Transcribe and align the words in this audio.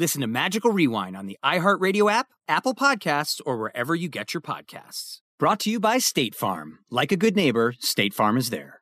Listen 0.00 0.22
to 0.22 0.26
Magical 0.26 0.72
Rewind 0.72 1.14
on 1.14 1.26
the 1.26 1.36
iHeartRadio 1.44 2.10
app, 2.10 2.28
Apple 2.48 2.74
Podcasts, 2.74 3.38
or 3.44 3.58
wherever 3.58 3.94
you 3.94 4.08
get 4.08 4.32
your 4.32 4.40
podcasts. 4.40 5.18
Brought 5.38 5.60
to 5.60 5.70
you 5.70 5.78
by 5.78 5.98
State 5.98 6.34
Farm. 6.34 6.78
Like 6.90 7.12
a 7.12 7.18
good 7.18 7.36
neighbor, 7.36 7.74
State 7.80 8.14
Farm 8.14 8.38
is 8.38 8.48
there. 8.48 8.80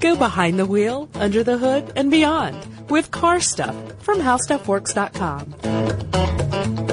Go 0.00 0.16
behind 0.16 0.58
the 0.58 0.66
wheel, 0.66 1.08
under 1.14 1.44
the 1.44 1.58
hood, 1.58 1.92
and 1.94 2.10
beyond 2.10 2.58
with 2.90 3.12
car 3.12 3.38
stuff 3.38 3.76
from 4.02 4.18
howstuffworks.com. 4.18 6.91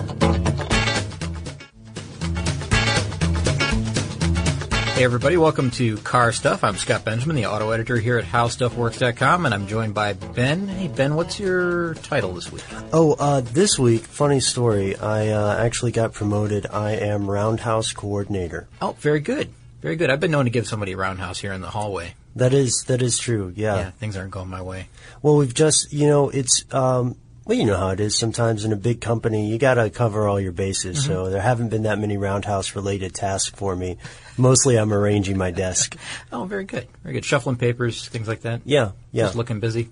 Hey 4.99 5.05
everybody, 5.05 5.37
welcome 5.37 5.71
to 5.71 5.95
Car 5.99 6.33
Stuff. 6.33 6.61
I'm 6.61 6.75
Scott 6.75 7.05
Benjamin, 7.05 7.37
the 7.37 7.45
auto 7.45 7.71
editor 7.71 7.95
here 7.95 8.17
at 8.17 8.25
HowStuffWorks.com, 8.25 9.45
and 9.45 9.55
I'm 9.55 9.65
joined 9.65 9.93
by 9.93 10.11
Ben. 10.11 10.67
Hey 10.67 10.89
Ben, 10.89 11.15
what's 11.15 11.39
your 11.39 11.93
title 11.93 12.33
this 12.33 12.51
week? 12.51 12.65
Oh, 12.91 13.13
uh, 13.17 13.39
this 13.39 13.79
week, 13.79 14.01
funny 14.01 14.41
story. 14.41 14.97
I 14.97 15.29
uh, 15.29 15.55
actually 15.57 15.93
got 15.93 16.11
promoted. 16.11 16.67
I 16.67 16.97
am 16.97 17.31
Roundhouse 17.31 17.93
Coordinator. 17.93 18.67
Oh, 18.81 18.91
very 18.99 19.21
good, 19.21 19.53
very 19.79 19.95
good. 19.95 20.09
I've 20.09 20.19
been 20.19 20.31
known 20.31 20.43
to 20.43 20.51
give 20.51 20.67
somebody 20.67 20.91
a 20.91 20.97
roundhouse 20.97 21.39
here 21.39 21.53
in 21.53 21.61
the 21.61 21.69
hallway. 21.69 22.15
That 22.35 22.53
is 22.53 22.83
that 22.87 23.01
is 23.01 23.17
true. 23.17 23.53
Yeah. 23.55 23.77
Yeah, 23.77 23.91
things 23.91 24.17
aren't 24.17 24.31
going 24.31 24.49
my 24.49 24.61
way. 24.61 24.89
Well, 25.21 25.37
we've 25.37 25.53
just 25.53 25.93
you 25.93 26.07
know 26.07 26.27
it's 26.27 26.65
um, 26.73 27.15
well 27.45 27.57
you 27.57 27.65
know 27.65 27.77
how 27.77 27.91
it 27.91 28.01
is. 28.01 28.19
Sometimes 28.19 28.65
in 28.65 28.73
a 28.73 28.75
big 28.75 28.99
company, 28.99 29.49
you 29.49 29.59
got 29.59 29.75
to 29.75 29.89
cover 29.89 30.27
all 30.27 30.41
your 30.41 30.51
bases. 30.51 30.97
Mm-hmm. 30.97 31.07
So 31.07 31.29
there 31.29 31.41
haven't 31.41 31.69
been 31.69 31.83
that 31.83 31.99
many 31.99 32.17
roundhouse 32.17 32.75
related 32.75 33.15
tasks 33.15 33.47
for 33.47 33.77
me. 33.77 33.95
Mostly, 34.39 34.77
I'm 34.79 34.91
arranging 34.93 35.37
my 35.37 35.51
desk. 35.51 35.95
Oh, 36.31 36.45
very 36.45 36.63
good, 36.63 36.87
very 37.03 37.13
good. 37.15 37.25
Shuffling 37.25 37.57
papers, 37.57 38.07
things 38.07 38.27
like 38.27 38.41
that. 38.41 38.61
Yeah, 38.65 38.91
yeah. 39.11 39.23
Just 39.25 39.35
looking 39.35 39.59
busy. 39.59 39.89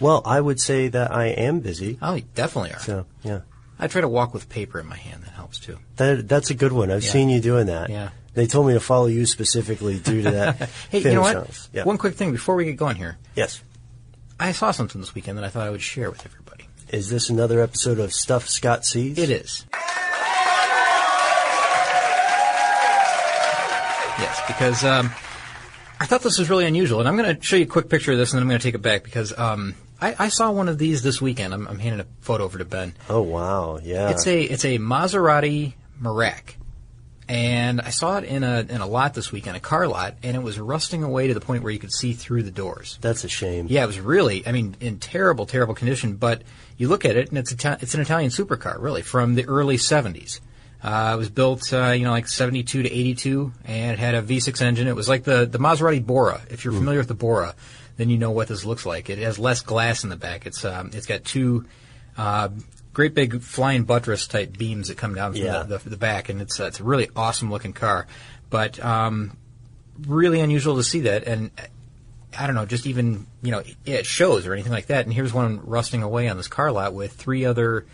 Well, 0.00 0.22
I 0.24 0.40
would 0.40 0.60
say 0.60 0.88
that 0.88 1.12
I 1.12 1.26
am 1.26 1.60
busy. 1.60 1.98
Oh, 2.02 2.14
you 2.14 2.22
definitely 2.34 2.72
are. 2.72 2.78
So 2.80 3.06
yeah, 3.22 3.40
I 3.78 3.88
try 3.88 4.00
to 4.00 4.08
walk 4.08 4.32
with 4.34 4.48
paper 4.48 4.78
in 4.80 4.86
my 4.86 4.96
hand. 4.96 5.22
That 5.24 5.30
helps 5.32 5.58
too. 5.58 5.78
that 5.96 6.28
that's 6.28 6.50
a 6.50 6.54
good 6.54 6.72
one. 6.72 6.90
I've 6.90 7.02
Yeah. 7.04 7.10
seen 7.10 7.28
you 7.30 7.40
doing 7.40 7.66
that. 7.66 7.90
Yeah. 7.90 8.10
They 8.34 8.46
told 8.46 8.66
me 8.66 8.72
to 8.72 8.80
follow 8.80 9.06
you 9.06 9.26
specifically 9.26 9.98
due 9.98 10.22
to 10.22 10.30
that. 10.30 10.70
Hey, 10.90 11.00
you 11.00 11.12
know 11.14 11.20
what? 11.20 11.68
Yeah. 11.72 11.84
One 11.84 11.98
quick 11.98 12.14
thing 12.14 12.32
before 12.32 12.54
we 12.54 12.64
get 12.64 12.76
going 12.76 12.96
here. 12.96 13.18
yes. 13.34 13.62
I 14.40 14.52
saw 14.52 14.70
something 14.72 15.00
this 15.00 15.14
weekend 15.14 15.38
that 15.38 15.44
I 15.44 15.48
thought 15.50 15.66
I 15.66 15.70
would 15.70 15.82
share 15.82 16.10
with 16.10 16.24
everybody. 16.26 16.64
Is 16.90 17.08
this 17.10 17.30
another 17.30 17.60
episode 17.60 17.98
of 18.00 18.12
Stuff 18.12 18.48
Scott 18.48 18.84
Sees? 18.84 19.16
It 19.18 19.30
is. 19.30 19.64
Yes, 24.22 24.40
because 24.46 24.84
um, 24.84 25.06
I 25.98 26.06
thought 26.06 26.22
this 26.22 26.38
was 26.38 26.48
really 26.48 26.64
unusual, 26.64 27.00
and 27.00 27.08
I'm 27.08 27.16
going 27.16 27.36
to 27.36 27.42
show 27.42 27.56
you 27.56 27.64
a 27.64 27.66
quick 27.66 27.88
picture 27.88 28.12
of 28.12 28.18
this, 28.18 28.32
and 28.32 28.38
then 28.38 28.44
I'm 28.44 28.48
going 28.48 28.60
to 28.60 28.62
take 28.62 28.76
it 28.76 28.82
back 28.82 29.02
because 29.02 29.36
um, 29.36 29.74
I, 30.00 30.14
I 30.16 30.28
saw 30.28 30.52
one 30.52 30.68
of 30.68 30.78
these 30.78 31.02
this 31.02 31.20
weekend. 31.20 31.52
I'm, 31.52 31.66
I'm 31.66 31.80
handing 31.80 32.00
a 32.00 32.06
photo 32.20 32.44
over 32.44 32.58
to 32.58 32.64
Ben. 32.64 32.94
Oh 33.10 33.22
wow, 33.22 33.80
yeah. 33.82 34.10
It's 34.10 34.24
a 34.28 34.40
it's 34.42 34.64
a 34.64 34.78
Maserati 34.78 35.74
Merak, 36.00 36.54
and 37.28 37.80
I 37.80 37.90
saw 37.90 38.18
it 38.18 38.24
in 38.24 38.44
a 38.44 38.60
in 38.60 38.80
a 38.80 38.86
lot 38.86 39.14
this 39.14 39.32
weekend, 39.32 39.56
a 39.56 39.60
car 39.60 39.88
lot, 39.88 40.14
and 40.22 40.36
it 40.36 40.42
was 40.44 40.60
rusting 40.60 41.02
away 41.02 41.26
to 41.26 41.34
the 41.34 41.40
point 41.40 41.64
where 41.64 41.72
you 41.72 41.80
could 41.80 41.92
see 41.92 42.12
through 42.12 42.44
the 42.44 42.52
doors. 42.52 42.98
That's 43.00 43.24
a 43.24 43.28
shame. 43.28 43.66
Yeah, 43.68 43.82
it 43.82 43.88
was 43.88 43.98
really, 43.98 44.46
I 44.46 44.52
mean, 44.52 44.76
in 44.80 44.98
terrible, 45.00 45.46
terrible 45.46 45.74
condition. 45.74 46.14
But 46.14 46.42
you 46.76 46.86
look 46.86 47.04
at 47.04 47.16
it, 47.16 47.30
and 47.30 47.38
it's 47.38 47.52
Ita- 47.52 47.78
it's 47.80 47.94
an 47.94 48.00
Italian 48.00 48.30
supercar, 48.30 48.80
really, 48.80 49.02
from 49.02 49.34
the 49.34 49.46
early 49.46 49.78
'70s. 49.78 50.38
Uh, 50.82 51.12
it 51.14 51.16
was 51.18 51.28
built, 51.30 51.72
uh, 51.72 51.90
you 51.92 52.04
know, 52.04 52.10
like 52.10 52.26
'72 52.26 52.82
to 52.82 52.90
'82, 52.92 53.52
and 53.64 53.92
it 53.92 53.98
had 53.98 54.14
a 54.16 54.22
V6 54.22 54.60
engine. 54.62 54.88
It 54.88 54.96
was 54.96 55.08
like 55.08 55.22
the 55.24 55.46
the 55.46 55.58
Maserati 55.58 56.04
Bora. 56.04 56.40
If 56.50 56.64
you're 56.64 56.74
familiar 56.74 56.98
with 56.98 57.08
the 57.08 57.14
Bora, 57.14 57.54
then 57.96 58.10
you 58.10 58.18
know 58.18 58.32
what 58.32 58.48
this 58.48 58.64
looks 58.64 58.84
like. 58.84 59.08
It 59.08 59.18
has 59.18 59.38
less 59.38 59.60
glass 59.62 60.02
in 60.02 60.10
the 60.10 60.16
back. 60.16 60.44
It's 60.46 60.64
um, 60.64 60.90
it's 60.92 61.06
got 61.06 61.24
two. 61.24 61.66
Uh, 62.16 62.48
Great 62.94 63.14
big 63.14 63.40
flying 63.40 63.84
buttress 63.84 64.26
type 64.26 64.58
beams 64.58 64.88
that 64.88 64.98
come 64.98 65.14
down 65.14 65.32
from 65.32 65.40
Yeah. 65.40 65.62
the, 65.62 65.78
the, 65.78 65.90
the 65.90 65.96
back, 65.96 66.28
and 66.28 66.42
it's 66.42 66.60
uh, 66.60 66.64
it's 66.64 66.78
a 66.78 66.84
really 66.84 67.08
awesome 67.16 67.50
looking 67.50 67.72
car, 67.72 68.06
but 68.50 68.78
um, 68.84 69.34
really 70.06 70.40
unusual 70.40 70.76
to 70.76 70.82
see 70.82 71.00
that. 71.02 71.24
And 71.24 71.50
I 72.38 72.46
don't 72.46 72.54
know, 72.54 72.66
just 72.66 72.86
even 72.86 73.26
you 73.42 73.50
know, 73.50 73.62
it 73.86 74.04
shows 74.04 74.46
or 74.46 74.52
anything 74.52 74.72
like 74.72 74.86
that. 74.88 75.06
And 75.06 75.14
here's 75.14 75.32
one 75.32 75.60
rusting 75.64 76.02
away 76.02 76.28
on 76.28 76.36
this 76.36 76.48
car 76.48 76.70
lot 76.70 76.92
with 76.92 77.12
three 77.14 77.46
other. 77.46 77.86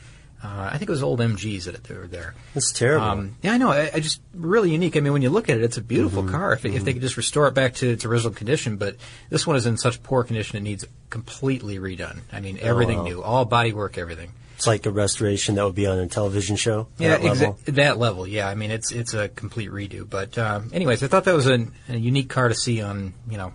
Uh, 0.42 0.70
I 0.72 0.78
think 0.78 0.88
it 0.88 0.92
was 0.92 1.02
old 1.02 1.18
MGs 1.18 1.64
that 1.64 1.88
were 1.88 2.06
there. 2.06 2.34
That's 2.54 2.70
terrible. 2.72 3.06
Um, 3.06 3.36
yeah, 3.42 3.54
I 3.54 3.58
know. 3.58 3.70
I, 3.70 3.90
I 3.94 4.00
just 4.00 4.20
really 4.32 4.70
unique. 4.70 4.96
I 4.96 5.00
mean, 5.00 5.12
when 5.12 5.22
you 5.22 5.30
look 5.30 5.48
at 5.48 5.56
it, 5.58 5.64
it's 5.64 5.78
a 5.78 5.82
beautiful 5.82 6.22
Mm-hmm. 6.22 6.30
car. 6.32 6.52
If, 6.52 6.64
if 6.64 6.84
they 6.84 6.92
could 6.92 7.02
just 7.02 7.16
restore 7.16 7.48
it 7.48 7.54
back 7.54 7.74
to 7.74 7.88
its 7.90 8.04
original 8.04 8.32
condition, 8.32 8.76
but 8.76 8.96
this 9.30 9.46
one 9.46 9.56
is 9.56 9.66
in 9.66 9.76
such 9.76 10.00
poor 10.02 10.22
condition 10.22 10.56
it 10.56 10.60
needs 10.62 10.84
completely 11.10 11.78
redone. 11.78 12.20
I 12.32 12.40
mean, 12.40 12.58
everything 12.60 12.98
wow. 12.98 13.04
new, 13.04 13.22
all 13.22 13.46
bodywork, 13.46 13.98
everything. 13.98 14.30
it's 14.56 14.66
like 14.66 14.86
a 14.86 14.90
restoration 14.92 15.56
that 15.56 15.64
would 15.64 15.74
be 15.74 15.86
on 15.88 15.98
a 15.98 16.06
television 16.06 16.54
show. 16.54 16.86
Yeah, 16.98 17.16
that 17.16 17.24
level. 17.24 17.58
that 17.64 17.98
level. 17.98 18.26
Yeah, 18.26 18.48
I 18.48 18.54
mean 18.54 18.70
it's 18.70 18.92
it's 18.92 19.14
a 19.14 19.28
complete 19.28 19.70
redo. 19.70 20.08
But 20.08 20.38
um, 20.38 20.70
anyways, 20.72 21.02
I 21.02 21.08
thought 21.08 21.24
that 21.24 21.34
was 21.34 21.48
a, 21.48 21.66
a 21.88 21.96
unique 21.96 22.28
car 22.28 22.48
to 22.48 22.54
see 22.54 22.80
on 22.80 23.14
you 23.28 23.38
know, 23.38 23.52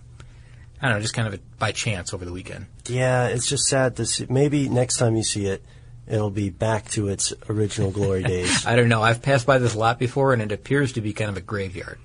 I 0.82 0.88
don't 0.90 0.98
know, 0.98 1.02
just 1.02 1.14
kind 1.14 1.28
of 1.30 1.34
a, 1.36 1.40
by 1.60 1.72
chance 1.72 2.14
over 2.14 2.26
the 2.26 2.34
weekend. 2.34 2.66
Yeah, 2.88 3.28
it's 3.28 3.48
just 3.48 3.68
sad 3.68 3.96
to 3.98 4.06
see. 4.06 4.26
Maybe 4.30 4.68
next 4.68 4.98
time 4.98 5.16
you 5.16 5.24
see 5.24 5.46
it, 5.46 5.64
it'll 6.08 6.30
be 6.30 6.50
back 6.50 6.90
to 6.92 7.08
its 7.10 7.34
original 7.50 7.92
glory 7.92 8.24
days. 8.36 8.66
I 8.66 8.76
don't 8.76 8.90
know. 8.90 9.02
I've 9.02 9.22
passed 9.22 9.46
by 9.46 9.58
this 9.58 9.76
lot 9.76 10.00
before, 10.00 10.34
and 10.34 10.42
it 10.42 10.52
appears 10.52 10.94
to 10.94 11.02
be 11.02 11.14
kind 11.14 11.30
of 11.30 11.38
a 11.38 11.42
graveyard. 11.42 12.00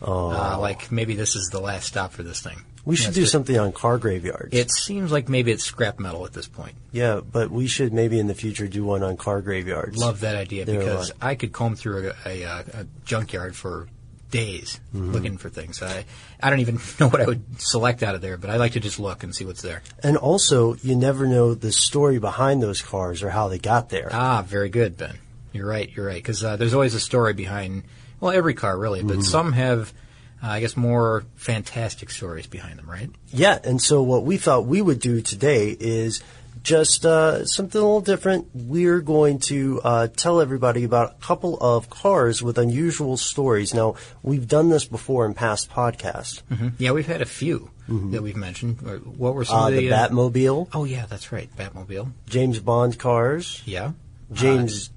Oh, 0.00 0.30
uh, 0.30 0.58
like 0.58 0.92
maybe 0.92 1.14
this 1.14 1.34
is 1.34 1.48
the 1.50 1.60
last 1.60 1.86
stop 1.88 2.12
for 2.12 2.22
this 2.22 2.40
thing. 2.40 2.58
We 2.84 2.96
should 2.96 3.12
do 3.12 3.26
something 3.26 3.58
on 3.58 3.72
car 3.72 3.98
graveyards. 3.98 4.54
It 4.56 4.70
seems 4.70 5.12
like 5.12 5.28
maybe 5.28 5.52
it's 5.52 5.62
scrap 5.64 5.98
metal 5.98 6.24
at 6.24 6.32
this 6.32 6.48
point. 6.48 6.74
yeah, 6.90 7.20
but 7.20 7.50
we 7.50 7.66
should 7.66 7.92
maybe 7.92 8.18
in 8.18 8.28
the 8.28 8.34
future 8.34 8.66
do 8.66 8.82
one 8.82 9.02
on 9.02 9.18
car 9.18 9.42
graveyards. 9.42 9.98
Love 9.98 10.20
that 10.20 10.36
idea 10.36 10.64
They're 10.64 10.78
because 10.78 11.12
I 11.20 11.34
could 11.34 11.52
comb 11.52 11.74
through 11.74 12.12
a, 12.24 12.42
a, 12.44 12.64
a 12.72 12.86
junkyard 13.04 13.54
for 13.54 13.88
days 14.30 14.80
Mm-hmm. 14.94 15.12
looking 15.12 15.38
for 15.38 15.48
things. 15.50 15.82
I 15.82 16.04
I 16.42 16.50
don't 16.50 16.60
even 16.60 16.78
know 17.00 17.08
what 17.08 17.20
I 17.20 17.26
would 17.26 17.60
select 17.60 18.02
out 18.02 18.14
of 18.14 18.20
there, 18.20 18.36
but 18.36 18.50
I 18.50 18.56
like 18.56 18.72
to 18.72 18.80
just 18.80 18.98
look 18.98 19.22
and 19.22 19.34
see 19.34 19.44
what's 19.44 19.62
there. 19.62 19.82
And 20.02 20.16
also, 20.16 20.74
you 20.76 20.96
never 20.96 21.26
know 21.26 21.54
the 21.54 21.72
story 21.72 22.18
behind 22.18 22.62
those 22.62 22.80
cars 22.82 23.22
or 23.22 23.30
how 23.30 23.48
they 23.48 23.58
got 23.58 23.88
there. 23.90 24.08
Ah, 24.12 24.42
very 24.42 24.68
good, 24.70 24.96
Ben. 24.96 25.18
You're 25.52 25.66
right. 25.66 25.90
You're 25.94 26.06
right. 26.06 26.22
Because 26.22 26.42
uh, 26.44 26.56
there's 26.56 26.74
always 26.74 26.94
a 26.94 27.00
story 27.00 27.32
behind, 27.34 27.82
well, 28.20 28.32
every 28.32 28.54
car 28.54 28.78
really, 28.78 29.02
but 29.02 29.22
some 29.22 29.52
have, 29.52 29.92
uh, 30.42 30.48
I 30.48 30.60
guess, 30.60 30.76
more 30.76 31.24
fantastic 31.36 32.10
stories 32.10 32.46
behind 32.46 32.78
them, 32.78 32.88
right? 32.88 33.10
Yeah, 33.28 33.58
and 33.64 33.80
so 33.80 34.02
what 34.02 34.24
we 34.24 34.36
thought 34.36 34.66
we 34.66 34.80
would 34.82 35.00
do 35.00 35.20
today 35.22 35.76
is 35.78 36.22
just 36.68 37.06
uh, 37.06 37.44
something 37.46 37.80
a 37.80 37.84
little 37.84 38.00
different. 38.00 38.48
We're 38.54 39.00
going 39.00 39.38
to 39.50 39.80
uh, 39.82 40.06
tell 40.08 40.40
everybody 40.40 40.84
about 40.84 41.12
a 41.12 41.14
couple 41.24 41.58
of 41.60 41.88
cars 41.88 42.42
with 42.42 42.58
unusual 42.58 43.16
stories. 43.16 43.72
Now, 43.74 43.94
we've 44.22 44.46
done 44.46 44.68
this 44.68 44.84
before 44.84 45.24
in 45.26 45.34
past 45.34 45.70
podcasts. 45.70 46.42
Yeah, 46.78 46.92
we've 46.92 47.06
had 47.06 47.22
a 47.22 47.26
few 47.26 47.70
that 47.88 48.22
we've 48.22 48.36
mentioned. 48.36 48.78
Uh, 48.86 48.96
What 48.98 49.34
were 49.34 49.44
some 49.46 49.56
Uh, 49.62 49.68
of 49.68 49.74
the 49.74 49.88
the, 49.88 49.92
uh, 49.94 50.08
Batmobile, 50.08 50.68
Oh 50.74 50.84
yeah, 50.84 51.06
that's 51.06 51.32
right, 51.32 51.48
Batmobile. 51.56 52.12
James 52.28 52.58
Bond 52.60 52.98
cars, 52.98 53.62
Yeah, 53.64 53.92
James, 54.32 54.90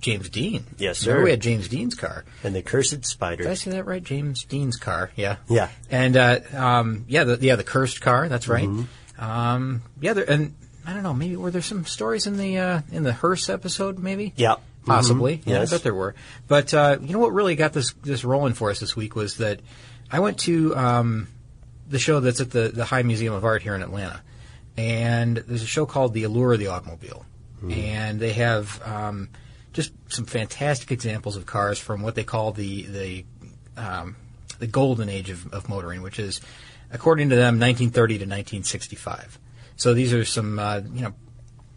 James 0.00 0.28
Dean. 0.28 0.64
Yes, 0.78 1.04
Remember 1.04 1.22
sir. 1.22 1.24
we 1.24 1.30
had 1.32 1.40
James 1.40 1.66
Dean's 1.68 1.96
car. 1.96 2.24
and 2.44 2.54
the 2.54 2.62
Cursed 2.62 3.04
spider. 3.04 3.42
Did 3.42 3.50
I 3.50 3.54
say 3.54 3.72
that 3.72 3.84
right? 3.86 4.04
James 4.04 4.44
Dean's 4.44 4.76
car. 4.76 5.10
Yeah. 5.16 5.36
Yeah. 5.48 5.68
And 5.90 6.16
uh, 6.16 6.38
um, 6.54 7.04
yeah, 7.08 7.24
the 7.24 7.38
yeah 7.40 7.56
the 7.56 7.64
cursed 7.64 8.00
car. 8.00 8.28
That's 8.28 8.46
right. 8.46 8.68
Mm-hmm. 8.68 9.20
Um, 9.24 9.82
yeah, 10.00 10.12
there, 10.12 10.30
and 10.30 10.54
I 10.88 10.94
don't 10.94 11.02
know. 11.02 11.12
Maybe 11.12 11.36
were 11.36 11.50
there 11.50 11.60
some 11.60 11.84
stories 11.84 12.26
in 12.26 12.38
the 12.38 12.58
uh, 12.58 12.80
in 12.90 13.02
the 13.02 13.12
hearse 13.12 13.50
episode? 13.50 13.98
Maybe. 13.98 14.32
Yeah. 14.36 14.56
Possibly. 14.86 15.36
Mhm. 15.36 15.46
Yeah, 15.46 15.58
Yes. 15.60 15.70
I 15.70 15.76
bet 15.76 15.82
there 15.82 15.94
were. 15.94 16.14
But 16.46 16.72
uh, 16.72 16.96
you 17.02 17.12
know 17.12 17.18
what 17.18 17.34
really 17.34 17.56
got 17.56 17.74
this 17.74 17.92
this 18.02 18.24
rolling 18.24 18.54
for 18.54 18.70
us 18.70 18.80
this 18.80 18.96
week 18.96 19.14
was 19.14 19.36
that 19.36 19.60
I 20.10 20.20
went 20.20 20.38
to 20.40 20.74
um, 20.74 21.28
the 21.86 21.98
show 21.98 22.20
that's 22.20 22.40
at 22.40 22.50
the 22.52 22.68
the 22.70 22.86
High 22.86 23.02
Museum 23.02 23.34
of 23.34 23.44
Art 23.44 23.62
here 23.62 23.74
in 23.74 23.82
Atlanta, 23.82 24.22
and 24.78 25.36
there's 25.36 25.62
a 25.62 25.66
show 25.66 25.84
called 25.84 26.14
The 26.14 26.24
Allure 26.24 26.54
of 26.54 26.58
the 26.58 26.68
Automobile, 26.68 27.26
and 27.70 28.18
they 28.18 28.32
have 28.32 28.80
um, 28.86 29.28
just 29.74 29.92
some 30.08 30.24
fantastic 30.24 30.90
examples 30.90 31.36
of 31.36 31.44
cars 31.44 31.78
from 31.78 32.00
what 32.00 32.14
they 32.14 32.24
call 32.24 32.52
the 32.52 32.82
the 32.84 33.24
um, 33.76 34.16
the 34.58 34.66
golden 34.66 35.10
age 35.10 35.28
of, 35.28 35.52
of 35.52 35.68
motoring, 35.68 36.00
which 36.00 36.18
is 36.18 36.40
according 36.90 37.28
to 37.28 37.36
them 37.36 37.60
1930 37.60 38.14
to 38.14 38.24
1965. 38.24 39.38
So 39.78 39.94
these 39.94 40.12
are 40.12 40.24
some 40.26 40.58
uh, 40.58 40.82
you 40.92 41.00
know 41.02 41.14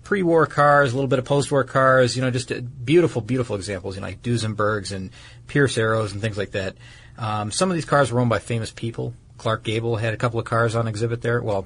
pre-war 0.03 0.45
cars, 0.45 0.91
a 0.91 0.95
little 0.95 1.07
bit 1.07 1.19
of 1.19 1.25
post-war 1.25 1.63
cars, 1.63 2.17
you 2.17 2.21
know, 2.21 2.29
just 2.31 2.51
uh, 2.51 2.59
beautiful, 2.59 3.21
beautiful 3.21 3.55
examples, 3.55 3.95
you 3.95 4.01
know, 4.01 4.07
like 4.07 4.21
Duesenbergs 4.21 4.91
and 4.91 5.09
Pierce 5.47 5.77
Arrows 5.77 6.11
and 6.11 6.19
things 6.21 6.37
like 6.37 6.51
that. 6.51 6.75
Um, 7.17 7.49
some 7.51 7.69
of 7.71 7.75
these 7.75 7.85
cars 7.85 8.11
were 8.11 8.19
owned 8.19 8.29
by 8.29 8.39
famous 8.39 8.71
people. 8.71 9.13
Clark 9.37 9.63
Gable 9.63 9.95
had 9.95 10.13
a 10.13 10.17
couple 10.17 10.39
of 10.39 10.45
cars 10.45 10.75
on 10.75 10.87
exhibit 10.87 11.21
there. 11.23 11.41
Well, 11.41 11.65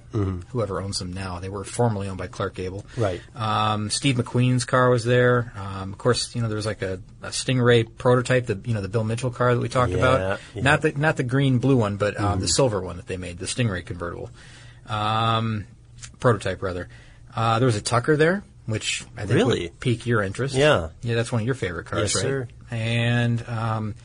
whoever 0.50 0.80
owns 0.82 1.00
them 1.00 1.12
now, 1.12 1.40
they 1.40 1.50
were 1.50 1.64
formerly 1.66 2.08
owned 2.08 2.18
by 2.18 2.28
Clark 2.28 2.54
Gable. 2.54 2.86
Right. 2.96 3.20
Um, 3.36 3.90
Steve 3.90 4.16
McQueen's 4.16 4.64
car 4.64 4.90
was 4.90 5.04
there. 5.04 5.52
Um, 5.58 5.92
of 5.92 5.98
course, 5.98 6.34
you 6.36 6.42
know 6.42 6.48
there 6.48 6.56
was 6.56 6.66
like 6.66 6.82
a, 6.84 7.02
a 7.22 7.30
Stingray 7.30 7.98
prototype, 7.98 8.46
the 8.46 8.58
you 8.64 8.74
know 8.74 8.80
the 8.82 8.88
Bill 8.88 9.04
Mitchell 9.04 9.30
car 9.32 9.54
that 9.56 9.60
we 9.60 9.68
talked 9.70 9.92
Yeah, 9.92 9.98
about. 9.98 10.20
yeah. 10.20 10.38
Mm-hmm. 10.52 10.62
Not 10.64 10.82
the 10.84 10.92
not 10.94 11.18
the 11.18 11.24
green 11.24 11.58
blue 11.60 11.76
one, 11.76 11.98
but 11.98 12.18
um, 12.18 12.40
the 12.40 12.48
silver 12.48 12.80
one 12.80 12.96
that 12.96 13.08
they 13.08 13.18
made, 13.18 13.40
the 13.40 13.46
Stingray 13.46 13.86
convertible, 13.86 14.30
um, 14.88 15.66
prototype 16.20 16.62
rather. 16.62 16.90
Uh, 17.36 17.60
there 17.60 17.66
was 17.66 17.76
a 17.76 17.82
Tucker 17.82 18.16
there, 18.18 18.44
which 18.66 19.04
I 19.18 19.22
think 19.22 19.32
Really? 19.34 19.62
would 19.64 19.80
pique 19.80 20.06
your 20.06 20.22
interest. 20.22 20.56
Yeah. 20.56 20.90
yeah, 21.02 21.16
that's 21.16 21.32
one 21.32 21.42
of 21.42 21.46
your 21.46 21.56
favorite 21.56 21.86
cars, 21.88 22.14
Yes, 22.14 22.16
right? 22.16 22.22
sir. 22.22 22.48
And 22.72 23.48
um, 23.48 23.96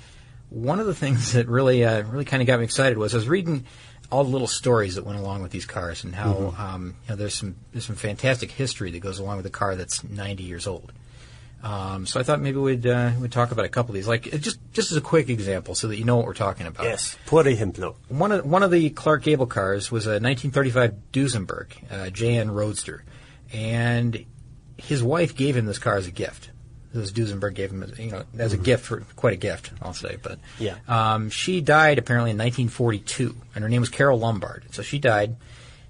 one 0.51 0.81
of 0.81 0.87
the 0.87 0.95
things 0.95 1.33
that 1.33 1.47
really 1.49 1.85
uh, 1.85 2.03
really 2.03 2.25
kind 2.25 2.43
of 2.43 2.47
got 2.47 2.59
me 2.59 2.65
excited 2.65 2.99
was 2.99 3.15
I 3.15 3.19
was 3.19 3.29
reading 3.29 3.67
all 4.11 4.25
the 4.25 4.31
little 4.31 4.49
stories 4.49 4.97
that 4.97 5.07
went 5.07 5.19
along 5.21 5.43
with 5.43 5.53
these 5.53 5.65
cars 5.67 6.03
and 6.05 6.15
how 6.15 6.33
Mm-hmm. 6.35 6.61
um, 6.63 6.87
you 7.05 7.11
know 7.11 7.17
there's 7.17 7.35
some 7.35 7.55
there's 7.73 7.87
some 7.87 7.95
fantastic 7.97 8.51
history 8.51 8.91
that 8.91 8.99
goes 8.99 9.19
along 9.21 9.37
with 9.37 9.47
a 9.47 9.51
car 9.51 9.77
that's 9.77 10.03
90 10.03 10.43
years 10.43 10.67
old. 10.67 10.93
Um, 11.63 12.07
so 12.07 12.19
I 12.19 12.23
thought 12.23 12.41
maybe 12.41 12.57
we'd 12.59 12.87
uh, 12.87 13.13
we'd 13.21 13.33
talk 13.33 13.51
about 13.53 13.67
a 13.67 13.69
couple 13.69 13.91
of 13.91 13.95
these, 13.97 14.09
like 14.09 14.23
just 14.41 14.59
just 14.73 14.91
as 14.93 14.97
a 14.97 15.01
quick 15.03 15.29
example, 15.29 15.75
so 15.75 15.89
that 15.89 15.99
you 15.99 16.05
know 16.05 16.17
what 16.17 16.25
we're 16.27 16.33
talking 16.35 16.67
about. 16.67 16.85
Yes, 16.85 17.17
por 17.27 17.45
ejemplo. 17.45 17.97
One 18.09 18.33
of 18.33 18.47
one 18.47 18.63
of 18.63 18.71
the 18.71 18.89
Clark 18.91 19.23
Gable 19.25 19.47
cars 19.47 19.91
was 19.91 20.07
a 20.07 20.21
1935 20.21 20.95
Duesenberg 21.13 21.73
uh, 21.91 21.95
JN 22.11 22.51
Roadster, 22.55 23.05
and 23.53 24.25
his 24.79 25.03
wife 25.03 25.37
gave 25.37 25.57
him 25.57 25.67
this 25.67 25.79
car 25.79 25.97
as 25.97 26.07
a 26.07 26.11
gift. 26.11 26.51
This 26.93 27.13
Duesenberg 27.13 27.55
gave 27.55 27.71
him, 27.71 27.85
as, 27.85 27.97
you 28.01 28.11
know, 28.11 28.25
as 28.37 28.53
a 28.53 28.57
gift 28.57 28.85
for 28.87 29.03
quite 29.15 29.35
a 29.35 29.37
gift, 29.37 29.71
I'll 29.81 29.93
say. 29.95 30.17
But 30.21 30.41
Yeah. 30.59 30.75
um, 30.89 31.31
she 31.31 31.61
died 31.61 31.99
apparently 31.99 32.33
in 32.33 32.37
1942, 32.39 33.37
and 33.55 33.63
her 33.63 33.69
name 33.69 33.81
was 33.81 33.91
Carole 33.91 34.19
Lombard. 34.19 34.65
So 34.73 34.83
she 34.83 34.99
died, 34.99 35.37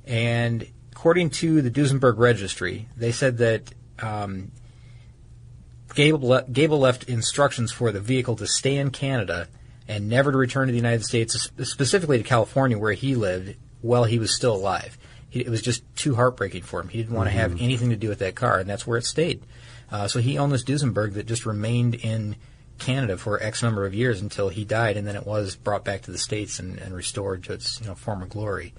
and 0.04 0.66
according 0.92 1.30
to 1.30 1.62
the 1.62 1.70
Duesenberg 1.70 2.18
registry, 2.18 2.88
they 2.98 3.12
said 3.12 3.38
that 3.38 3.72
um, 4.00 4.50
Gable, 5.94 6.28
le- 6.28 6.44
Gable 6.44 6.78
left 6.78 7.04
instructions 7.04 7.72
for 7.72 7.92
the 7.92 8.00
vehicle 8.00 8.36
to 8.36 8.46
stay 8.46 8.76
in 8.76 8.90
Canada 8.90 9.48
and 9.88 10.08
never 10.08 10.30
to 10.30 10.38
return 10.38 10.68
to 10.68 10.72
the 10.72 10.78
United 10.78 11.04
States, 11.04 11.50
specifically 11.62 12.18
to 12.18 12.24
California 12.24 12.78
where 12.78 12.92
he 12.92 13.14
lived 13.14 13.56
while 13.80 14.04
he 14.04 14.18
was 14.18 14.34
still 14.34 14.54
alive. 14.54 14.96
He, 15.28 15.40
it 15.40 15.48
was 15.48 15.62
just 15.62 15.82
too 15.96 16.14
heartbreaking 16.14 16.62
for 16.62 16.80
him. 16.80 16.88
He 16.88 16.98
didn't 16.98 17.16
want 17.16 17.28
to 17.28 17.34
have 17.34 17.60
anything 17.60 17.90
to 17.90 17.96
do 17.96 18.08
with 18.08 18.20
that 18.20 18.34
car, 18.34 18.58
and 18.58 18.68
that's 18.68 18.86
where 18.86 18.98
it 18.98 19.04
stayed. 19.04 19.42
Uh, 19.90 20.06
so 20.06 20.20
he 20.20 20.38
owned 20.38 20.52
this 20.52 20.64
Duesenberg 20.64 21.14
that 21.14 21.26
just 21.26 21.46
remained 21.46 21.96
in 21.96 22.36
Canada 22.78 23.16
for 23.16 23.42
X 23.42 23.62
number 23.62 23.84
of 23.84 23.94
years 23.94 24.20
until 24.20 24.48
he 24.48 24.64
died, 24.64 24.96
and 24.96 25.06
then 25.06 25.16
it 25.16 25.26
was 25.26 25.54
brought 25.56 25.84
back 25.84 26.02
to 26.02 26.10
the 26.10 26.18
States 26.18 26.58
and, 26.58 26.78
and 26.78 26.94
restored 26.94 27.44
to 27.44 27.52
its 27.52 27.80
you 27.80 27.86
know 27.86 27.94
former 27.94 28.26
glory. 28.26 28.74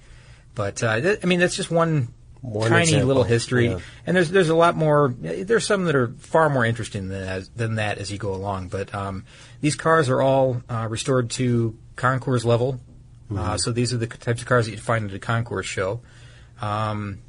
But 0.54 0.82
uh, 0.82 1.00
th- 1.00 1.20
I 1.22 1.26
mean, 1.26 1.40
that's 1.40 1.56
just 1.56 1.70
one, 1.70 2.08
One 2.42 2.70
tiny 2.70 2.82
example, 2.82 3.06
little 3.06 3.22
history, 3.22 3.68
yeah. 3.68 3.78
and 4.04 4.16
there's 4.16 4.30
there's 4.30 4.48
a 4.48 4.56
lot 4.56 4.76
more. 4.76 5.14
There's 5.16 5.64
some 5.64 5.84
that 5.84 5.94
are 5.94 6.08
far 6.18 6.50
more 6.50 6.64
interesting 6.64 7.08
than 7.08 7.22
as, 7.22 7.48
than 7.50 7.76
that 7.76 7.98
as 7.98 8.10
you 8.10 8.18
go 8.18 8.34
along. 8.34 8.68
But 8.68 8.92
um, 8.92 9.24
these 9.60 9.76
cars 9.76 10.08
are 10.08 10.20
all 10.20 10.60
uh, 10.68 10.88
restored 10.90 11.30
to 11.30 11.78
concours 11.94 12.44
level. 12.44 12.80
Uh, 13.34 13.56
so 13.56 13.72
these 13.72 13.94
are 13.94 13.96
the 13.96 14.06
types 14.06 14.42
of 14.42 14.46
cars 14.46 14.66
that 14.66 14.72
you'd 14.72 14.80
find 14.80 15.08
at 15.08 15.16
a 15.16 15.18
concours 15.18 15.64
show. 15.64 16.00
Um, 16.60 17.20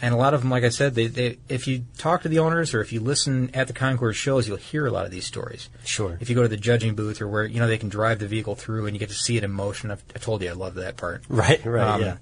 and 0.00 0.12
a 0.12 0.16
lot 0.16 0.34
of 0.34 0.40
them, 0.40 0.50
like 0.50 0.64
I 0.64 0.68
said, 0.68 0.94
they, 0.94 1.06
they, 1.06 1.38
if 1.48 1.68
you 1.68 1.84
talk 1.96 2.22
to 2.22 2.28
the 2.28 2.40
owners 2.40 2.74
or 2.74 2.80
if 2.80 2.92
you 2.92 3.00
listen 3.00 3.50
at 3.54 3.68
the 3.68 3.72
concours 3.72 4.16
shows, 4.16 4.48
you'll 4.48 4.56
hear 4.56 4.84
a 4.86 4.90
lot 4.90 5.04
of 5.04 5.12
these 5.12 5.24
stories. 5.24 5.68
Sure. 5.84 6.18
If 6.20 6.28
you 6.28 6.34
go 6.34 6.42
to 6.42 6.48
the 6.48 6.56
judging 6.56 6.94
booth 6.96 7.20
or 7.20 7.28
where 7.28 7.44
you 7.44 7.60
know 7.60 7.68
they 7.68 7.78
can 7.78 7.88
drive 7.88 8.18
the 8.18 8.26
vehicle 8.26 8.56
through 8.56 8.86
and 8.86 8.96
you 8.96 8.98
get 8.98 9.10
to 9.10 9.14
see 9.14 9.36
it 9.36 9.44
in 9.44 9.52
motion, 9.52 9.90
I've, 9.92 10.02
I 10.14 10.18
told 10.18 10.42
you 10.42 10.50
I 10.50 10.52
love 10.52 10.74
that 10.74 10.96
part. 10.96 11.22
Right, 11.28 11.64
right, 11.64 11.88
Um, 11.88 12.00
yeah. 12.02 12.16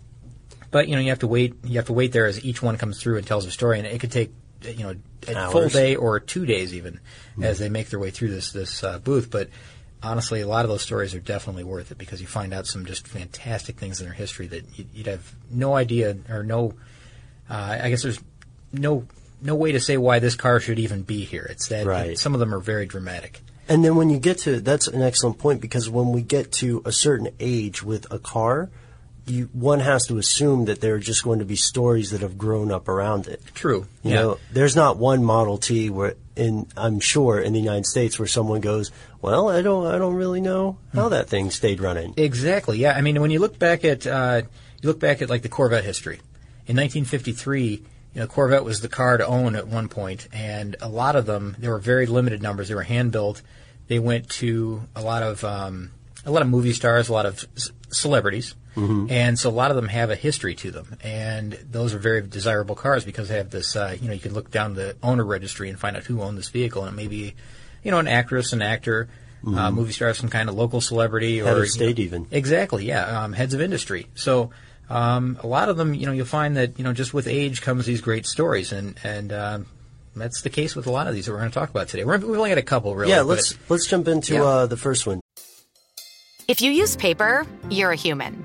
But 0.70 0.88
you 0.88 0.94
know, 0.94 1.00
you 1.00 1.08
have 1.10 1.20
to 1.20 1.26
wait. 1.26 1.54
You 1.64 1.76
have 1.76 1.86
to 1.86 1.92
wait 1.92 2.12
there 2.12 2.26
as 2.26 2.44
each 2.44 2.62
one 2.62 2.76
comes 2.76 3.00
through 3.02 3.18
and 3.18 3.26
tells 3.26 3.44
a 3.46 3.50
story, 3.50 3.78
and 3.78 3.86
it 3.86 4.00
could 4.00 4.12
take 4.12 4.32
you 4.62 4.84
know 4.84 4.94
a 5.26 5.50
full 5.50 5.68
day 5.68 5.96
or 5.96 6.20
two 6.20 6.44
days 6.46 6.74
even 6.74 7.00
as 7.42 7.58
they 7.58 7.68
make 7.68 7.88
their 7.88 7.98
way 7.98 8.10
through 8.10 8.28
this 8.28 8.52
this 8.52 8.84
uh, 8.84 8.98
booth. 8.98 9.30
But 9.30 9.48
honestly, 10.02 10.40
a 10.40 10.46
lot 10.46 10.64
of 10.64 10.70
those 10.70 10.82
stories 10.82 11.14
are 11.14 11.20
definitely 11.20 11.64
worth 11.64 11.90
it 11.90 11.98
because 11.98 12.20
you 12.20 12.26
find 12.26 12.52
out 12.54 12.66
some 12.66 12.86
just 12.86 13.06
fantastic 13.08 13.76
things 13.76 14.00
in 14.00 14.06
their 14.06 14.14
history 14.14 14.46
that 14.48 14.78
you'd, 14.78 14.88
you'd 14.94 15.06
have 15.06 15.34
no 15.50 15.74
idea 15.74 16.16
or 16.28 16.42
no. 16.42 16.74
Uh, 17.48 17.78
I 17.82 17.90
guess 17.90 18.02
there's 18.02 18.20
no 18.72 19.06
no 19.42 19.54
way 19.54 19.72
to 19.72 19.80
say 19.80 19.96
why 19.96 20.18
this 20.18 20.34
car 20.36 20.60
should 20.60 20.78
even 20.78 21.02
be 21.02 21.24
here. 21.24 21.46
It's 21.50 21.68
that 21.68 21.86
Right. 21.86 22.18
some 22.18 22.34
of 22.34 22.40
them 22.40 22.54
are 22.54 22.60
very 22.60 22.86
dramatic. 22.86 23.40
And 23.68 23.84
then 23.84 23.96
when 23.96 24.10
you 24.10 24.18
get 24.18 24.38
to 24.38 24.60
that's 24.60 24.88
an 24.88 25.02
excellent 25.02 25.38
point 25.38 25.60
because 25.60 25.88
when 25.88 26.12
we 26.12 26.22
get 26.22 26.52
to 26.52 26.82
a 26.84 26.92
certain 26.92 27.28
age 27.40 27.82
with 27.82 28.10
a 28.12 28.18
car, 28.18 28.68
you 29.26 29.48
one 29.52 29.80
has 29.80 30.06
to 30.06 30.18
assume 30.18 30.66
that 30.66 30.80
there 30.80 30.94
are 30.94 31.00
just 31.00 31.24
going 31.24 31.38
to 31.38 31.44
be 31.44 31.56
stories 31.56 32.10
that 32.10 32.20
have 32.20 32.38
grown 32.38 32.70
up 32.70 32.88
around 32.88 33.26
it. 33.26 33.42
True. 33.54 33.86
You 34.02 34.14
know, 34.14 34.38
there's 34.52 34.76
not 34.76 34.96
one 34.96 35.22
Model 35.24 35.58
T 35.58 35.90
where 35.90 36.14
in 36.36 36.66
I'm 36.76 37.00
sure 37.00 37.40
in 37.40 37.52
the 37.52 37.60
United 37.60 37.86
States 37.86 38.18
where 38.18 38.28
someone 38.28 38.60
goes, 38.60 38.90
"Well, 39.20 39.48
I 39.48 39.62
don't 39.62 39.86
I 39.86 39.98
don't 39.98 40.14
really 40.14 40.40
know 40.40 40.78
how 40.94 41.08
that 41.10 41.28
thing 41.28 41.50
stayed 41.50 41.80
running." 41.80 42.14
Exactly. 42.16 42.78
Yeah. 42.78 42.94
I 42.94 43.00
mean, 43.00 43.20
when 43.20 43.30
you 43.30 43.38
look 43.40 43.58
back 43.58 43.84
at 43.84 44.06
uh, 44.06 44.42
you 44.80 44.88
look 44.88 45.00
back 45.00 45.22
at 45.22 45.30
like 45.30 45.42
the 45.42 45.48
Corvette 45.48 45.84
history 45.84 46.16
in 46.66 46.76
1953, 46.76 47.66
you 47.66 48.20
know, 48.20 48.26
Corvette 48.26 48.64
was 48.64 48.80
the 48.80 48.88
car 48.88 49.18
to 49.18 49.26
own 49.26 49.54
at 49.54 49.68
one 49.68 49.88
point, 49.88 50.28
and 50.32 50.76
a 50.80 50.88
lot 50.88 51.16
of 51.16 51.26
them 51.26 51.56
there 51.58 51.70
were 51.70 51.78
very 51.78 52.06
limited 52.06 52.42
numbers. 52.42 52.68
They 52.68 52.74
were 52.74 52.82
hand 52.82 53.12
built. 53.12 53.42
They 53.88 53.98
went 53.98 54.28
to 54.30 54.82
a 54.94 55.02
lot 55.02 55.22
of 55.22 55.44
um, 55.44 55.90
a 56.24 56.30
lot 56.30 56.42
of 56.42 56.48
movie 56.48 56.72
stars, 56.72 57.08
a 57.08 57.12
lot 57.12 57.26
of 57.26 57.40
c- 57.56 57.72
celebrities, 57.90 58.54
and 58.76 59.38
so 59.38 59.48
a 59.48 59.52
lot 59.52 59.70
of 59.70 59.76
them 59.76 59.88
have 59.88 60.10
a 60.10 60.16
history 60.16 60.54
to 60.56 60.70
them, 60.70 60.96
and 61.02 61.52
those 61.70 61.92
are 61.94 61.98
very 61.98 62.22
desirable 62.22 62.74
cars 62.74 63.04
because 63.04 63.28
they 63.28 63.36
have 63.36 63.50
this. 63.50 63.74
Uh, 63.76 63.96
you 64.00 64.08
know, 64.08 64.14
you 64.14 64.20
can 64.20 64.32
look 64.34 64.50
down 64.50 64.74
the 64.74 64.96
owner 65.02 65.24
registry 65.24 65.68
and 65.68 65.78
find 65.78 65.96
out 65.96 66.04
who 66.04 66.22
owned 66.22 66.38
this 66.38 66.48
vehicle, 66.48 66.84
and 66.84 66.92
it 66.94 66.96
may 66.96 67.08
be, 67.08 67.34
you 67.82 67.90
know, 67.90 67.98
an 67.98 68.08
actress, 68.08 68.52
an 68.52 68.62
actor. 68.62 69.08
Uh, 69.46 69.70
movie 69.70 69.92
star, 69.92 70.12
some 70.12 70.28
kind 70.28 70.50
of 70.50 70.54
local 70.54 70.82
celebrity, 70.82 71.38
Head 71.38 71.56
or 71.56 71.62
of 71.62 71.68
state 71.70 71.98
you 71.98 72.04
know- 72.10 72.16
even. 72.16 72.26
Exactly, 72.30 72.84
yeah. 72.84 73.22
Um, 73.22 73.32
heads 73.32 73.54
of 73.54 73.62
industry. 73.62 74.06
So 74.14 74.50
um, 74.90 75.38
a 75.42 75.46
lot 75.46 75.70
of 75.70 75.78
them, 75.78 75.94
you 75.94 76.04
know, 76.04 76.12
you'll 76.12 76.26
find 76.26 76.58
that 76.58 76.76
you 76.78 76.84
know 76.84 76.92
just 76.92 77.14
with 77.14 77.26
age 77.26 77.62
comes 77.62 77.86
these 77.86 78.02
great 78.02 78.26
stories, 78.26 78.70
and 78.70 78.96
and 79.02 79.32
um, 79.32 79.66
that's 80.14 80.42
the 80.42 80.50
case 80.50 80.76
with 80.76 80.86
a 80.86 80.90
lot 80.90 81.06
of 81.06 81.14
these 81.14 81.24
that 81.24 81.32
we're 81.32 81.38
going 81.38 81.50
to 81.50 81.54
talk 81.58 81.70
about 81.70 81.88
today. 81.88 82.04
We're, 82.04 82.18
we've 82.18 82.36
only 82.36 82.50
got 82.50 82.58
a 82.58 82.62
couple, 82.62 82.94
really. 82.94 83.12
yeah, 83.12 83.22
let's 83.22 83.56
let's 83.70 83.86
jump 83.86 84.08
into 84.08 84.34
Yeah. 84.34 84.42
uh, 84.44 84.66
the 84.66 84.76
first 84.76 85.06
one. 85.06 85.20
If 86.46 86.60
you 86.60 86.70
use 86.70 86.94
paper, 86.96 87.46
you're 87.70 87.92
a 87.92 87.96
human. 87.96 88.44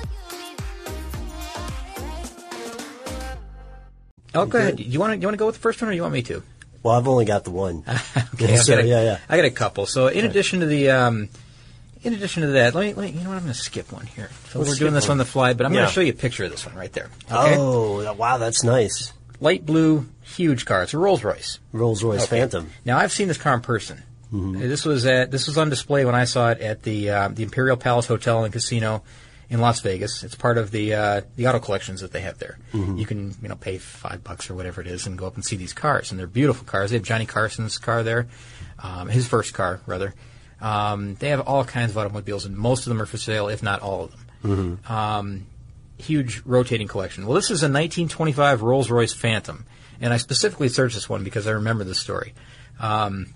Oh, 4.33 4.45
go 4.45 4.57
ahead. 4.57 4.79
You 4.79 4.99
want 4.99 5.13
to 5.13 5.19
you 5.19 5.27
want 5.27 5.33
to 5.33 5.37
go 5.39 5.45
with 5.45 5.55
the 5.55 5.61
first 5.61 5.81
one, 5.81 5.89
or 5.89 5.93
you 5.93 6.01
want 6.01 6.13
me 6.13 6.21
to? 6.23 6.43
Well, 6.83 6.95
I've 6.95 7.07
only 7.07 7.25
got 7.25 7.43
the 7.43 7.51
one. 7.51 7.83
Okay, 8.33 8.55
so, 8.55 8.75
got 8.75 8.83
a, 8.83 8.87
yeah, 8.87 9.03
yeah. 9.03 9.19
I 9.29 9.35
got 9.35 9.45
a 9.45 9.51
couple. 9.51 9.85
So 9.85 10.07
in 10.07 10.25
addition 10.25 10.61
to 10.61 10.65
the, 10.65 10.89
um, 10.89 11.29
in 12.01 12.13
addition 12.13 12.41
to 12.41 12.47
that, 12.53 12.73
let 12.73 12.87
me, 12.87 12.93
let 12.93 13.13
me 13.13 13.19
you 13.19 13.23
know 13.23 13.29
what? 13.29 13.35
I'm 13.35 13.43
going 13.43 13.53
to 13.53 13.59
skip 13.59 13.91
one 13.91 14.07
here. 14.07 14.31
So 14.49 14.57
Let's 14.59 14.71
we're 14.71 14.75
doing 14.77 14.93
this 14.93 15.05
one. 15.05 15.11
on 15.11 15.17
the 15.19 15.25
fly, 15.25 15.53
but 15.53 15.65
I'm 15.67 15.73
going 15.73 15.85
to 15.85 15.91
show 15.91 16.01
you 16.01 16.11
a 16.11 16.15
picture 16.15 16.43
of 16.45 16.49
this 16.49 16.65
one 16.65 16.73
right 16.73 16.91
there. 16.91 17.09
Okay? 17.31 17.55
Oh, 17.57 18.11
wow, 18.13 18.37
that's 18.39 18.63
nice. 18.63 19.13
Light 19.39 19.63
blue, 19.63 20.07
huge 20.23 20.65
car. 20.65 20.81
It's 20.81 20.95
a 20.95 20.97
Rolls 20.97 21.23
Royce. 21.23 21.59
Rolls 21.71 22.03
Royce 22.03 22.23
Okay. 22.23 22.39
Phantom. 22.39 22.71
Now 22.83 22.97
I've 22.97 23.11
seen 23.11 23.27
this 23.27 23.37
car 23.37 23.53
in 23.53 23.61
person. 23.61 24.01
Mm-hmm. 24.33 24.59
This 24.61 24.85
was 24.85 25.05
at 25.05 25.29
this 25.29 25.45
was 25.45 25.57
on 25.57 25.69
display 25.69 26.05
when 26.05 26.15
I 26.15 26.23
saw 26.23 26.49
it 26.51 26.61
at 26.61 26.81
the 26.83 27.09
uh, 27.11 27.27
the 27.27 27.43
Imperial 27.43 27.77
Palace 27.77 28.07
Hotel 28.07 28.43
and 28.43 28.51
Casino 28.53 29.03
in 29.51 29.59
Las 29.59 29.81
Vegas. 29.81 30.23
It's 30.23 30.33
part 30.33 30.57
of 30.57 30.71
the 30.71 30.95
uh, 30.95 31.21
the 31.35 31.45
auto 31.45 31.59
collections 31.59 31.99
that 32.01 32.13
they 32.13 32.21
have 32.21 32.39
there. 32.39 32.57
Mm-hmm. 32.73 32.97
You 32.97 33.05
can 33.05 33.35
you 33.41 33.49
know 33.49 33.55
pay 33.55 33.77
five 33.77 34.23
bucks 34.23 34.49
or 34.49 34.55
whatever 34.55 34.79
it 34.79 34.87
is 34.87 35.05
and 35.05 35.17
go 35.17 35.27
up 35.27 35.35
and 35.35 35.45
see 35.45 35.57
these 35.57 35.73
cars, 35.73 36.09
and 36.09 36.19
they're 36.19 36.25
beautiful 36.25 36.65
cars. 36.65 36.89
They 36.89 36.97
have 36.97 37.05
Johnny 37.05 37.25
Carson's 37.25 37.77
car 37.77 38.01
there, 38.01 38.27
um, 38.79 39.09
his 39.09 39.27
first 39.27 39.53
car 39.53 39.81
rather. 39.85 40.15
Um, 40.61 41.15
they 41.15 41.29
have 41.29 41.41
all 41.41 41.65
kinds 41.65 41.91
of 41.91 41.97
automobiles, 41.97 42.45
and 42.45 42.55
most 42.55 42.85
of 42.85 42.89
them 42.89 43.01
are 43.01 43.05
for 43.05 43.17
sale, 43.17 43.49
if 43.49 43.61
not 43.61 43.81
all 43.81 44.05
of 44.05 44.11
them. 44.11 44.79
Um, 44.87 45.45
huge 45.97 46.41
rotating 46.45 46.87
collection. 46.87 47.25
Well, 47.25 47.35
this 47.35 47.45
is 47.45 47.61
a 47.61 47.67
1925 47.67 48.61
Rolls 48.61 48.89
Royce 48.89 49.13
Phantom, 49.13 49.65
and 49.99 50.13
I 50.13 50.17
specifically 50.17 50.69
searched 50.69 50.95
this 50.95 51.09
one 51.09 51.23
because 51.23 51.45
I 51.45 51.51
remember 51.51 51.83
this 51.83 51.99
story. 51.99 52.33
Um, 52.79 53.33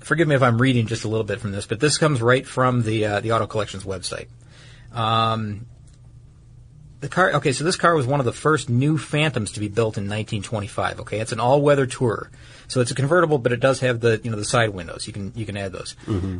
forgive 0.00 0.28
me 0.28 0.34
if 0.34 0.42
I'm 0.42 0.62
reading 0.62 0.86
just 0.86 1.04
a 1.04 1.08
little 1.08 1.24
bit 1.24 1.40
from 1.40 1.52
this, 1.52 1.66
but 1.66 1.80
this 1.80 1.98
comes 1.98 2.22
right 2.22 2.46
from 2.46 2.82
the 2.82 3.04
uh, 3.04 3.20
the 3.20 3.32
Auto 3.32 3.46
Collections 3.46 3.84
website. 3.84 4.28
Um, 4.96 5.66
the 7.00 7.08
car. 7.08 7.32
Okay, 7.34 7.52
so 7.52 7.62
this 7.64 7.76
car 7.76 7.94
was 7.94 8.06
one 8.06 8.20
of 8.20 8.26
the 8.26 8.32
first 8.32 8.68
new 8.70 8.96
Phantoms 8.98 9.52
to 9.52 9.60
be 9.60 9.68
built 9.68 9.96
in 9.98 10.04
1925. 10.04 11.00
Okay, 11.00 11.20
it's 11.20 11.32
an 11.32 11.40
all-weather 11.40 11.86
tourer, 11.86 12.28
so 12.68 12.80
it's 12.80 12.90
a 12.90 12.94
convertible, 12.94 13.38
but 13.38 13.52
it 13.52 13.60
does 13.60 13.80
have 13.80 14.00
the 14.00 14.20
you 14.24 14.30
know 14.30 14.36
the 14.36 14.44
side 14.44 14.70
windows. 14.70 15.06
You 15.06 15.12
can 15.12 15.32
you 15.36 15.44
can 15.46 15.56
add 15.56 15.72
those. 15.72 15.94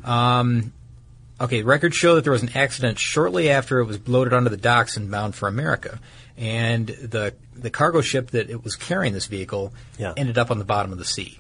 Um, 0.05 0.73
okay, 1.41 1.63
records 1.63 1.95
show 1.95 2.15
that 2.15 2.23
there 2.25 2.33
was 2.33 2.43
an 2.43 2.51
accident 2.55 2.99
shortly 2.99 3.51
after 3.51 3.81
it 3.81 3.85
was 3.85 4.09
loaded 4.09 4.33
onto 4.33 4.49
the 4.49 4.57
docks 4.57 4.97
and 4.97 5.11
bound 5.11 5.35
for 5.35 5.47
America, 5.47 6.01
and 6.39 6.87
the 6.89 7.35
the 7.55 7.71
cargo 7.71 8.01
ship 8.01 8.31
that 8.31 8.49
it 8.49 8.65
was 8.65 8.77
carrying 8.77 9.13
this 9.13 9.27
vehicle 9.27 9.75
Yeah. 9.99 10.15
ended 10.17 10.39
up 10.39 10.51
on 10.51 10.59
the 10.59 10.65
bottom 10.65 10.91
of 10.93 10.99
the 10.99 11.05
sea. 11.05 11.39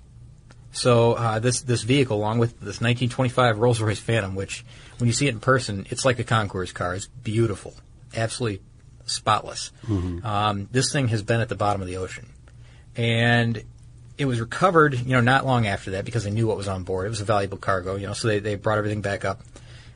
So 0.77 1.15
uh, 1.15 1.39
this 1.39 1.63
this 1.63 1.83
vehicle, 1.83 2.19
along 2.19 2.39
with 2.39 2.53
this 2.61 2.81
1925 2.83 3.59
Rolls 3.59 3.81
Royce 3.81 3.99
Phantom, 3.99 4.35
which 4.35 4.63
when 4.99 5.07
you 5.07 5.15
see 5.15 5.27
it 5.27 5.31
in 5.31 5.41
person, 5.41 5.87
it's 5.89 6.05
like 6.05 6.19
a 6.19 6.25
concours 6.25 6.71
car. 6.71 6.95
It's 6.95 7.07
beautiful, 7.07 7.75
absolutely 8.15 8.61
spotless. 9.07 9.73
Um, 10.23 10.69
this 10.71 10.93
thing 10.93 11.09
has 11.09 11.23
been 11.23 11.41
at 11.41 11.49
the 11.49 11.55
bottom 11.55 11.81
of 11.81 11.89
the 11.89 11.97
ocean, 11.97 12.29
and 12.95 13.63
it 14.19 14.27
was 14.27 14.39
recovered. 14.39 14.99
You 14.99 15.13
know, 15.13 15.23
not 15.23 15.47
long 15.47 15.67
after 15.67 15.93
that 15.93 16.05
because 16.05 16.25
they 16.25 16.31
knew 16.31 16.47
what 16.47 16.59
was 16.59 16.69
on 16.69 16.83
board. 16.83 17.07
It 17.07 17.11
was 17.11 17.23
a 17.23 17.25
valuable 17.25 17.57
cargo. 17.57 17.97
You 17.97 18.09
know, 18.09 18.13
so 18.13 18.29
they 18.29 18.41
they 18.41 18.55
brought 18.57 18.77
everything 18.77 19.01
back 19.01 19.25
up. 19.25 19.41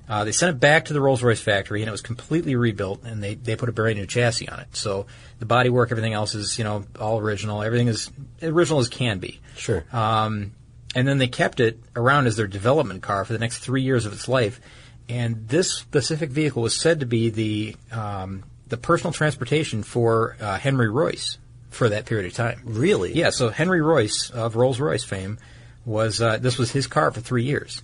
Uh, 0.09 0.25
they 0.25 0.33
sent 0.33 0.57
it 0.57 0.59
back 0.59 0.87
to 0.87 0.95
the 0.95 1.01
Rolls 1.01 1.23
Royce 1.23 1.43
factory, 1.43 1.83
and 1.83 1.89
it 1.89 1.93
was 1.93 2.01
completely 2.01 2.57
rebuilt. 2.57 3.05
And 3.05 3.23
they, 3.23 3.35
they 3.37 3.55
put 3.55 3.69
a 3.69 3.73
brand 3.73 3.97
new 3.97 4.07
chassis 4.07 4.49
on 4.49 4.59
it. 4.59 4.75
So 4.75 5.07
the 5.39 5.47
bodywork, 5.47 5.93
everything 5.93 6.15
else 6.15 6.35
is 6.35 6.57
you 6.57 6.65
know 6.65 6.87
all 6.99 7.19
original. 7.19 7.63
Everything 7.63 7.89
is 7.89 8.11
original 8.43 8.81
as 8.81 8.89
can 8.89 9.19
be. 9.19 9.41
Sure. 9.57 9.85
Um, 9.93 10.53
and 10.95 11.07
then 11.07 11.19
they 11.19 11.29
kept 11.29 11.61
it 11.61 11.79
around 11.95 12.27
as 12.27 12.37
their 12.37 12.47
development 12.47 13.03
car 13.03 13.25
for 13.25 13.33
the 13.33 13.39
next 13.39 13.59
three 13.59 13.83
years 13.83 14.07
of 14.07 14.13
its 14.13 14.29
life. 14.29 14.61
And 15.09 15.49
this 15.49 15.73
specific 15.73 16.31
vehicle 16.31 16.63
was 16.63 16.77
said 16.77 17.01
to 17.01 17.07
be 17.07 17.31
the 17.31 17.77
um, 17.93 18.45
the 18.69 18.77
personal 18.77 19.13
transportation 19.13 19.83
for 19.83 20.37
uh, 20.41 20.59
Henry 20.59 20.89
Royce 20.89 21.39
for 21.71 21.89
that 21.89 22.07
period 22.07 22.27
of 22.27 22.35
time. 22.35 22.61
Really? 22.65 23.15
Yeah. 23.15 23.31
So 23.31 23.49
Henry 23.49 23.81
Royce 23.81 24.31
of 24.31 24.57
Rolls 24.57 24.79
Royce 24.81 25.05
fame 25.05 25.39
was 25.85 26.21
uh, 26.21 26.39
this 26.39 26.59
was 26.59 26.71
his 26.71 26.87
car 26.87 27.11
for 27.11 27.21
three 27.21 27.45
years. 27.45 27.83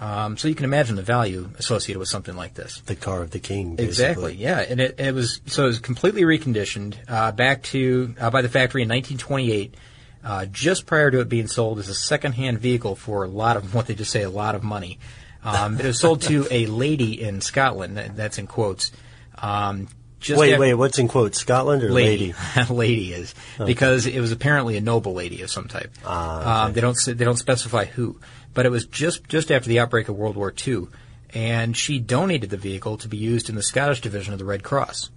Um, 0.00 0.38
so 0.38 0.48
you 0.48 0.54
can 0.54 0.64
imagine 0.64 0.96
the 0.96 1.02
value 1.02 1.50
associated 1.58 1.98
with 1.98 2.08
something 2.08 2.34
like 2.34 2.54
this. 2.54 2.80
The 2.80 2.96
car 2.96 3.22
of 3.22 3.30
the 3.30 3.38
king. 3.38 3.76
Basically. 3.76 3.84
Exactly. 3.86 4.34
Yeah, 4.34 4.60
and 4.60 4.80
it, 4.80 4.98
it 4.98 5.14
was 5.14 5.42
so 5.46 5.64
it 5.64 5.68
was 5.68 5.78
completely 5.78 6.22
reconditioned 6.22 6.96
uh, 7.06 7.32
back 7.32 7.62
to 7.64 8.14
uh, 8.18 8.30
by 8.30 8.40
the 8.40 8.48
factory 8.48 8.82
in 8.82 8.88
1928. 8.88 9.74
Uh, 10.24 10.46
just 10.46 10.86
prior 10.86 11.10
to 11.10 11.20
it 11.20 11.28
being 11.28 11.46
sold 11.48 11.78
as 11.78 11.88
a 11.88 11.94
second-hand 11.94 12.58
vehicle 12.58 12.94
for 12.96 13.24
a 13.24 13.28
lot 13.28 13.56
of 13.56 13.74
what 13.74 13.86
they 13.86 13.94
just 13.94 14.10
say 14.10 14.22
a 14.22 14.30
lot 14.30 14.54
of 14.54 14.62
money. 14.62 14.98
Um, 15.42 15.80
it 15.80 15.86
was 15.86 15.98
sold 16.00 16.20
to 16.22 16.46
a 16.50 16.66
lady 16.66 17.20
in 17.22 17.40
Scotland. 17.40 17.96
That's 18.14 18.36
in 18.38 18.46
quotes. 18.46 18.92
Um, 19.38 19.88
just 20.20 20.38
wait, 20.38 20.58
wait, 20.58 20.74
what's 20.74 20.98
in 20.98 21.08
quotes? 21.08 21.38
Scotland 21.38 21.82
or 21.82 21.90
lady? 21.90 22.34
lady, 22.54 22.68
lady 22.74 23.12
is 23.14 23.34
because 23.64 24.04
it 24.06 24.20
was 24.20 24.32
apparently 24.32 24.76
a 24.76 24.82
noble 24.82 25.14
lady 25.14 25.40
of 25.40 25.50
some 25.50 25.66
type. 25.66 25.90
Ah, 26.04 26.66
um, 26.66 26.74
they 26.74 26.82
don't 26.82 26.94
they 27.06 27.24
don't 27.24 27.38
specify 27.38 27.86
who, 27.86 28.20
but 28.52 28.66
it 28.66 28.68
was 28.70 28.84
just 28.84 29.26
just 29.28 29.50
after 29.50 29.70
the 29.70 29.80
outbreak 29.80 30.10
of 30.10 30.16
World 30.16 30.36
War 30.36 30.52
II, 30.66 30.88
and 31.32 31.74
she 31.74 31.98
donated 31.98 32.50
the 32.50 32.58
vehicle 32.58 32.98
to 32.98 33.08
be 33.08 33.16
used 33.16 33.48
in 33.48 33.54
the 33.54 33.62
Scottish 33.62 34.02
division 34.02 34.34
of 34.34 34.38
the 34.38 34.44
Red 34.44 34.62
Cross. 34.62 35.08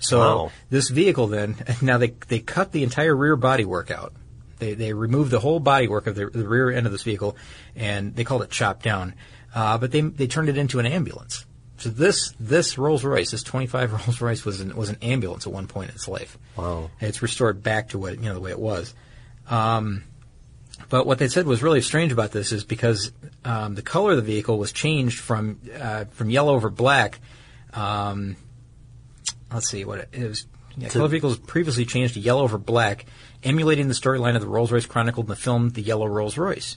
So 0.00 0.18
Wow. 0.18 0.52
this 0.68 0.90
vehicle 0.90 1.28
then 1.28 1.56
now 1.80 1.96
they 1.96 2.08
they 2.28 2.40
cut 2.40 2.72
the 2.72 2.82
entire 2.82 3.16
rear 3.16 3.38
bodywork 3.38 3.90
out. 3.90 4.12
They 4.62 4.74
they 4.74 4.92
removed 4.92 5.32
the 5.32 5.40
whole 5.40 5.60
bodywork 5.60 6.06
of 6.06 6.14
the, 6.14 6.26
the 6.26 6.46
rear 6.46 6.70
end 6.70 6.86
of 6.86 6.92
this 6.92 7.02
vehicle, 7.02 7.36
and 7.74 8.14
they 8.14 8.22
called 8.22 8.42
it 8.42 8.50
chopped 8.50 8.84
down. 8.84 9.14
Uh, 9.52 9.76
but 9.76 9.90
they 9.90 10.02
they 10.02 10.28
turned 10.28 10.48
it 10.48 10.56
into 10.56 10.78
an 10.78 10.86
ambulance. 10.86 11.44
So 11.78 11.88
this 11.88 12.32
this 12.38 12.78
Rolls 12.78 13.02
Royce, 13.02 13.32
this 13.32 13.42
25 13.42 13.92
Rolls 14.06 14.20
Royce 14.20 14.44
was 14.44 14.60
an, 14.60 14.76
was 14.76 14.88
an 14.88 14.98
ambulance 15.02 15.48
at 15.48 15.52
one 15.52 15.66
point 15.66 15.90
in 15.90 15.96
its 15.96 16.06
life. 16.06 16.38
Wow. 16.56 16.90
And 17.00 17.08
it's 17.08 17.22
restored 17.22 17.60
back 17.64 17.88
to 17.88 17.98
what 17.98 18.14
you 18.14 18.26
know 18.26 18.34
the 18.34 18.40
way 18.40 18.52
it 18.52 18.58
was. 18.60 18.94
Um, 19.50 20.04
but 20.88 21.06
what 21.06 21.18
they 21.18 21.26
said 21.26 21.44
was 21.44 21.60
really 21.60 21.80
strange 21.80 22.12
about 22.12 22.30
this 22.30 22.52
is 22.52 22.62
because 22.62 23.10
um, 23.44 23.74
the 23.74 23.82
color 23.82 24.12
of 24.12 24.16
the 24.16 24.22
vehicle 24.22 24.58
was 24.58 24.70
changed 24.70 25.18
from 25.18 25.58
uh, 25.76 26.04
from 26.12 26.30
yellow 26.30 26.54
over 26.54 26.70
black. 26.70 27.18
Um, 27.74 28.36
let's 29.52 29.68
see 29.68 29.84
what 29.84 29.98
it, 29.98 30.08
it 30.12 30.28
was. 30.28 30.46
Yeah, 30.76 30.88
color 30.88 31.08
vehicles 31.08 31.38
previously 31.38 31.84
changed 31.84 32.14
to 32.14 32.20
yellow 32.20 32.42
over 32.42 32.58
black, 32.58 33.06
emulating 33.44 33.88
the 33.88 33.94
storyline 33.94 34.34
of 34.34 34.40
the 34.40 34.48
Rolls 34.48 34.72
Royce 34.72 34.86
chronicled 34.86 35.26
in 35.26 35.30
the 35.30 35.36
film 35.36 35.70
The 35.70 35.82
Yellow 35.82 36.06
Rolls 36.06 36.38
Royce. 36.38 36.76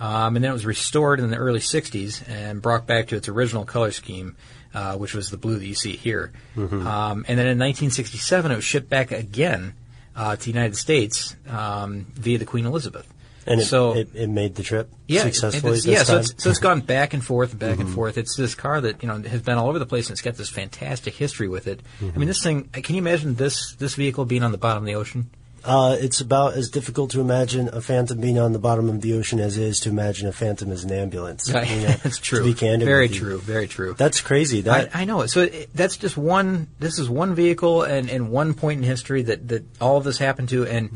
Um, 0.00 0.36
and 0.36 0.44
then 0.44 0.50
it 0.50 0.54
was 0.54 0.66
restored 0.66 1.18
in 1.20 1.30
the 1.30 1.36
early 1.36 1.58
60s 1.60 2.28
and 2.28 2.62
brought 2.62 2.86
back 2.86 3.08
to 3.08 3.16
its 3.16 3.28
original 3.28 3.64
color 3.64 3.90
scheme, 3.90 4.36
uh, 4.72 4.96
which 4.96 5.12
was 5.12 5.30
the 5.30 5.36
blue 5.36 5.58
that 5.58 5.66
you 5.66 5.74
see 5.74 5.96
here. 5.96 6.30
Mhm. 6.56 6.84
Um, 6.86 7.24
and 7.26 7.36
then 7.38 7.46
in 7.48 7.58
1967, 7.58 8.52
it 8.52 8.54
was 8.56 8.64
shipped 8.64 8.88
back 8.88 9.10
again 9.10 9.74
uh, 10.14 10.36
to 10.36 10.44
the 10.44 10.50
United 10.50 10.76
States 10.76 11.34
um, 11.48 12.06
via 12.14 12.38
the 12.38 12.44
Queen 12.44 12.66
Elizabeth. 12.66 13.06
And 13.48 13.60
it, 13.60 13.64
so 13.64 13.94
it, 13.94 14.10
it 14.14 14.28
made 14.28 14.54
the 14.54 14.62
trip 14.62 14.90
yeah, 15.06 15.22
successfully. 15.22 15.78
yeah. 15.84 16.02
So 16.02 16.18
it's, 16.18 16.34
so 16.42 16.50
it's 16.50 16.58
gone 16.58 16.80
back 16.80 17.14
and 17.14 17.24
forth, 17.24 17.50
and 17.52 17.58
back 17.58 17.78
and 17.78 17.88
Mhm. 17.88 17.94
forth. 17.94 18.18
It's 18.18 18.36
this 18.36 18.54
car 18.54 18.80
that 18.80 19.02
you 19.02 19.08
know 19.08 19.20
has 19.22 19.42
been 19.42 19.56
all 19.58 19.68
over 19.68 19.78
the 19.78 19.86
place, 19.86 20.06
and 20.08 20.12
it's 20.14 20.22
got 20.22 20.34
this 20.36 20.50
fantastic 20.50 21.14
history 21.14 21.48
with 21.48 21.66
it. 21.66 21.80
I 22.00 22.04
Mhm. 22.04 22.16
mean, 22.16 22.28
this 22.28 22.42
thing. 22.42 22.64
Can 22.64 22.94
you 22.94 23.00
imagine 23.00 23.34
this 23.36 23.74
this 23.78 23.94
vehicle 23.94 24.24
being 24.26 24.42
on 24.42 24.52
the 24.52 24.58
bottom 24.58 24.82
of 24.82 24.86
the 24.86 24.94
ocean? 24.94 25.30
Uh, 25.64 25.96
it's 25.98 26.20
about 26.20 26.54
as 26.54 26.68
difficult 26.70 27.10
to 27.10 27.20
imagine 27.20 27.68
a 27.72 27.80
phantom 27.80 28.20
being 28.20 28.38
on 28.38 28.52
the 28.52 28.60
bottom 28.60 28.88
of 28.88 29.00
the 29.00 29.12
ocean 29.12 29.40
as 29.40 29.56
it 29.58 29.64
is 29.64 29.80
to 29.80 29.88
imagine 29.88 30.28
a 30.28 30.32
phantom 30.32 30.70
as 30.70 30.84
an 30.84 30.92
ambulance. 30.92 31.50
Right. 31.52 31.68
You 31.68 31.76
know, 31.88 31.94
That's 32.02 32.18
true. 32.18 32.38
To 32.38 32.44
be 32.44 32.54
candid, 32.54 32.86
Very 32.86 33.08
true. 33.08 33.38
Very 33.40 33.66
true. 33.66 33.94
That's 33.98 34.20
crazy. 34.20 34.60
That 34.62 34.90
I, 34.94 35.02
I 35.02 35.04
know 35.04 35.22
it. 35.22 35.28
So 35.28 35.42
it, 35.42 35.68
that's 35.74 35.96
just 35.96 36.16
one. 36.16 36.68
This 36.78 36.98
is 37.00 37.10
one 37.10 37.34
vehicle 37.34 37.82
and, 37.82 38.08
and 38.08 38.30
one 38.30 38.54
point 38.54 38.78
in 38.78 38.84
history 38.84 39.22
that, 39.22 39.48
that 39.48 39.64
all 39.80 39.96
of 39.96 40.04
this 40.04 40.16
happened 40.18 40.48
to, 40.50 40.64
and 40.64 40.90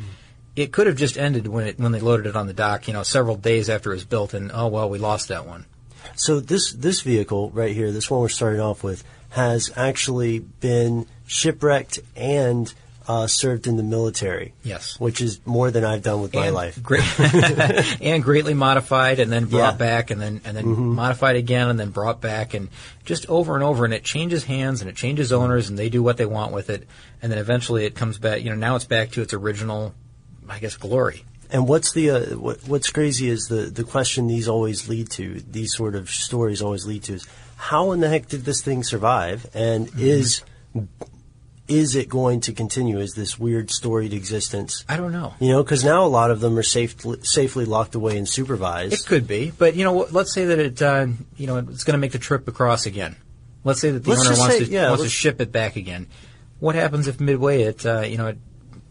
it 0.57 0.73
could 0.73 0.87
have 0.87 0.97
just 0.97 1.17
ended 1.17 1.47
when 1.47 1.67
it 1.67 1.79
when 1.79 1.93
they 1.93 2.01
loaded 2.01 2.27
it 2.27 2.37
on 2.37 2.47
the 2.47 2.53
dock. 2.53 2.87
You 2.89 2.95
know, 2.95 3.03
several 3.03 3.37
days 3.37 3.69
after 3.71 3.91
it 3.93 3.97
was 3.97 4.05
built, 4.05 4.35
and 4.35 4.51
oh 4.53 4.69
well, 4.69 4.89
we 4.91 4.99
lost 4.99 5.29
that 5.29 5.47
one. 5.47 5.67
So 6.17 6.41
this 6.41 6.73
this 6.73 7.01
vehicle 7.03 7.51
right 7.51 7.75
here, 7.75 7.91
this 7.93 8.11
one 8.11 8.21
we're 8.21 8.29
starting 8.29 8.61
off 8.61 8.83
with, 8.85 9.03
has 9.31 9.71
actually 9.77 10.41
been 10.41 11.07
shipwrecked 11.27 12.01
and 12.17 12.73
uh, 13.09 13.27
served 13.27 13.67
in 13.67 13.77
the 13.77 13.83
military. 13.83 14.53
Yes. 14.63 14.99
which 15.01 15.21
is 15.21 15.41
more 15.45 15.71
than 15.73 15.85
I've 15.85 16.03
done 16.03 16.21
with 16.23 16.35
my 16.35 16.51
life. 16.51 16.81
Great, 16.83 17.03
and 18.01 18.23
greatly 18.23 18.55
modified, 18.55 19.19
and 19.19 19.31
then 19.33 19.47
brought 19.47 19.73
Yeah. 19.75 19.79
back, 19.79 20.11
and 20.11 20.21
then 20.21 20.41
and 20.45 20.57
then 20.57 20.65
Mhm. 20.65 20.95
modified 20.95 21.37
again, 21.37 21.69
and 21.69 21.81
then 21.81 21.91
brought 21.91 22.21
back, 22.21 22.55
and 22.55 22.69
just 23.05 23.27
over 23.29 23.55
and 23.55 23.65
over, 23.65 23.85
and 23.85 23.93
it 23.95 24.05
changes 24.05 24.45
hands, 24.45 24.81
and 24.83 24.89
it 24.91 24.97
changes 24.97 25.33
owners, 25.33 25.69
and 25.69 25.79
they 25.79 25.89
do 25.89 26.03
what 26.03 26.17
they 26.17 26.27
want 26.27 26.53
with 26.53 26.71
it, 26.71 26.87
and 27.21 27.33
then 27.33 27.39
eventually 27.39 27.85
it 27.87 27.95
comes 27.97 28.19
back. 28.19 28.43
You 28.43 28.51
know, 28.51 28.57
now 28.57 28.77
it's 28.77 28.85
back 28.85 29.11
to 29.13 29.23
its 29.23 29.35
original, 29.35 29.95
I 30.49 30.59
guess, 30.59 30.77
glory. 30.77 31.25
And 31.51 31.69
what's 31.69 31.93
the 31.93 32.11
uh, 32.11 32.21
what, 32.39 32.67
what's 32.67 32.91
crazy 32.91 33.29
is 33.29 33.49
the 33.49 33.63
the 33.67 33.85
question 33.85 34.27
these 34.27 34.49
always 34.49 34.89
lead 34.89 35.11
to. 35.11 35.41
These 35.41 35.75
sort 35.77 35.95
of 35.95 36.09
stories 36.11 36.63
always 36.63 36.87
lead 36.87 37.03
to 37.05 37.15
is 37.15 37.27
how 37.57 37.93
in 37.93 38.01
the 38.01 38.09
heck 38.09 38.29
did 38.29 38.45
this 38.45 38.63
thing 38.63 38.83
survive? 38.83 39.47
And 39.55 39.89
Mm-hmm. 39.89 40.01
is 40.01 40.43
is 41.69 41.95
it 41.95 42.09
going 42.09 42.41
to 42.41 42.53
continue 42.53 42.99
as 43.01 43.13
this 43.15 43.39
weird 43.39 43.71
storied 43.71 44.13
existence? 44.13 44.85
I 44.89 44.97
don't 44.97 45.13
know. 45.13 45.35
You 45.41 45.51
know, 45.53 45.63
because 45.63 45.85
now 45.85 46.05
a 46.05 46.09
lot 46.09 46.31
of 46.31 46.41
them 46.41 46.59
are 46.59 46.63
safe, 46.63 46.97
safely 47.25 47.65
locked 47.65 47.95
away 47.95 48.19
and 48.19 48.29
supervised. 48.29 48.93
It 48.95 49.07
could 49.07 49.27
be, 49.29 49.53
but 49.57 49.75
you 49.77 49.85
know, 49.85 50.07
let's 50.11 50.35
say 50.35 50.47
that 50.47 50.59
it, 50.59 50.83
uh, 50.83 51.07
you 51.37 51.47
know, 51.47 51.59
it's 51.59 51.85
going 51.85 51.95
to 51.95 51.99
make 51.99 52.13
the 52.13 52.19
trip 52.19 52.49
across 52.49 52.85
again. 52.87 53.17
Let's 53.65 53.81
say 53.81 53.91
that 53.93 54.01
the 54.05 54.11
Let's 54.11 54.27
owner 54.27 54.39
wants 54.39 54.59
say- 54.59 54.65
to 54.65 54.71
yeah, 54.71 54.89
wants 54.89 55.05
to 55.05 55.09
ship 55.11 55.41
it 55.41 55.53
back 55.53 55.77
again. 55.77 56.09
What 56.59 56.75
happens 56.75 57.07
if 57.09 57.21
midway 57.21 57.63
it, 57.63 57.87
uh, 57.87 58.01
you 58.01 58.17
know, 58.19 58.27
it 58.29 58.39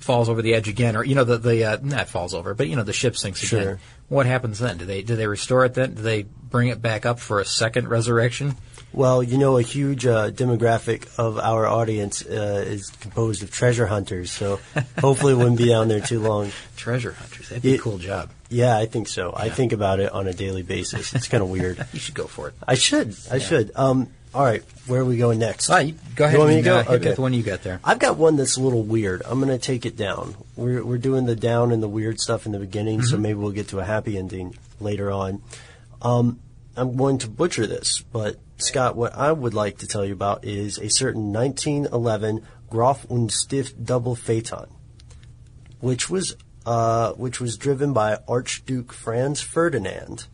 falls 0.01 0.29
over 0.29 0.41
the 0.41 0.53
edge 0.53 0.67
again, 0.67 0.95
or 0.95 1.03
you 1.03 1.15
know, 1.15 1.23
the 1.23 1.37
the 1.37 1.65
uh, 1.65 1.77
not 1.81 2.09
falls 2.09 2.33
over, 2.33 2.53
but 2.53 2.67
you 2.67 2.75
know, 2.75 2.83
the 2.83 2.93
ship 2.93 3.15
sinks 3.15 3.43
again. 3.43 3.63
Sure. 3.63 3.79
What 4.09 4.25
happens 4.25 4.59
then? 4.59 4.77
Do 4.77 4.85
they 4.85 5.01
do 5.03 5.15
they 5.15 5.27
restore 5.27 5.63
it 5.65 5.73
then? 5.73 5.93
Do 5.93 6.01
they 6.01 6.23
bring 6.23 6.67
it 6.67 6.81
back 6.81 7.05
up 7.05 7.19
for 7.19 7.39
a 7.39 7.45
second 7.45 7.87
resurrection? 7.87 8.55
Well, 8.93 9.23
you 9.23 9.37
know, 9.37 9.57
a 9.57 9.61
huge 9.61 10.05
uh, 10.05 10.31
demographic 10.31 11.17
of 11.17 11.37
our 11.39 11.65
audience 11.65 12.25
uh, 12.25 12.65
is 12.67 12.89
composed 12.89 13.41
of 13.41 13.49
treasure 13.49 13.87
hunters, 13.87 14.31
so 14.31 14.59
hopefully 14.99 15.33
it 15.33 15.37
wouldn't 15.37 15.57
be 15.57 15.69
down 15.69 15.87
there 15.87 16.01
too 16.01 16.19
long. 16.19 16.51
Treasure 16.75 17.13
hunters, 17.13 17.49
that'd 17.49 17.63
be 17.63 17.75
a 17.75 17.77
cool 17.77 17.99
job. 17.99 18.31
Yeah, 18.49 18.77
I 18.77 18.87
think 18.87 19.07
so. 19.07 19.33
I 19.33 19.47
think 19.49 19.71
about 19.71 20.01
it 20.01 20.11
on 20.11 20.27
a 20.27 20.33
daily 20.33 20.61
basis. 20.61 21.13
It's 21.15 21.29
kind 21.29 21.41
of 21.41 21.49
weird. 21.49 21.85
You 21.93 21.99
should 21.99 22.15
go 22.15 22.27
for 22.27 22.49
it. 22.49 22.53
I 22.67 22.75
should. 22.75 23.15
I 23.31 23.39
should. 23.39 23.71
Um, 23.75 24.09
all 24.33 24.43
right, 24.43 24.63
where 24.87 25.01
are 25.01 25.05
we 25.05 25.17
going 25.17 25.39
next? 25.39 25.69
Ah, 25.69 25.79
you, 25.79 25.95
go 26.15 26.25
ahead. 26.25 26.33
You 26.35 26.39
want 26.39 26.49
me 26.49 26.53
to 26.55 26.57
and, 26.59 26.65
go? 26.65 26.75
uh, 26.77 26.83
hit 26.83 26.91
okay. 27.01 27.07
with 27.09 27.15
the 27.17 27.21
one 27.21 27.33
you 27.33 27.43
got 27.43 27.63
there. 27.63 27.79
I've 27.83 27.99
got 27.99 28.17
one 28.17 28.35
that's 28.37 28.55
a 28.57 28.61
little 28.61 28.83
weird. 28.83 29.21
I'm 29.25 29.39
going 29.39 29.51
to 29.51 29.59
take 29.59 29.85
it 29.85 29.97
down. 29.97 30.35
We're 30.55 30.83
we're 30.85 30.97
doing 30.97 31.25
the 31.25 31.35
down 31.35 31.71
and 31.71 31.83
the 31.83 31.87
weird 31.89 32.19
stuff 32.19 32.45
in 32.45 32.51
the 32.51 32.59
beginning, 32.59 33.01
so 33.01 33.17
Mhm. 33.17 33.21
maybe 33.21 33.33
we'll 33.39 33.51
get 33.51 33.67
to 33.69 33.79
a 33.79 33.83
happy 33.83 34.17
ending 34.17 34.55
later 34.79 35.11
on. 35.11 35.41
Um, 36.01 36.39
I'm 36.77 36.95
going 36.95 37.17
to 37.19 37.27
butcher 37.29 37.67
this, 37.67 38.01
but 38.13 38.37
Scott, 38.57 38.95
what 38.95 39.13
I 39.15 39.31
would 39.31 39.53
like 39.53 39.79
to 39.79 39.87
tell 39.87 40.05
you 40.05 40.13
about 40.13 40.45
is 40.45 40.77
a 40.77 40.89
certain 40.89 41.31
1911 41.33 42.41
Graf 42.69 43.05
und 43.09 43.31
Stift 43.31 43.83
double 43.85 44.15
phaeton, 44.15 44.67
which 45.79 46.09
was 46.09 46.35
uh, 46.65 47.11
which 47.13 47.41
was 47.41 47.57
driven 47.57 47.91
by 47.91 48.19
Archduke 48.27 48.93
Franz 48.93 49.41
Ferdinand. 49.41 50.27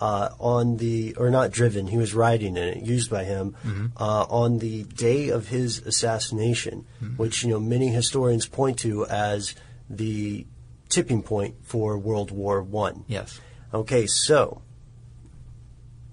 Uh, 0.00 0.30
on 0.40 0.78
the, 0.78 1.14
or 1.16 1.30
not 1.30 1.52
driven, 1.52 1.86
he 1.86 1.96
was 1.96 2.12
riding 2.12 2.56
in 2.56 2.62
it, 2.68 2.82
used 2.82 3.08
by 3.08 3.22
him, 3.22 3.54
Mhm. 3.64 3.92
uh, 3.96 4.22
on 4.28 4.58
the 4.58 4.82
day 4.82 5.28
of 5.28 5.48
his 5.48 5.78
assassination, 5.86 6.86
which, 7.16 7.44
you 7.44 7.50
know, 7.50 7.60
many 7.60 7.88
historians 7.88 8.46
point 8.46 8.78
to 8.80 9.06
as 9.06 9.54
the 9.88 10.44
tipping 10.88 11.22
point 11.22 11.54
for 11.62 11.96
World 11.98 12.30
War 12.32 12.60
One. 12.62 13.04
Yes. 13.06 13.38
Okay, 13.72 14.06
so 14.08 14.62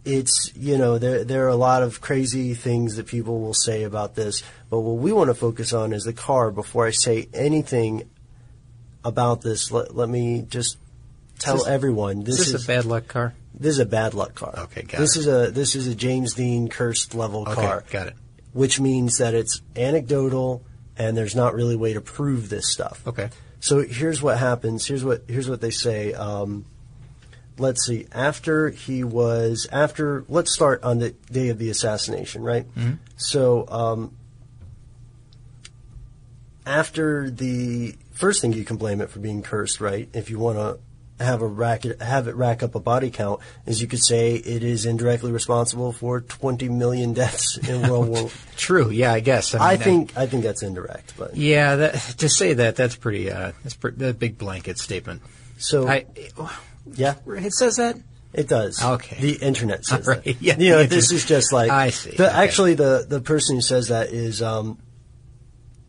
it's 0.06 0.52
you 0.56 0.78
know 0.78 0.98
there 0.98 1.24
there 1.24 1.46
are 1.46 1.50
a 1.50 1.56
lot 1.56 1.84
of 1.84 2.00
crazy 2.02 2.54
things 2.54 2.96
that 2.96 3.06
people 3.08 3.40
will 3.42 3.54
say 3.54 3.84
about 3.84 4.16
this, 4.16 4.44
but 4.70 4.80
what 4.80 4.98
we 4.98 5.12
want 5.12 5.30
to 5.30 5.34
focus 5.34 5.74
on 5.74 5.94
is 5.94 6.04
the 6.04 6.14
car. 6.14 6.52
Before 6.52 6.86
I 6.86 6.92
say 6.92 7.28
anything 7.34 8.10
about 9.04 9.42
this, 9.42 9.72
let, 9.72 9.96
let 9.96 10.10
me 10.10 10.46
just 10.50 10.78
tell 11.40 11.56
Is 11.56 11.62
this- 11.64 11.70
everyone 11.72 12.22
Is 12.28 12.52
this 12.52 12.64
a 12.64 12.68
bad 12.68 12.86
luck 12.86 13.08
car? 13.08 13.34
This 13.60 13.74
is 13.74 13.80
a 13.80 13.86
bad 13.86 14.14
luck 14.14 14.36
car. 14.36 14.54
Okay, 14.58 14.84
got 14.84 14.94
it. 14.96 15.00
this 15.00 15.16
it. 15.16 15.20
is 15.22 15.28
a 15.28 15.52
this 15.52 15.76
is 15.76 15.88
a 15.88 15.96
James 15.96 16.34
Dean 16.34 16.68
cursed 16.70 17.14
level 17.14 17.42
Okay, 17.42 17.54
car. 17.54 17.84
got 17.92 18.08
it. 18.08 18.16
Which 18.54 18.80
means 18.80 19.18
that 19.18 19.34
it's 19.34 19.62
anecdotal 19.76 20.64
and 20.98 21.16
there's 21.16 21.36
not 21.36 21.54
really 21.54 21.76
a 21.76 21.78
way 21.78 21.94
to 21.94 22.02
prove 22.02 22.50
this 22.50 22.72
stuff. 22.72 23.02
Okay. 23.08 23.30
So 23.60 23.82
here's 23.84 24.22
what 24.22 24.38
happens. 24.40 24.86
Here's 24.88 25.04
what 25.04 25.24
here's 25.28 25.50
what 25.50 25.62
they 25.62 25.70
say. 25.72 26.14
Um, 26.14 26.66
let's 27.58 27.86
see. 27.86 28.08
After 28.14 28.70
he 28.70 29.04
was 29.04 29.68
after 29.72 30.24
let's 30.30 30.54
start 30.54 30.84
on 30.84 31.00
the 31.00 31.12
day 31.32 31.50
of 31.50 31.58
the 31.58 31.70
assassination, 31.70 32.42
right? 32.44 32.66
Mhm. 32.76 33.00
So 33.18 33.66
um, 33.70 34.16
after 36.66 37.30
the 37.30 37.96
first 38.12 38.42
thing 38.42 38.54
you 38.54 38.64
can 38.66 38.78
blame 38.78 39.02
it 39.02 39.10
for 39.10 39.20
being 39.20 39.42
cursed, 39.42 39.82
right? 39.82 40.10
If 40.14 40.30
you 40.30 40.40
want 40.40 40.58
to 40.58 40.80
have 41.20 41.42
a 41.42 41.48
rack 41.48 41.84
have 42.02 42.28
it 42.28 42.36
rack 42.36 42.64
up 42.64 42.76
a 42.76 42.80
body 42.80 43.12
count, 43.12 43.42
is 43.66 43.82
you 43.82 43.88
could 43.88 44.04
say 44.04 44.36
it 44.36 44.64
is 44.64 44.86
indirectly 44.86 45.32
responsible 45.32 45.92
for 45.92 46.22
20 46.22 46.70
million 46.70 47.14
deaths 47.14 47.58
in 47.58 47.82
World 47.90 48.10
War. 48.10 48.30
True. 48.58 48.90
Yeah, 48.90 49.14
I 49.14 49.20
guess. 49.20 49.54
I, 49.54 49.72
mean, 49.72 49.80
think 49.80 50.18
I 50.18 50.26
think 50.26 50.44
that's 50.44 50.64
indirect, 50.64 51.14
but 51.18 51.36
Yeah, 51.36 51.76
that, 51.76 51.94
to 52.18 52.30
say 52.30 52.54
that 52.54 52.76
that's 52.76 52.96
pretty. 52.96 53.32
Uh, 53.32 53.52
that's 53.64 53.76
pretty, 53.76 54.06
a 54.06 54.14
big 54.14 54.38
blanket 54.38 54.78
statement. 54.78 55.22
so 55.58 55.88
I, 55.88 56.06
yeah, 56.94 57.16
it 57.28 57.54
says 57.54 57.78
that. 57.78 57.98
It 58.32 58.48
does. 58.48 58.84
Okay. 58.84 59.18
The 59.20 59.34
internet 59.44 59.86
says 59.86 60.06
right. 60.06 60.24
that. 60.24 60.42
Yeah, 60.42 60.56
you 60.58 60.70
know, 60.70 60.84
this 60.84 61.12
is 61.12 61.26
just 61.26 61.52
like 61.52 61.72
I 61.72 61.90
see. 61.90 62.12
The, 62.12 62.30
Okay. 62.30 62.44
Actually, 62.44 62.74
the 62.76 63.06
the 63.08 63.22
person 63.22 63.56
who 63.56 63.62
says 63.62 63.88
that 63.88 64.10
is 64.10 64.42
um, 64.42 64.78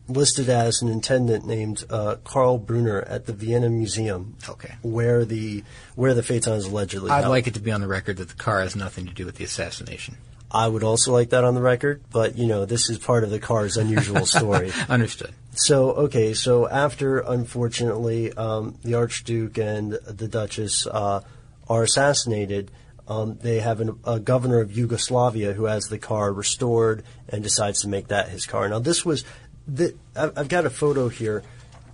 listed 0.07 0.49
as 0.49 0.81
an 0.81 0.89
attendant 0.89 1.45
named 1.45 1.83
uh, 1.89 2.15
Karl 2.23 2.57
Brunner 2.57 3.01
at 3.01 3.25
the 3.25 3.33
Vienna 3.33 3.69
Museum. 3.69 4.35
Okay. 4.49 4.73
Where 4.81 5.25
the 5.25 5.63
where 5.95 6.13
the 6.13 6.23
Phaeton 6.23 6.53
is 6.53 6.65
allegedly 6.65 7.11
I'd 7.11 7.21
held. 7.21 7.31
like 7.31 7.47
it 7.47 7.53
to 7.55 7.59
be 7.59 7.71
on 7.71 7.81
the 7.81 7.87
record 7.87 8.17
that 8.17 8.29
the 8.29 8.35
car 8.35 8.61
has 8.61 8.75
nothing 8.75 9.05
to 9.07 9.13
do 9.13 9.25
with 9.25 9.35
the 9.35 9.43
assassination. 9.43 10.17
I 10.53 10.67
would 10.67 10.83
also 10.83 11.13
like 11.13 11.29
that 11.29 11.45
on 11.45 11.55
the 11.55 11.61
record, 11.61 12.03
but 12.11 12.37
you 12.37 12.47
know, 12.47 12.65
this 12.65 12.89
is 12.89 12.97
part 12.97 13.23
of 13.23 13.29
the 13.29 13.39
car's 13.39 13.77
unusual 13.77 14.25
story. 14.25 14.73
Understood. 14.89 15.33
So, 15.53 15.91
okay, 15.91 16.33
so 16.33 16.67
after, 16.67 17.19
unfortunately, 17.19 18.33
um, 18.33 18.77
the 18.83 18.95
Archduke 18.95 19.57
and 19.57 19.93
the 19.93 20.27
Duchess 20.27 20.87
uh, 20.87 21.21
are 21.69 21.83
assassinated, 21.83 22.71
um, 23.07 23.37
they 23.41 23.59
have 23.59 23.81
an, 23.81 23.99
a 24.05 24.19
governor 24.19 24.61
of 24.61 24.75
Yugoslavia 24.75 25.53
who 25.53 25.65
has 25.65 25.85
the 25.85 25.97
car 25.97 26.31
restored 26.31 27.03
and 27.27 27.43
decides 27.43 27.81
to 27.81 27.89
make 27.89 28.07
that 28.07 28.29
his 28.29 28.45
car. 28.45 28.67
Now, 28.69 28.79
this 28.79 29.05
was, 29.05 29.25
the, 29.73 29.95
I've 30.15 30.49
got 30.49 30.65
a 30.65 30.69
photo 30.69 31.07
here. 31.07 31.43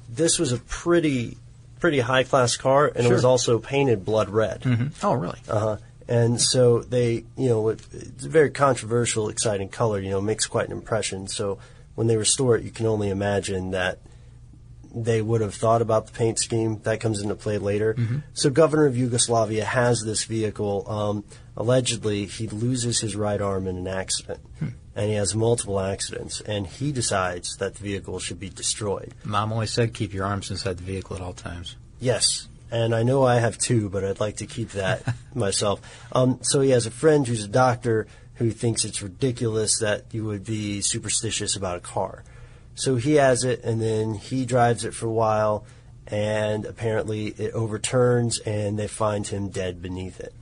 This 0.09 0.39
was 0.39 0.51
a 0.51 0.57
pretty, 0.57 1.37
pretty 1.79 1.99
high 1.99 2.23
class 2.23 2.57
car, 2.57 2.87
and 2.87 3.05
it 3.05 3.11
was 3.11 3.25
also 3.25 3.59
painted 3.59 4.03
blood 4.03 4.29
red. 4.29 4.63
Oh, 5.03 5.13
really? 5.13 5.39
Uh-huh. 5.47 5.77
And 6.07 6.41
so 6.41 6.79
they, 6.79 7.25
you 7.35 7.49
know, 7.49 7.69
it, 7.69 7.81
it's 7.91 8.25
a 8.25 8.29
very 8.29 8.49
controversial, 8.49 9.27
exciting 9.29 9.69
color, 9.69 9.99
you 9.99 10.09
know, 10.09 10.21
makes 10.21 10.45
quite 10.45 10.67
an 10.67 10.71
impression. 10.71 11.27
So 11.27 11.59
when 11.95 12.07
they 12.07 12.15
restore 12.15 12.55
it, 12.55 12.63
you 12.63 12.71
can 12.71 12.85
only 12.85 13.09
imagine 13.09 13.71
that 13.71 13.99
they 14.95 15.21
would 15.21 15.41
have 15.41 15.53
thought 15.53 15.81
about 15.81 16.07
the 16.07 16.13
paint 16.13 16.39
scheme. 16.39 16.79
That 16.83 17.01
comes 17.01 17.21
into 17.21 17.35
play 17.35 17.57
later. 17.57 17.95
So 18.33 18.49
governor 18.49 18.85
of 18.85 18.97
Yugoslavia 18.97 19.65
has 19.65 20.01
this 20.01 20.23
vehicle. 20.23 20.89
Um, 20.89 21.23
allegedly, 21.57 22.25
he 22.25 22.47
loses 22.47 23.01
his 23.01 23.15
right 23.15 23.41
arm 23.41 23.67
in 23.67 23.75
an 23.75 23.87
accident. 23.87 24.39
And 24.97 25.09
he 25.09 25.13
has 25.13 25.33
multiple 25.33 25.79
accidents. 25.79 26.41
And 26.41 26.67
he 26.67 26.91
decides 26.91 27.55
that 27.57 27.75
the 27.75 27.83
vehicle 27.83 28.19
should 28.19 28.39
be 28.39 28.49
destroyed. 28.49 29.13
Mom 29.23 29.53
always 29.53 29.71
said 29.71 29.93
keep 29.93 30.13
your 30.13 30.25
arms 30.25 30.51
inside 30.51 30.77
the 30.77 30.83
vehicle 30.83 31.15
at 31.15 31.21
all 31.21 31.33
times. 31.33 31.77
Yes, 31.99 32.47
and 32.71 32.93
I 32.93 33.03
know 33.03 33.23
I 33.23 33.35
have 33.35 33.57
two, 33.57 33.89
but 33.89 34.03
I'd 34.03 34.19
like 34.19 34.37
to 34.37 34.45
keep 34.45 34.71
that 34.71 35.03
myself. 35.33 35.81
Um, 36.11 36.39
so 36.41 36.61
he 36.61 36.71
has 36.71 36.85
a 36.85 36.91
friend 36.91 37.25
who's 37.25 37.43
a 37.43 37.47
doctor 37.47 38.07
who 38.35 38.51
thinks 38.51 38.85
it's 38.85 39.01
ridiculous 39.01 39.79
that 39.79 40.05
you 40.11 40.25
would 40.25 40.43
be 40.43 40.81
superstitious 40.81 41.55
about 41.55 41.77
a 41.77 41.81
car. 41.81 42.23
So 42.75 42.95
he 42.97 43.15
has 43.15 43.43
it, 43.43 43.63
and 43.63 43.81
then 43.81 44.13
he 44.13 44.45
drives 44.45 44.85
it 44.85 44.93
for 44.93 45.07
a 45.07 45.11
while, 45.11 45.65
and 46.05 46.65
apparently 46.65 47.27
it 47.27 47.53
overturns, 47.53 48.37
and 48.39 48.77
they 48.77 48.87
find 48.87 49.25
him 49.25 49.49
dead 49.49 49.81
beneath 49.81 50.19
it. 50.19 50.33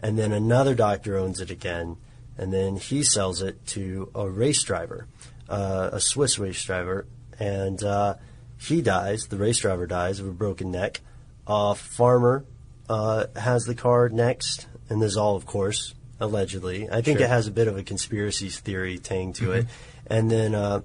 And 0.00 0.18
then 0.18 0.32
another 0.32 0.74
doctor 0.74 1.16
owns 1.16 1.40
it 1.40 1.50
again, 1.50 1.96
and 2.38 2.52
then 2.52 2.76
he 2.76 3.02
sells 3.02 3.42
it 3.42 3.64
to 3.68 4.10
a 4.14 4.28
race 4.28 4.62
driver, 4.62 5.06
uh, 5.48 5.90
a 5.92 6.00
Swiss 6.00 6.38
race 6.38 6.62
driver, 6.64 7.06
and 7.38 7.82
uh, 7.82 8.14
he 8.58 8.82
dies. 8.82 9.26
The 9.28 9.36
race 9.36 9.58
driver 9.58 9.86
dies 9.86 10.20
of 10.20 10.26
a 10.26 10.32
broken 10.32 10.70
neck. 10.70 11.00
A 11.46 11.74
farmer 11.74 12.44
uh, 12.88 13.26
has 13.36 13.64
the 13.64 13.74
car 13.74 14.08
next, 14.08 14.66
and 14.88 15.00
this 15.00 15.12
is 15.12 15.16
all, 15.16 15.36
of 15.36 15.46
course, 15.46 15.94
allegedly. 16.20 16.88
I 16.90 17.02
think 17.02 17.18
Sure. 17.18 17.26
it 17.26 17.30
has 17.30 17.46
a 17.46 17.50
bit 17.52 17.68
of 17.68 17.76
a 17.76 17.82
conspiracy 17.82 18.48
theory 18.48 18.98
tang 18.98 19.32
to 19.34 19.52
it. 19.52 19.66
Mhm. 19.66 19.70
And 20.08 20.30
then 20.30 20.54
uh, 20.54 20.80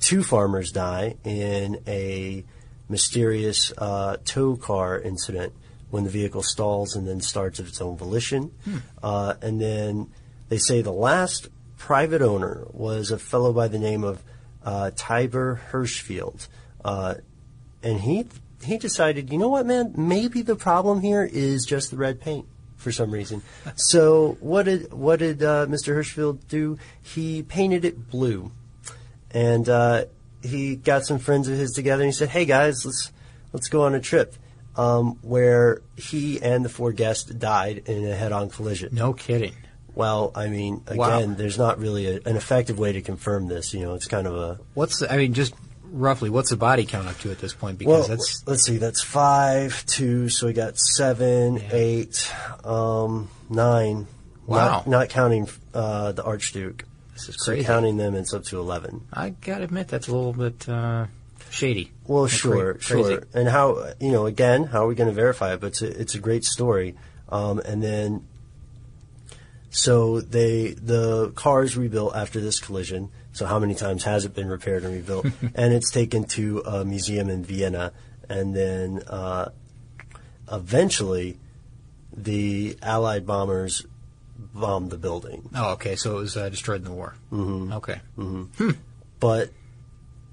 two 0.00 0.22
farmers 0.22 0.72
die 0.72 1.16
in 1.24 1.80
a 1.86 2.44
mysterious 2.88 3.72
uh, 3.78 4.16
tow 4.24 4.56
car 4.56 4.98
incident 5.00 5.52
when 5.90 6.04
the 6.04 6.10
vehicle 6.10 6.42
stalls 6.42 6.96
and 6.96 7.06
then 7.06 7.20
starts 7.20 7.58
of 7.58 7.68
its 7.68 7.80
own 7.80 7.96
volition. 7.96 8.50
Hmm. 8.64 8.76
Uh, 9.02 9.34
and 9.42 9.60
then 9.60 10.10
they 10.52 10.58
say 10.58 10.82
the 10.82 10.92
last 10.92 11.48
private 11.78 12.20
owner 12.20 12.66
was 12.72 13.10
a 13.10 13.18
fellow 13.18 13.54
by 13.54 13.68
the 13.68 13.78
name 13.78 14.04
of 14.04 14.22
uh, 14.62 14.90
Tiber 14.94 15.62
Hirschfield. 15.70 16.46
Uh, 16.84 17.14
and 17.82 17.98
he 17.98 18.26
he 18.62 18.76
decided, 18.76 19.32
you 19.32 19.38
know 19.38 19.48
what, 19.48 19.64
man, 19.64 19.94
maybe 19.96 20.42
the 20.42 20.54
problem 20.54 21.00
here 21.00 21.24
is 21.24 21.64
just 21.64 21.90
the 21.90 21.96
red 21.96 22.20
paint 22.20 22.44
for 22.76 22.92
some 22.92 23.10
reason. 23.10 23.40
so 23.76 24.36
what 24.40 24.64
did 24.66 24.92
what 24.92 25.20
did 25.20 25.42
uh, 25.42 25.64
Mr. 25.70 25.96
Hirschfield 25.96 26.46
do? 26.48 26.76
He 27.00 27.42
painted 27.42 27.86
it 27.86 28.10
blue, 28.10 28.52
and 29.30 29.66
uh, 29.70 30.04
he 30.42 30.76
got 30.76 31.06
some 31.06 31.18
friends 31.18 31.48
of 31.48 31.56
his 31.56 31.70
together 31.70 32.02
and 32.02 32.12
he 32.12 32.14
said, 32.14 32.28
"Hey 32.28 32.44
guys, 32.44 32.84
let's 32.84 33.10
let's 33.54 33.68
go 33.68 33.84
on 33.84 33.94
a 33.94 34.00
trip." 34.00 34.34
Um, 34.76 35.18
where 35.22 35.80
he 35.96 36.42
and 36.42 36.62
the 36.62 36.68
four 36.68 36.92
guests 36.92 37.30
died 37.30 37.84
in 37.86 38.06
a 38.06 38.14
head-on 38.14 38.50
collision. 38.50 38.94
No 38.94 39.14
kidding. 39.14 39.54
Well, 39.94 40.32
I 40.34 40.48
mean, 40.48 40.82
again, 40.86 40.96
Wow. 40.98 41.34
there's 41.36 41.58
not 41.58 41.78
really 41.78 42.06
a, 42.06 42.20
an 42.24 42.36
effective 42.36 42.78
way 42.78 42.92
to 42.92 43.02
confirm 43.02 43.46
this. 43.48 43.74
You 43.74 43.80
know, 43.80 43.94
it's 43.94 44.06
kind 44.06 44.26
of 44.26 44.34
a 44.36 44.58
What's 44.74 45.00
the, 45.00 45.12
I 45.12 45.16
mean, 45.18 45.34
just 45.34 45.54
roughly, 45.84 46.30
what's 46.30 46.50
the 46.50 46.56
body 46.56 46.84
count 46.86 47.08
up 47.08 47.18
to 47.20 47.30
at 47.30 47.38
this 47.38 47.52
point? 47.52 47.82
well. 47.82 48.02
Because 48.02 48.08
that's 48.08 48.42
let's 48.46 48.64
see, 48.64 48.78
that's 48.78 49.02
five, 49.02 49.84
two, 49.86 50.28
so 50.30 50.46
we 50.46 50.52
got 50.54 50.78
seven, 50.78 51.62
eight, 51.70 52.32
um, 52.64 53.28
nine. 53.50 54.06
Wow. 54.46 54.56
Not, 54.68 54.86
not 54.86 55.08
counting 55.10 55.48
uh, 55.74 56.12
the 56.12 56.24
Archduke. 56.24 56.84
This 57.14 57.28
is 57.28 57.36
crazy. 57.36 57.62
So 57.62 57.66
counting 57.66 57.96
them, 57.98 58.14
it's 58.14 58.32
up 58.34 58.44
to 58.44 58.58
eleven. 58.58 59.06
I 59.12 59.30
gotta 59.30 59.64
admit 59.64 59.88
that's 59.88 60.08
a 60.08 60.12
little 60.14 60.32
bit 60.32 60.68
uh, 60.68 61.06
shady. 61.50 61.92
Well, 62.06 62.22
That's 62.24 62.34
sure, 62.34 62.74
crazy. 62.74 63.10
sure. 63.10 63.22
And 63.34 63.48
how 63.48 63.92
you 64.00 64.10
know? 64.10 64.26
Again, 64.26 64.64
how 64.64 64.84
are 64.84 64.86
we 64.88 64.94
going 64.94 65.08
to 65.08 65.14
verify 65.14 65.52
it? 65.52 65.60
But 65.60 65.68
it's 65.68 65.82
a, 65.82 66.00
it's 66.00 66.14
a 66.14 66.18
great 66.18 66.44
story. 66.44 66.96
Um, 67.28 67.60
and 67.60 67.82
then, 67.82 68.26
so 69.72 70.20
they 70.20 70.72
the 70.72 71.32
car 71.34 71.64
is 71.64 71.76
rebuilt 71.76 72.14
after 72.14 72.40
this 72.40 72.60
collision. 72.60 73.10
So 73.32 73.46
how 73.46 73.58
many 73.58 73.74
times 73.74 74.04
has 74.04 74.26
it 74.26 74.34
been 74.34 74.48
repaired 74.48 74.84
and 74.84 74.92
rebuilt? 74.94 75.24
and 75.54 75.72
it's 75.72 75.90
taken 75.90 76.24
to 76.24 76.60
a 76.60 76.84
museum 76.84 77.30
in 77.30 77.42
Vienna, 77.42 77.92
and 78.28 78.54
then 78.54 79.02
uh, 79.08 79.50
eventually, 80.52 81.38
the 82.14 82.76
Allied 82.82 83.26
bombers 83.26 83.86
bombed 84.54 84.90
the 84.90 84.98
building. 84.98 85.48
Oh, 85.54 85.72
okay. 85.72 85.96
So 85.96 86.18
it 86.18 86.20
was 86.20 86.36
uh, 86.36 86.50
destroyed 86.50 86.82
in 86.82 86.84
the 86.84 86.92
war. 86.92 87.14
Mm-hmm. 87.32 87.72
Okay. 87.72 88.00
hmm 88.16 88.44
But 89.20 89.50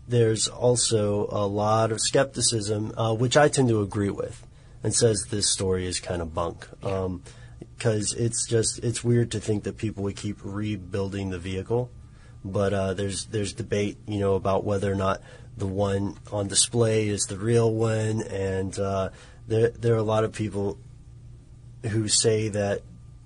there's 0.08 0.50
also 0.50 1.30
a 1.32 1.48
lot 1.48 1.94
of 1.94 2.02
skepticism, 2.02 2.94
uh, 2.98 3.14
which 3.14 3.38
I 3.38 3.48
tend 3.48 3.70
to 3.70 3.82
agree 3.82 4.10
with, 4.10 4.46
and 4.84 4.94
says 4.94 5.28
this 5.30 5.50
story 5.50 5.86
is 5.86 6.02
kind 6.02 6.22
of 6.22 6.34
bunk. 6.34 6.68
Because 7.80 8.14
it's 8.14 8.46
just 8.46 8.84
it's 8.84 9.04
weird 9.06 9.32
to 9.32 9.40
think 9.40 9.64
that 9.64 9.78
people 9.78 10.04
would 10.04 10.18
keep 10.18 10.38
rebuilding 10.44 11.30
the 11.30 11.40
vehicle, 11.40 11.90
but 12.44 12.74
uh, 12.74 12.94
there's 12.94 13.26
there's 13.28 13.54
debate, 13.54 13.98
you 14.06 14.20
know, 14.20 14.36
about 14.36 14.66
whether 14.66 14.92
or 14.92 14.96
not 14.96 15.22
the 15.58 15.66
one 15.66 16.18
on 16.30 16.50
display 16.50 17.08
is 17.08 17.24
the 17.24 17.38
real 17.38 17.74
one, 17.74 18.22
and 18.24 18.78
uh, 18.78 19.10
there 19.48 19.70
there 19.70 19.94
are 19.94 19.98
a 19.98 20.04
lot 20.04 20.26
of 20.26 20.34
people 20.34 20.78
who 21.90 22.10
say 22.10 22.50
that 22.50 22.82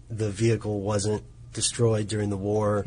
the 0.08 0.30
vehicle 0.30 0.82
wasn't 0.82 1.24
destroyed 1.52 2.08
during 2.08 2.30
the 2.30 2.38
war. 2.38 2.86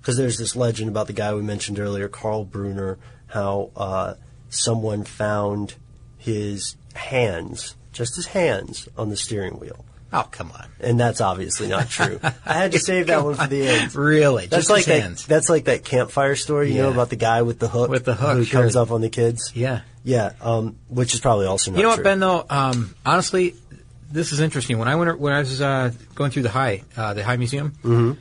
Because 0.00 0.16
there's 0.16 0.38
this 0.38 0.56
legend 0.56 0.88
about 0.88 1.08
the 1.08 1.12
guy 1.12 1.34
we 1.34 1.42
mentioned 1.42 1.78
earlier, 1.78 2.08
Karl 2.08 2.44
Brunner, 2.44 2.98
how 3.26 3.70
uh, 3.76 4.14
someone 4.48 5.04
found 5.04 5.74
his 6.16 6.76
hands, 6.94 7.74
just 7.92 8.16
his 8.16 8.26
hands, 8.28 8.88
on 8.96 9.10
the 9.10 9.16
steering 9.16 9.58
wheel. 9.58 9.84
Oh, 10.12 10.26
come 10.30 10.50
on. 10.50 10.66
And 10.80 10.98
that's 10.98 11.20
obviously 11.20 11.68
not 11.68 11.88
true. 11.88 12.18
I 12.44 12.54
had 12.54 12.72
to 12.72 12.78
save 12.90 13.06
that 13.08 13.22
one 13.22 13.34
for 13.34 13.46
the 13.46 13.68
end. 13.68 13.94
Really? 13.94 14.46
That's 14.46 14.66
Just 14.66 14.70
like 14.70 14.84
that, 14.86 15.00
hands? 15.02 15.24
That's 15.26 15.48
like 15.48 15.66
that 15.66 15.84
campfire 15.84 16.34
story, 16.34 16.72
you 16.72 16.82
know, 16.82 16.90
about 16.90 17.10
the 17.10 17.16
guy 17.16 17.42
with 17.42 17.58
the 17.60 17.68
hook, 17.68 17.90
With 17.90 18.04
the 18.04 18.14
hook, 18.14 18.36
who 18.38 18.44
sure. 18.44 18.62
comes 18.62 18.74
up 18.76 18.90
on 18.90 19.00
the 19.02 19.08
kids. 19.10 19.52
Yeah. 19.54 19.82
Yeah, 20.02 20.32
um, 20.40 20.76
which 20.88 21.14
is 21.14 21.20
probably 21.20 21.46
also 21.46 21.70
not 21.70 21.76
You 21.76 21.82
know 21.84 21.88
what, 21.90 21.96
true. 21.96 22.04
Ben? 22.04 22.20
Though, 22.20 22.44
um, 22.50 22.94
honestly, 23.06 23.54
this 24.10 24.32
is 24.32 24.40
interesting. 24.40 24.78
When 24.78 24.88
I 24.88 24.96
went 24.96 25.20
when 25.20 25.32
I 25.32 25.40
was 25.40 25.60
uh, 25.60 25.92
going 26.14 26.30
through 26.32 26.42
the 26.44 26.50
High 26.50 26.82
uh, 26.96 27.12
the 27.14 27.22
High 27.22 27.36
Museum, 27.36 27.72
Mhm. 27.84 28.16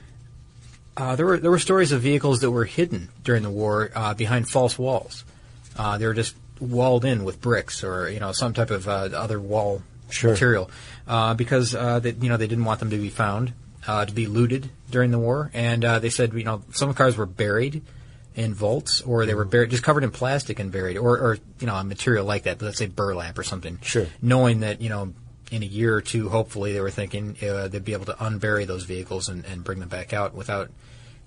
uh, 0.97 1.15
there 1.15 1.25
were 1.25 1.38
there 1.38 1.49
were 1.52 1.58
stories 1.60 1.91
of 1.91 2.02
vehicles 2.02 2.41
that 2.41 2.52
were 2.52 2.65
hidden 2.65 3.10
during 3.23 3.43
the 3.43 3.49
war 3.49 3.89
uh, 3.95 4.13
behind 4.13 4.49
false 4.49 4.78
walls. 4.78 5.23
Uh, 5.78 5.97
they 5.97 6.06
were 6.06 6.13
just 6.13 6.36
walled 6.60 7.06
in 7.06 7.23
with 7.23 7.39
bricks 7.39 7.84
or 7.84 8.10
you 8.10 8.19
know 8.19 8.34
some 8.34 8.54
type 8.54 8.69
of 8.71 8.88
uh, 8.88 9.10
other 9.15 9.39
wall 9.39 9.82
Sure. 10.10 10.32
material 10.32 10.69
uh, 11.08 11.34
because 11.34 11.76
uh, 11.76 12.00
they, 12.00 12.12
you 12.12 12.30
know 12.30 12.38
they 12.38 12.48
didn't 12.48 12.65
want 12.65 12.80
them 12.80 12.89
to 12.89 12.98
be 12.98 13.10
found 13.10 13.54
uh, 13.88 14.06
to 14.06 14.13
be 14.13 14.28
looted 14.28 14.69
during 14.89 15.12
the 15.12 15.19
war, 15.19 15.52
and 15.54 15.84
uh, 15.86 16.00
they 16.00 16.10
said 16.10 16.34
you 16.34 16.43
know 16.43 16.63
some 16.72 16.93
cars 16.93 17.17
were 17.17 17.26
buried 17.26 17.82
in 18.36 18.54
vaults 18.54 19.02
or 19.02 19.26
they 19.26 19.34
were 19.34 19.45
buried 19.45 19.69
just 19.69 19.84
covered 19.84 20.04
in 20.04 20.12
plastic 20.12 20.60
and 20.60 20.72
buried 20.72 20.98
or, 20.98 21.17
or 21.17 21.38
you 21.60 21.67
know 21.67 21.76
a 21.76 21.84
material 21.84 22.26
like 22.26 22.43
that, 22.43 22.60
but 22.60 22.65
let's 22.65 22.78
say 22.78 22.88
burlap 22.88 23.38
or 23.38 23.43
something. 23.43 23.80
Sure. 23.82 24.08
Knowing 24.22 24.62
that 24.62 24.82
you 24.82 24.89
know 24.89 25.13
in 25.52 25.63
a 25.63 25.65
year 25.65 25.95
or 25.95 26.02
two, 26.02 26.30
hopefully 26.30 26.74
they 26.74 26.82
were 26.82 26.91
thinking 26.91 27.36
uh, 27.43 27.67
they'd 27.67 27.84
be 27.84 27.93
able 27.93 28.06
to 28.06 28.13
unbury 28.13 28.67
those 28.67 28.84
vehicles 28.84 29.30
and, 29.30 29.45
and 29.45 29.63
bring 29.63 29.80
them 29.80 29.89
back 29.89 30.13
out 30.13 30.34
without 30.34 30.69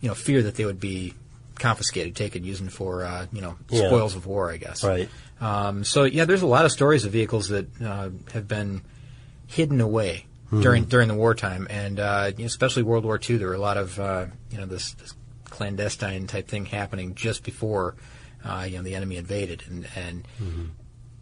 you 0.00 0.08
know 0.08 0.14
fear 0.14 0.42
that 0.42 0.54
they 0.54 0.64
would 0.64 0.80
be 0.80 1.14
confiscated, 1.62 2.14
taken, 2.16 2.44
used 2.44 2.70
for 2.72 3.04
uh, 3.04 3.26
you 3.32 3.40
know 3.40 3.56
Yeah. 3.70 3.86
spoils 3.88 4.14
of 4.16 4.26
war, 4.26 4.50
I 4.50 4.58
guess. 4.58 4.84
Right. 4.84 5.08
Um, 5.40 5.84
so 5.84 6.04
yeah, 6.04 6.24
there's 6.26 6.42
a 6.42 6.46
lot 6.46 6.64
of 6.66 6.72
stories 6.72 7.04
of 7.04 7.12
vehicles 7.12 7.48
that 7.48 7.66
uh, 7.80 8.10
have 8.32 8.46
been 8.46 8.82
hidden 9.46 9.80
away 9.80 10.26
Mhm. 10.52 10.62
during 10.62 10.84
during 10.84 11.08
the 11.08 11.14
wartime, 11.14 11.66
and 11.70 11.98
uh, 11.98 12.30
especially 12.40 12.82
World 12.82 13.04
War 13.04 13.18
II. 13.18 13.38
There 13.38 13.48
were 13.48 13.54
a 13.54 13.58
lot 13.70 13.78
of 13.78 13.98
uh, 13.98 14.26
you 14.50 14.58
know 14.58 14.66
this, 14.66 14.92
this 14.92 15.14
clandestine 15.48 16.26
type 16.26 16.46
thing 16.48 16.66
happening 16.66 17.14
just 17.14 17.42
before 17.44 17.94
uh, 18.44 18.66
you 18.68 18.76
know, 18.76 18.82
the 18.82 18.94
enemy 18.94 19.16
invaded, 19.16 19.62
and 19.68 19.86
and 19.96 20.24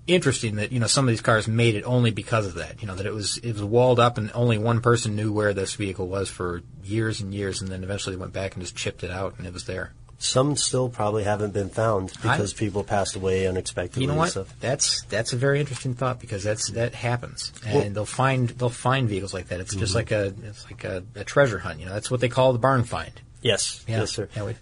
interesting 0.07 0.57
that 0.57 0.73
you 0.73 0.81
know 0.81 0.87
some 0.87 1.05
of 1.07 1.11
these 1.11 1.21
cars 1.21 1.47
made 1.47 1.75
it 1.77 1.85
only 1.85 2.11
because 2.11 2.47
of 2.47 2.55
that. 2.55 2.81
You 2.81 2.89
know 2.89 2.95
that 2.97 3.07
it 3.07 3.15
was 3.15 3.39
it 3.39 3.53
was 3.53 3.63
walled 3.63 4.01
up, 4.01 4.19
and 4.19 4.31
only 4.35 4.59
one 4.59 4.81
person 4.81 5.15
knew 5.17 5.33
where 5.33 5.55
this 5.55 5.75
vehicle 5.75 6.09
was 6.09 6.29
for 6.29 6.63
years 6.85 7.21
and 7.21 7.33
years, 7.35 7.61
and 7.61 7.71
then 7.71 7.85
eventually 7.85 8.17
they 8.17 8.21
went 8.21 8.33
back 8.33 8.55
and 8.55 8.63
just 8.63 8.75
chipped 8.77 9.05
it 9.05 9.11
out, 9.11 9.35
and 9.39 9.47
it 9.47 9.53
was 9.53 9.65
there. 9.65 9.93
Some 10.23 10.55
still 10.55 10.91
probably 10.91 11.25
haven't 11.25 11.55
been 11.55 11.71
found 11.71 12.13
because 12.21 12.53
people 12.53 12.85
passed 12.85 13.17
away 13.17 13.47
unexpectedly. 13.47 14.03
You 14.03 14.09
know 14.09 14.17
what? 14.17 14.31
stuff. 14.33 14.55
That's 14.61 15.03
that's 15.05 15.33
a 15.33 15.37
very 15.37 15.61
interesting 15.61 15.95
thought 15.95 16.21
because 16.21 16.45
that's 16.45 16.71
that 16.73 16.95
happens, 16.95 17.53
and 17.65 17.75
Well- 17.75 17.91
they'll 17.91 18.05
find 18.05 18.51
they'll 18.51 18.69
find 18.69 19.09
vehicles 19.09 19.33
like 19.33 19.49
that. 19.49 19.61
It's 19.61 19.75
just 19.75 19.93
Mhm. 19.93 19.97
like 19.97 20.11
a 20.11 20.35
it's 20.45 20.65
like 20.67 20.85
a, 20.85 21.03
a 21.15 21.25
treasure 21.25 21.59
hunt. 21.61 21.81
You 21.81 21.87
know, 21.87 21.95
that's 21.95 22.11
what 22.11 22.21
they 22.21 22.29
call 22.29 22.53
the 22.53 22.59
barn 22.59 22.85
find. 22.85 23.13
Yes, 23.41 23.83
Yeah. 23.89 24.01
yes, 24.01 24.11
sir. 24.13 24.29
Yeah, 24.37 24.45
we- 24.45 24.57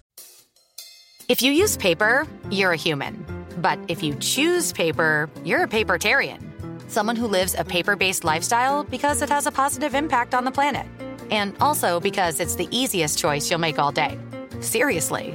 If 1.29 1.43
you 1.43 1.51
use 1.51 1.77
paper, 1.77 2.25
you're 2.51 2.73
a 2.73 2.77
human. 2.77 3.25
But 3.61 3.81
if 3.89 4.01
you 4.03 4.15
choose 4.21 4.73
paper, 4.73 5.29
you're 5.45 5.65
a 5.65 5.69
papertarian. 5.69 6.39
Someone 6.89 7.17
who 7.17 7.27
lives 7.27 7.57
a 7.59 7.65
paper 7.65 7.97
based 7.97 8.23
lifestyle 8.23 8.85
because 8.85 9.21
it 9.23 9.29
has 9.29 9.47
a 9.47 9.51
positive 9.51 9.95
impact 9.97 10.35
on 10.35 10.45
the 10.45 10.53
planet. 10.53 10.87
And 11.33 11.55
also 11.61 11.99
because 11.99 12.39
it's 12.39 12.55
the 12.55 12.69
easiest 12.71 13.19
choice 13.19 13.51
you'll 13.51 13.59
make 13.59 13.79
all 13.81 13.91
day. 13.93 14.17
Seriously. 14.61 15.35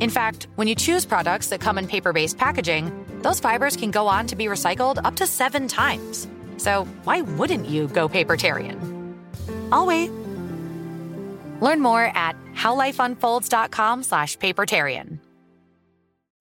In 0.00 0.10
fact, 0.10 0.46
when 0.56 0.68
you 0.68 0.74
choose 0.74 1.04
products 1.04 1.48
that 1.48 1.60
come 1.60 1.78
in 1.78 1.86
paper 1.86 2.12
based 2.12 2.38
packaging, 2.38 2.92
those 3.22 3.40
fibers 3.40 3.76
can 3.76 3.90
go 3.90 4.06
on 4.06 4.26
to 4.28 4.36
be 4.36 4.46
recycled 4.46 5.04
up 5.04 5.16
to 5.16 5.26
seven 5.26 5.68
times. 5.68 6.28
So 6.58 6.84
why 7.04 7.22
wouldn't 7.22 7.66
you 7.66 7.88
go 7.88 8.08
papertarian? 8.08 8.78
I'll 9.72 9.86
wait. 9.86 10.10
Learn 11.60 11.80
more 11.80 12.04
at 12.14 12.36
howlifeunfolds.com 12.54 14.02
slash 14.02 14.36
papertarian. 14.38 15.18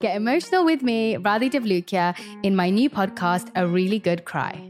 Get 0.01 0.17
emotional 0.17 0.65
with 0.65 0.83
me, 0.83 1.15
Radhi 1.15 1.49
Devlukia, 1.49 2.19
in 2.43 2.55
my 2.55 2.69
new 2.69 2.89
podcast, 2.89 3.49
A 3.55 3.65
Really 3.65 3.97
Good 3.97 4.25
Cry. 4.25 4.69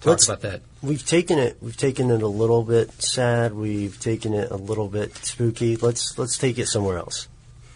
Talk 0.00 0.10
Let's- 0.10 0.24
about 0.28 0.40
that. 0.42 0.60
We've 0.80 1.04
taken 1.04 1.38
it. 1.40 1.56
We've 1.60 1.76
taken 1.76 2.10
it 2.10 2.22
a 2.22 2.28
little 2.28 2.62
bit 2.62 3.02
sad. 3.02 3.52
We've 3.52 3.98
taken 3.98 4.32
it 4.32 4.50
a 4.50 4.56
little 4.56 4.86
bit 4.88 5.16
spooky. 5.16 5.76
Let's 5.76 6.16
let's 6.18 6.38
take 6.38 6.56
it 6.58 6.68
somewhere 6.68 6.98
else. 6.98 7.26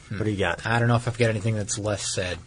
What 0.09 0.25
do 0.25 0.31
you 0.31 0.37
got? 0.37 0.65
I 0.67 0.79
don't 0.79 0.89
know 0.89 0.97
if 0.97 1.09
I've 1.09 1.19
got 1.19 1.31
anything 1.31 1.55
that's 1.57 1.79
less 1.79 2.03
sad. 2.15 2.39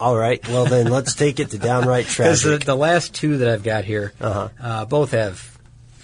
All 0.00 0.16
right. 0.16 0.46
Well, 0.48 0.66
then 0.66 0.88
let's 0.90 1.14
take 1.14 1.38
it 1.40 1.50
to 1.50 1.58
downright 1.58 2.06
Because 2.16 2.42
the, 2.42 2.58
the 2.58 2.74
last 2.74 3.14
two 3.14 3.38
that 3.38 3.48
I've 3.48 3.62
got 3.62 3.84
here, 3.84 4.12
Uh-huh. 4.20 4.48
uh, 4.60 4.84
both 4.86 5.12
have 5.12 5.56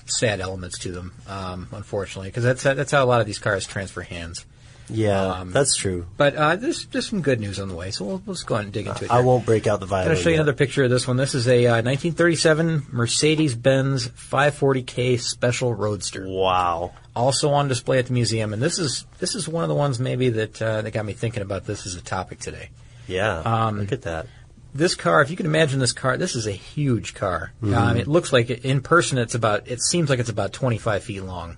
sad 0.07 0.41
elements 0.41 0.79
to 0.81 0.93
them, 0.93 1.13
um, 1.27 1.69
unfortunately, 1.73 2.29
because 2.31 2.45
that's 2.45 2.63
that's 2.63 2.93
how 2.93 3.05
a 3.05 3.07
lot 3.07 3.21
of 3.21 3.27
these 3.27 3.39
cars 3.41 3.67
transfer 3.67 4.01
hands. 4.03 4.47
Yeah, 4.91 5.27
Um, 5.27 5.51
that's 5.53 5.77
true. 5.77 6.07
But 6.17 6.35
uh, 6.37 6.57
there's 6.57 6.87
there's 6.87 7.09
some 7.09 7.21
good 7.23 7.41
news 7.41 7.59
on 7.61 7.69
the 7.69 7.75
way, 7.75 7.91
so 7.91 8.05
we'll, 8.05 8.23
let's 8.27 8.43
go 8.43 8.55
ahead 8.55 8.65
and 8.67 8.73
dig 8.73 8.87
into 8.87 9.05
it. 9.05 9.11
I 9.11 9.21
won't 9.21 9.45
break 9.47 9.67
out 9.67 9.81
the 9.81 9.87
violence. 9.87 10.07
I'm 10.07 10.09
going 10.15 10.17
to 10.19 10.23
show 10.23 10.29
you 10.31 10.35
yet. 10.37 10.41
another 10.43 10.57
picture 10.57 10.85
of 10.85 10.91
this 10.91 11.07
one. 11.07 11.17
This 11.17 11.35
is 11.35 11.47
a 11.49 11.67
uh, 11.67 11.83
1937 11.83 12.87
Mercedes-Benz 12.91 14.09
540k 14.09 15.21
Special 15.21 15.75
Roadster. 15.75 16.27
Wow. 16.29 16.93
Also 17.15 17.51
on 17.51 17.69
display 17.69 17.99
at 17.99 18.07
the 18.07 18.13
museum, 18.13 18.53
and 18.53 18.63
this 18.63 18.79
is 18.79 19.05
this 19.19 19.35
is 19.35 19.49
one 19.49 19.65
of 19.65 19.69
the 19.69 19.75
ones 19.75 19.99
maybe 19.99 20.29
that 20.31 20.63
uh, 20.63 20.83
that 20.83 20.91
got 20.93 21.05
me 21.05 21.13
thinking 21.13 21.43
about 21.43 21.65
this 21.65 21.87
as 21.87 21.95
a 21.97 22.01
topic 22.03 22.39
today. 22.39 22.71
Yeah. 23.09 23.39
Um, 23.41 23.81
look 23.81 23.93
at 23.93 24.03
that. 24.03 24.27
This 24.75 24.95
car, 24.95 25.23
if 25.23 25.31
you 25.31 25.37
can 25.37 25.47
imagine 25.47 25.81
this 25.81 25.93
car, 25.93 26.17
this 26.17 26.37
is 26.37 26.47
a 26.47 26.53
huge 26.53 27.15
car. 27.15 27.53
Mhm. 27.63 27.75
Um, 27.77 27.97
it 27.97 28.07
looks 28.07 28.33
like 28.33 28.51
it, 28.51 28.65
in 28.65 28.83
person, 28.83 29.19
it's 29.19 29.35
about. 29.35 29.67
It 29.67 29.81
seems 29.83 30.11
like 30.11 30.19
it's 30.21 30.29
about 30.29 30.53
25 30.53 31.03
feet 31.03 31.23
long. 31.25 31.57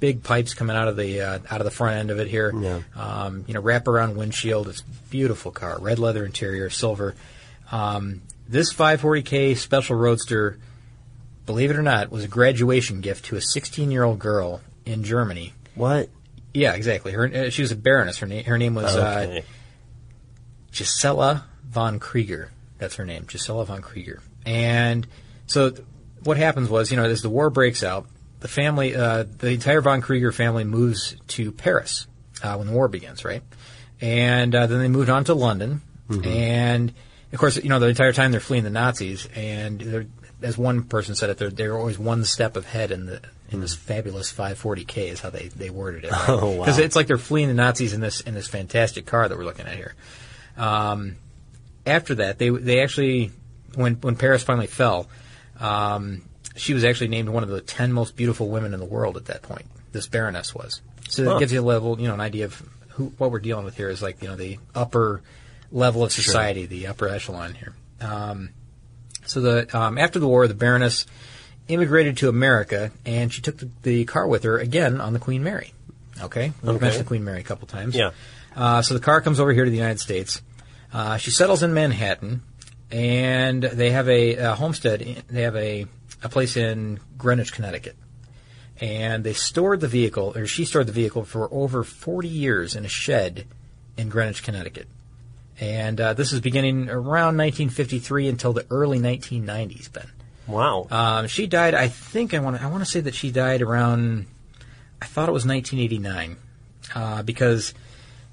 Big 0.00 0.22
pipes 0.22 0.54
coming 0.54 0.76
out 0.76 0.86
of 0.88 0.96
the 0.96 1.20
uh, 1.20 1.38
out 1.50 1.60
of 1.60 1.64
the 1.64 1.70
front 1.70 1.96
end 1.96 2.10
of 2.10 2.18
it 2.20 2.28
here. 2.28 2.52
Yeah. 2.54 2.80
Um, 2.94 3.44
you 3.48 3.54
know, 3.54 3.62
wraparound 3.62 4.14
windshield. 4.14 4.68
It's 4.68 4.80
a 4.80 4.84
beautiful 5.10 5.50
car. 5.50 5.78
Red 5.80 5.98
leather 5.98 6.24
interior, 6.24 6.70
silver. 6.70 7.14
Um, 7.72 8.22
this 8.48 8.72
540k 8.72 9.56
Special 9.56 9.96
Roadster, 9.96 10.58
believe 11.46 11.70
it 11.70 11.76
or 11.76 11.82
not, 11.82 12.10
was 12.10 12.24
a 12.24 12.28
graduation 12.28 13.00
gift 13.00 13.26
to 13.26 13.36
a 13.36 13.40
16 13.40 13.90
year 13.90 14.04
old 14.04 14.18
girl 14.18 14.60
in 14.86 15.02
Germany. 15.02 15.52
What? 15.74 16.08
Yeah, 16.54 16.72
exactly. 16.74 17.12
Her 17.12 17.26
uh, 17.26 17.50
she 17.50 17.62
was 17.62 17.72
a 17.72 17.76
baroness. 17.76 18.18
Her 18.18 18.26
name 18.26 18.44
her 18.44 18.56
name 18.56 18.74
was 18.74 18.96
uh, 18.96 19.26
Okay. 19.28 19.44
Gisela 20.72 21.44
von 21.68 21.98
Krieger. 21.98 22.50
That's 22.78 22.96
her 22.96 23.04
name, 23.04 23.24
Gisela 23.26 23.64
von 23.66 23.82
Krieger. 23.82 24.22
And 24.46 25.06
so 25.46 25.70
th- 25.70 25.84
what 26.22 26.36
happens 26.36 26.68
was, 26.68 26.90
you 26.90 26.96
know, 26.96 27.04
as 27.04 27.22
the 27.22 27.28
war 27.28 27.50
breaks 27.50 27.82
out, 27.82 28.06
the 28.40 28.48
family, 28.48 28.94
uh, 28.94 29.24
the 29.38 29.50
entire 29.50 29.80
von 29.80 30.00
Krieger 30.00 30.32
family 30.32 30.64
moves 30.64 31.16
to 31.28 31.52
Paris 31.52 32.06
uh, 32.42 32.56
when 32.56 32.66
the 32.68 32.72
war 32.72 32.88
begins, 32.88 33.24
right? 33.24 33.42
And 34.00 34.54
uh, 34.54 34.66
then 34.66 34.78
they 34.80 34.88
moved 34.88 35.10
on 35.10 35.24
to 35.24 35.34
London. 35.34 35.82
Mhm. 36.08 36.26
And 36.26 36.92
of 37.32 37.38
course, 37.38 37.56
you 37.56 37.68
know, 37.68 37.78
the 37.78 37.88
entire 37.88 38.12
time 38.12 38.30
they're 38.30 38.40
fleeing 38.40 38.64
the 38.64 38.70
Nazis, 38.70 39.28
and 39.34 39.80
they're 39.80 40.06
as 40.40 40.56
one 40.56 40.84
person 40.84 41.14
said 41.14 41.30
it, 41.30 41.38
they're 41.38 41.50
they're 41.50 41.76
always 41.76 41.98
one 41.98 42.24
step 42.24 42.56
ahead 42.56 42.90
in 42.90 43.06
the 43.06 43.20
in 43.50 43.60
this 43.60 43.74
fabulous 43.74 44.32
540k 44.32 45.08
is 45.08 45.20
how 45.20 45.30
they, 45.30 45.48
they 45.48 45.70
worded 45.70 46.04
it. 46.04 46.12
Hmm. 46.12 46.30
Oh, 46.32 46.50
wow. 46.50 46.64
Because 46.64 46.78
it's 46.78 46.94
like 46.94 47.06
they're 47.06 47.18
fleeing 47.18 47.48
the 47.48 47.54
Nazis 47.54 47.92
in 47.92 48.00
this 48.00 48.20
in 48.20 48.34
this 48.34 48.46
fantastic 48.46 49.06
car 49.06 49.28
that 49.28 49.36
we're 49.36 49.44
looking 49.44 49.66
at 49.66 49.74
here. 49.74 49.94
Um, 50.56 51.16
after 51.86 52.16
that, 52.16 52.38
they 52.38 52.50
they 52.50 52.80
actually 52.82 53.32
when 53.74 53.94
when 53.96 54.16
Paris 54.16 54.42
finally 54.42 54.66
fell, 54.66 55.08
um, 55.60 56.22
she 56.58 56.74
was 56.74 56.84
actually 56.84 57.08
named 57.08 57.28
one 57.28 57.42
of 57.42 57.48
the 57.48 57.60
ten 57.60 57.92
most 57.92 58.16
beautiful 58.16 58.48
women 58.48 58.74
in 58.74 58.80
the 58.80 58.86
world 58.86 59.16
at 59.16 59.26
that 59.26 59.42
point. 59.42 59.66
This 59.92 60.06
Baroness 60.06 60.54
was. 60.54 60.80
So 61.08 61.24
Huh. 61.24 61.36
it 61.36 61.38
gives 61.40 61.52
you 61.52 61.60
a 61.60 61.62
level, 61.62 61.98
you 62.00 62.08
know, 62.08 62.14
an 62.14 62.20
idea 62.20 62.44
of 62.44 62.62
who 62.90 63.06
what 63.18 63.30
we're 63.30 63.38
dealing 63.40 63.64
with 63.64 63.76
here 63.76 63.88
is 63.88 64.02
like 64.02 64.20
you 64.22 64.28
know 64.28 64.36
the 64.36 64.58
upper 64.74 65.22
level 65.72 66.02
of 66.04 66.12
society, 66.12 66.66
the 66.66 66.86
upper 66.88 67.08
echelon 67.08 67.54
here. 67.54 67.74
Um, 68.00 68.50
so 69.26 69.40
the 69.40 69.78
um, 69.78 69.98
after 69.98 70.18
the 70.18 70.28
war, 70.28 70.46
the 70.48 70.54
Baroness 70.54 71.06
immigrated 71.68 72.16
to 72.18 72.28
America, 72.28 72.90
and 73.04 73.32
she 73.32 73.42
took 73.42 73.58
the, 73.58 73.68
the 73.82 74.04
car 74.06 74.26
with 74.26 74.42
her 74.44 74.58
again 74.58 75.00
on 75.00 75.12
the 75.12 75.18
Queen 75.18 75.42
Mary. 75.44 75.72
Okay, 76.20 76.52
we've 76.62 76.70
Okay. 76.76 76.80
mentioned 76.84 77.04
the 77.04 77.08
Queen 77.08 77.24
Mary 77.24 77.40
a 77.40 77.44
couple 77.44 77.66
times. 77.68 77.94
Yeah. 77.94 78.10
Uh, 78.56 78.82
so 78.82 78.94
the 78.94 79.00
car 79.00 79.20
comes 79.20 79.38
over 79.38 79.52
here 79.52 79.64
to 79.64 79.70
the 79.70 79.76
United 79.76 80.00
States. 80.00 80.42
Uh, 80.92 81.16
she 81.18 81.30
settles 81.30 81.62
in 81.62 81.74
Manhattan, 81.74 82.42
and 82.90 83.62
they 83.62 83.90
have 83.90 84.08
a, 84.08 84.36
a 84.36 84.54
homestead. 84.54 85.02
in- 85.02 85.22
They 85.28 85.42
have 85.42 85.54
a 85.56 85.86
a 86.22 86.28
place 86.28 86.56
in 86.56 87.00
Greenwich, 87.16 87.52
Connecticut, 87.52 87.96
and 88.80 89.24
they 89.24 89.32
stored 89.32 89.80
the 89.80 89.88
vehicle, 89.88 90.32
or 90.36 90.46
she 90.46 90.64
stored 90.64 90.86
the 90.86 90.92
vehicle 90.92 91.24
for 91.24 91.52
over 91.52 91.84
40 91.84 92.28
years 92.28 92.74
in 92.76 92.84
a 92.84 92.88
shed 92.88 93.46
in 93.96 94.08
Greenwich, 94.08 94.42
Connecticut. 94.42 94.88
And 95.60 96.00
uh, 96.00 96.14
this 96.14 96.32
is 96.32 96.40
beginning 96.40 96.88
around 96.88 97.36
1953 97.36 98.28
until 98.28 98.52
the 98.52 98.64
early 98.70 98.98
1990s, 98.98 99.92
Ben. 99.92 100.06
Wow. 100.46 100.86
Um, 100.90 101.26
she 101.26 101.46
died. 101.46 101.74
I 101.74 101.88
think 101.88 102.32
I 102.32 102.38
want. 102.38 102.56
to 102.56 102.62
I 102.62 102.66
want 102.68 102.82
to 102.82 102.90
say 102.90 103.00
that 103.00 103.14
she 103.14 103.30
died 103.30 103.60
around. 103.60 104.26
I 105.00 105.06
thought 105.06 105.28
it 105.28 105.32
was 105.32 105.44
1989, 105.44 106.36
uh, 106.94 107.22
because 107.22 107.74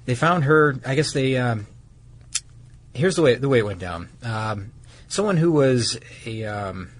they 0.06 0.14
found 0.14 0.44
her. 0.44 0.76
I 0.84 0.94
guess 0.94 1.12
they. 1.12 1.36
Um, 1.36 1.66
here's 2.94 3.16
the 3.16 3.22
way 3.22 3.34
the 3.34 3.48
way 3.48 3.58
it 3.58 3.66
went 3.66 3.80
down. 3.80 4.08
Um, 4.22 4.72
someone 5.08 5.36
who 5.36 5.52
was 5.52 5.98
a. 6.24 6.44
Um, 6.44 6.90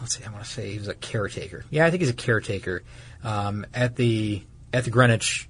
let's 0.00 0.16
see. 0.16 0.24
I 0.24 0.30
want 0.30 0.44
to 0.44 0.50
say 0.50 0.70
he 0.72 0.78
was 0.78 0.88
a 0.88 0.94
caretaker. 0.94 1.64
Yeah, 1.70 1.86
I 1.86 1.90
think 1.90 2.00
he's 2.02 2.10
a 2.10 2.14
caretaker 2.14 2.82
um, 3.24 3.66
at 3.74 3.96
the 3.96 4.42
at 4.72 4.84
the 4.84 4.90
Greenwich 4.90 5.48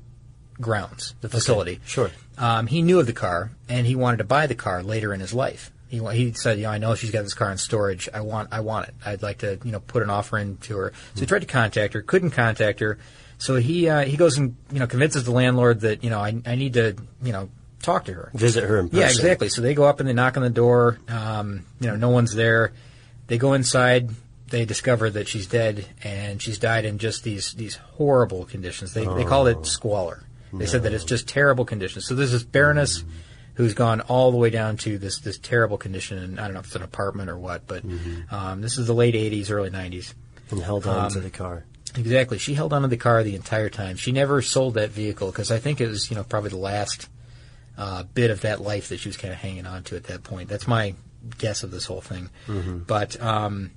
grounds, 0.60 1.14
the 1.20 1.28
facility. 1.28 1.80
sure. 1.84 2.10
Um, 2.38 2.66
he 2.66 2.82
knew 2.82 2.98
of 3.00 3.06
the 3.06 3.12
car, 3.12 3.50
and 3.68 3.86
he 3.86 3.94
wanted 3.96 4.18
to 4.18 4.24
buy 4.24 4.46
the 4.46 4.54
car 4.54 4.82
later 4.82 5.12
in 5.14 5.20
his 5.20 5.32
life. 5.34 5.70
He, 5.88 5.98
he 6.12 6.32
said, 6.32 6.58
"You 6.58 6.64
know, 6.64 6.70
I 6.70 6.78
know 6.78 6.94
she's 6.94 7.10
got 7.10 7.22
this 7.22 7.34
car 7.34 7.50
in 7.50 7.58
storage. 7.58 8.08
I 8.12 8.20
want, 8.20 8.48
I 8.52 8.60
want 8.60 8.88
it. 8.88 8.94
I'd 9.04 9.22
like 9.22 9.38
to, 9.38 9.58
you 9.64 9.70
know, 9.72 9.80
put 9.80 10.02
an 10.02 10.10
offer 10.10 10.36
in 10.38 10.56
to 10.58 10.76
her." 10.76 10.92
So 11.14 11.20
he 11.20 11.26
tried 11.26 11.40
to 11.40 11.46
contact 11.46 11.94
her, 11.94 12.02
couldn't 12.02 12.30
contact 12.32 12.80
her. 12.80 12.98
So 13.38 13.56
he 13.56 13.88
uh, 13.88 14.04
he 14.04 14.16
goes 14.16 14.36
and 14.38 14.56
you 14.72 14.78
know 14.80 14.86
convinces 14.86 15.24
the 15.24 15.30
landlord 15.30 15.80
that 15.82 16.02
you 16.02 16.10
know 16.10 16.18
I, 16.20 16.40
I 16.46 16.54
need 16.56 16.74
to 16.74 16.96
you 17.22 17.32
know 17.32 17.48
talk 17.82 18.06
to 18.06 18.12
her, 18.14 18.30
Visit 18.34 18.64
her 18.64 18.78
in 18.78 18.88
person. 18.88 19.00
yeah, 19.00 19.06
exactly. 19.08 19.48
So 19.48 19.62
they 19.62 19.74
go 19.74 19.84
up 19.84 20.00
and 20.00 20.08
they 20.08 20.12
knock 20.14 20.36
on 20.36 20.42
the 20.42 20.50
door. 20.50 20.98
Um, 21.08 21.64
you 21.80 21.88
know, 21.88 21.96
no 21.96 22.08
one's 22.10 22.34
there. 22.34 22.72
They 23.28 23.38
go 23.38 23.52
inside. 23.52 24.10
They 24.48 24.64
discover 24.64 25.10
that 25.10 25.26
she's 25.28 25.46
dead, 25.46 25.86
and 26.04 26.40
she's 26.40 26.58
died 26.58 26.84
in 26.84 26.98
just 26.98 27.24
these 27.24 27.52
these 27.54 27.74
horrible 27.76 28.44
conditions. 28.44 28.94
They 28.94 29.04
they 29.04 29.24
called 29.24 29.48
it 29.48 29.66
squalor. 29.66 30.22
They 30.52 30.66
said 30.66 30.84
that 30.84 30.92
it's 30.94 31.04
just 31.04 31.28
terrible 31.28 31.64
conditions. 31.64 32.06
So 32.06 32.14
there's 32.14 32.32
this 32.32 32.44
Baroness 32.44 33.04
who's 33.54 33.74
gone 33.74 34.00
all 34.02 34.30
the 34.30 34.36
way 34.38 34.48
down 34.50 34.76
to 34.78 34.96
this 34.98 35.18
this 35.18 35.38
terrible 35.38 35.76
condition. 35.78 36.18
And 36.18 36.38
I 36.40 36.44
don't 36.44 36.54
know 36.54 36.60
if 36.60 36.66
it's 36.66 36.76
an 36.76 36.82
apartment 36.82 37.28
or 37.28 37.36
what, 37.38 37.66
but 37.66 37.82
um, 38.30 38.60
this 38.62 38.78
is 38.78 38.86
the 38.86 38.94
late 38.94 39.14
'80s, 39.14 39.50
early 39.50 39.70
'90s. 39.70 40.14
And 40.50 40.60
held 40.60 40.86
on 40.86 41.10
to 41.10 41.18
Um, 41.18 41.24
the 41.24 41.30
car. 41.30 41.64
Exactly. 41.96 42.38
She 42.38 42.54
held 42.54 42.72
onto 42.72 42.88
the 42.88 42.96
car 42.96 43.22
the 43.24 43.34
entire 43.34 43.68
time. 43.68 43.96
She 43.96 44.12
never 44.12 44.40
sold 44.42 44.74
that 44.74 44.90
vehicle 44.90 45.30
because 45.32 45.50
I 45.50 45.58
think 45.58 45.80
it 45.80 45.88
was, 45.88 46.08
you 46.10 46.16
know, 46.16 46.22
probably 46.24 46.50
the 46.50 46.56
last 46.58 47.08
uh, 47.76 48.04
bit 48.04 48.30
of 48.30 48.42
that 48.42 48.60
life 48.60 48.88
that 48.90 49.00
she 49.00 49.08
was 49.08 49.16
kind 49.16 49.32
of 49.34 49.40
hanging 49.40 49.66
on 49.66 49.82
to 49.84 49.96
at 49.96 50.04
that 50.04 50.22
point. 50.22 50.48
That's 50.48 50.68
my 50.68 50.94
guess 51.38 51.62
of 51.64 51.70
this 51.70 51.86
whole 51.86 52.00
thing. 52.00 52.30
But 52.86 53.20
um, 53.20 53.72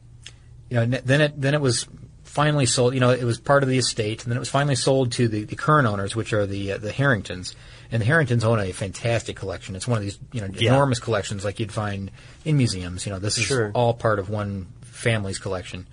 you 0.69 0.77
know, 0.77 0.85
then 0.85 1.21
it 1.21 1.39
then 1.39 1.53
it 1.53 1.61
was 1.61 1.87
finally 2.23 2.65
sold. 2.65 2.93
You 2.93 2.99
know, 2.99 3.09
it 3.09 3.23
was 3.23 3.39
part 3.39 3.63
of 3.63 3.69
the 3.69 3.77
estate, 3.77 4.23
and 4.23 4.31
then 4.31 4.37
it 4.37 4.39
was 4.39 4.49
finally 4.49 4.75
sold 4.75 5.11
to 5.13 5.27
the, 5.27 5.43
the 5.45 5.55
current 5.55 5.87
owners, 5.87 6.15
which 6.15 6.33
are 6.33 6.45
the 6.45 6.73
uh, 6.73 6.77
the 6.77 6.91
Harringtons. 6.91 7.55
And 7.91 8.01
the 8.03 8.05
Harringtons 8.05 8.43
own 8.43 8.59
a 8.59 8.71
fantastic 8.71 9.35
collection. 9.35 9.75
It's 9.75 9.87
one 9.87 9.97
of 9.97 10.03
these 10.03 10.19
you 10.31 10.41
know 10.41 10.47
Yeah. 10.53 10.73
enormous 10.73 10.99
collections 10.99 11.43
like 11.43 11.59
you'd 11.59 11.71
find 11.71 12.11
in 12.45 12.55
museums. 12.57 13.05
You 13.05 13.11
know, 13.13 13.19
this 13.19 13.37
is 13.39 13.71
all 13.73 13.93
part 13.95 14.19
of 14.19 14.29
one 14.29 14.67
family's 14.81 15.39
collection. 15.39 15.87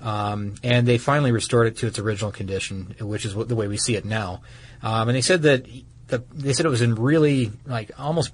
Um, 0.00 0.54
and 0.62 0.86
they 0.86 0.98
finally 0.98 1.32
restored 1.32 1.66
it 1.66 1.78
to 1.78 1.86
its 1.88 1.98
original 1.98 2.30
condition, 2.30 2.94
which 3.00 3.24
is 3.24 3.34
what, 3.34 3.48
the 3.48 3.56
way 3.56 3.66
we 3.66 3.76
see 3.78 3.96
it 3.96 4.04
now. 4.04 4.42
Um, 4.82 5.08
and 5.08 5.16
they 5.16 5.22
said 5.22 5.42
that 5.42 5.64
the, 6.06 6.22
they 6.32 6.52
said 6.52 6.66
it 6.66 6.68
was 6.68 6.82
in 6.82 6.94
really 6.94 7.50
like 7.66 7.90
almost 7.98 8.32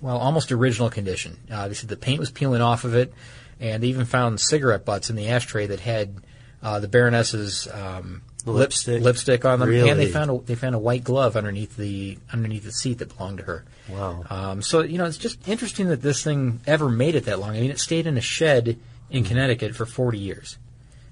well 0.00 0.16
almost 0.16 0.50
original 0.50 0.90
condition. 0.90 1.38
Uh, 1.50 1.68
they 1.68 1.74
said 1.74 1.88
the 1.88 1.96
paint 1.96 2.18
was 2.18 2.30
peeling 2.30 2.60
off 2.62 2.84
of 2.84 2.94
it, 2.94 3.12
and 3.64 3.82
they 3.82 3.88
even 3.88 4.04
found 4.04 4.38
cigarette 4.40 4.84
butts 4.84 5.08
in 5.10 5.16
the 5.16 5.28
ashtray 5.28 5.66
that 5.66 5.80
had 5.80 6.14
uh, 6.62 6.78
the 6.80 6.88
Baroness's 6.88 7.66
um, 7.72 8.22
Lipstick? 8.46 9.02
lipstick 9.02 9.44
on 9.46 9.58
them, 9.58 9.68
really? 9.70 9.88
and 9.88 9.98
they 9.98 10.06
found 10.10 10.30
a, 10.30 10.38
they 10.44 10.54
found 10.54 10.74
a 10.74 10.78
white 10.78 11.02
glove 11.02 11.34
underneath 11.34 11.76
the 11.76 12.18
underneath 12.32 12.64
the 12.64 12.72
seat 12.72 12.98
that 12.98 13.16
belonged 13.16 13.38
to 13.38 13.44
her. 13.44 13.64
Wow. 13.88 14.22
Um, 14.28 14.62
so 14.62 14.82
you 14.82 14.98
know, 14.98 15.06
it's 15.06 15.16
just 15.16 15.48
interesting 15.48 15.88
that 15.88 16.02
this 16.02 16.22
thing 16.22 16.60
ever 16.66 16.90
made 16.90 17.14
it 17.14 17.24
that 17.24 17.38
long. 17.40 17.50
I 17.56 17.60
mean, 17.60 17.70
it 17.70 17.78
stayed 17.80 18.06
in 18.06 18.18
a 18.18 18.20
shed 18.20 18.78
in 19.10 19.24
Connecticut 19.24 19.74
for 19.74 19.86
40 19.86 20.18
years. 20.18 20.58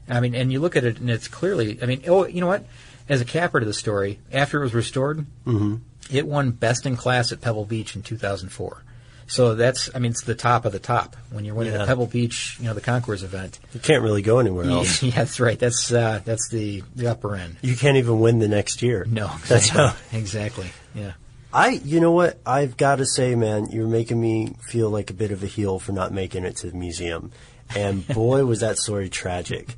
I 0.09 0.21
mean, 0.21 0.35
and 0.35 0.53
you 0.53 0.61
look 0.61 0.77
at 0.77 0.85
it, 0.85 0.99
and 0.99 1.09
it's 1.09 1.29
clearly. 1.29 1.79
I 1.83 1.87
mean, 1.87 2.03
oh, 2.07 2.27
you 2.27 2.41
know 2.43 2.49
what? 2.49 2.65
As 3.09 3.21
a 3.23 3.25
capper 3.25 3.61
to 3.61 3.67
the 3.67 3.73
story, 3.75 4.19
after 4.31 4.61
it 4.61 4.65
was 4.65 4.75
restored, 4.75 5.25
Mhm. 5.47 5.81
it 6.11 6.27
won 6.27 6.51
Best 6.51 6.85
in 6.87 6.97
Class 6.97 7.33
at 7.33 7.41
Pebble 7.41 7.65
Beach 7.65 7.97
in 7.97 8.03
2004. 8.03 8.83
So 9.27 9.55
that's, 9.55 9.89
I 9.95 9.99
mean, 9.99 10.11
it's 10.13 10.25
the 10.25 10.35
top 10.35 10.65
of 10.65 10.73
the 10.73 10.79
top 10.79 11.17
when 11.31 11.45
you're 11.45 11.55
winning 11.55 11.73
Yeah. 11.73 11.83
at 11.83 11.89
Pebble 11.89 12.07
Beach, 12.07 12.57
you 12.59 12.67
know, 12.67 12.75
the 12.75 12.81
Concours 12.81 13.23
event. 13.23 13.59
You 13.73 13.81
can't 13.81 14.03
really 14.03 14.23
go 14.23 14.39
anywhere 14.39 14.67
else. 14.69 15.03
Yeah, 15.03 15.13
that's 15.15 15.41
right. 15.41 15.59
That's 15.59 15.93
uh, 15.93 16.21
that's 16.25 16.49
the 16.51 16.83
the 16.95 17.07
upper 17.09 17.35
end. 17.37 17.57
You 17.63 17.77
can't 17.77 17.97
even 17.97 18.21
win 18.21 18.39
the 18.39 18.49
next 18.49 18.83
year. 18.83 19.07
No, 19.09 19.31
That's 19.49 19.69
how. 19.71 19.95
exactly. 20.13 20.71
Yeah. 20.95 21.13
I, 21.55 21.71
you 21.85 22.01
know 22.01 22.13
what? 22.13 22.41
I've 22.47 22.79
got 22.79 22.97
to 22.97 23.05
say, 23.07 23.35
man, 23.35 23.67
you're 23.71 23.87
making 23.87 24.19
me 24.21 24.55
feel 24.69 24.89
like 24.89 25.11
a 25.11 25.15
bit 25.15 25.33
of 25.33 25.43
a 25.43 25.47
heel 25.47 25.79
for 25.79 25.93
not 25.93 26.11
making 26.13 26.45
it 26.45 26.57
to 26.59 26.71
the 26.71 26.77
museum. 26.77 27.31
And 27.77 28.07
boy, 28.15 28.45
was 28.47 28.61
that 28.61 28.79
story 28.79 29.11
tragic. 29.11 29.75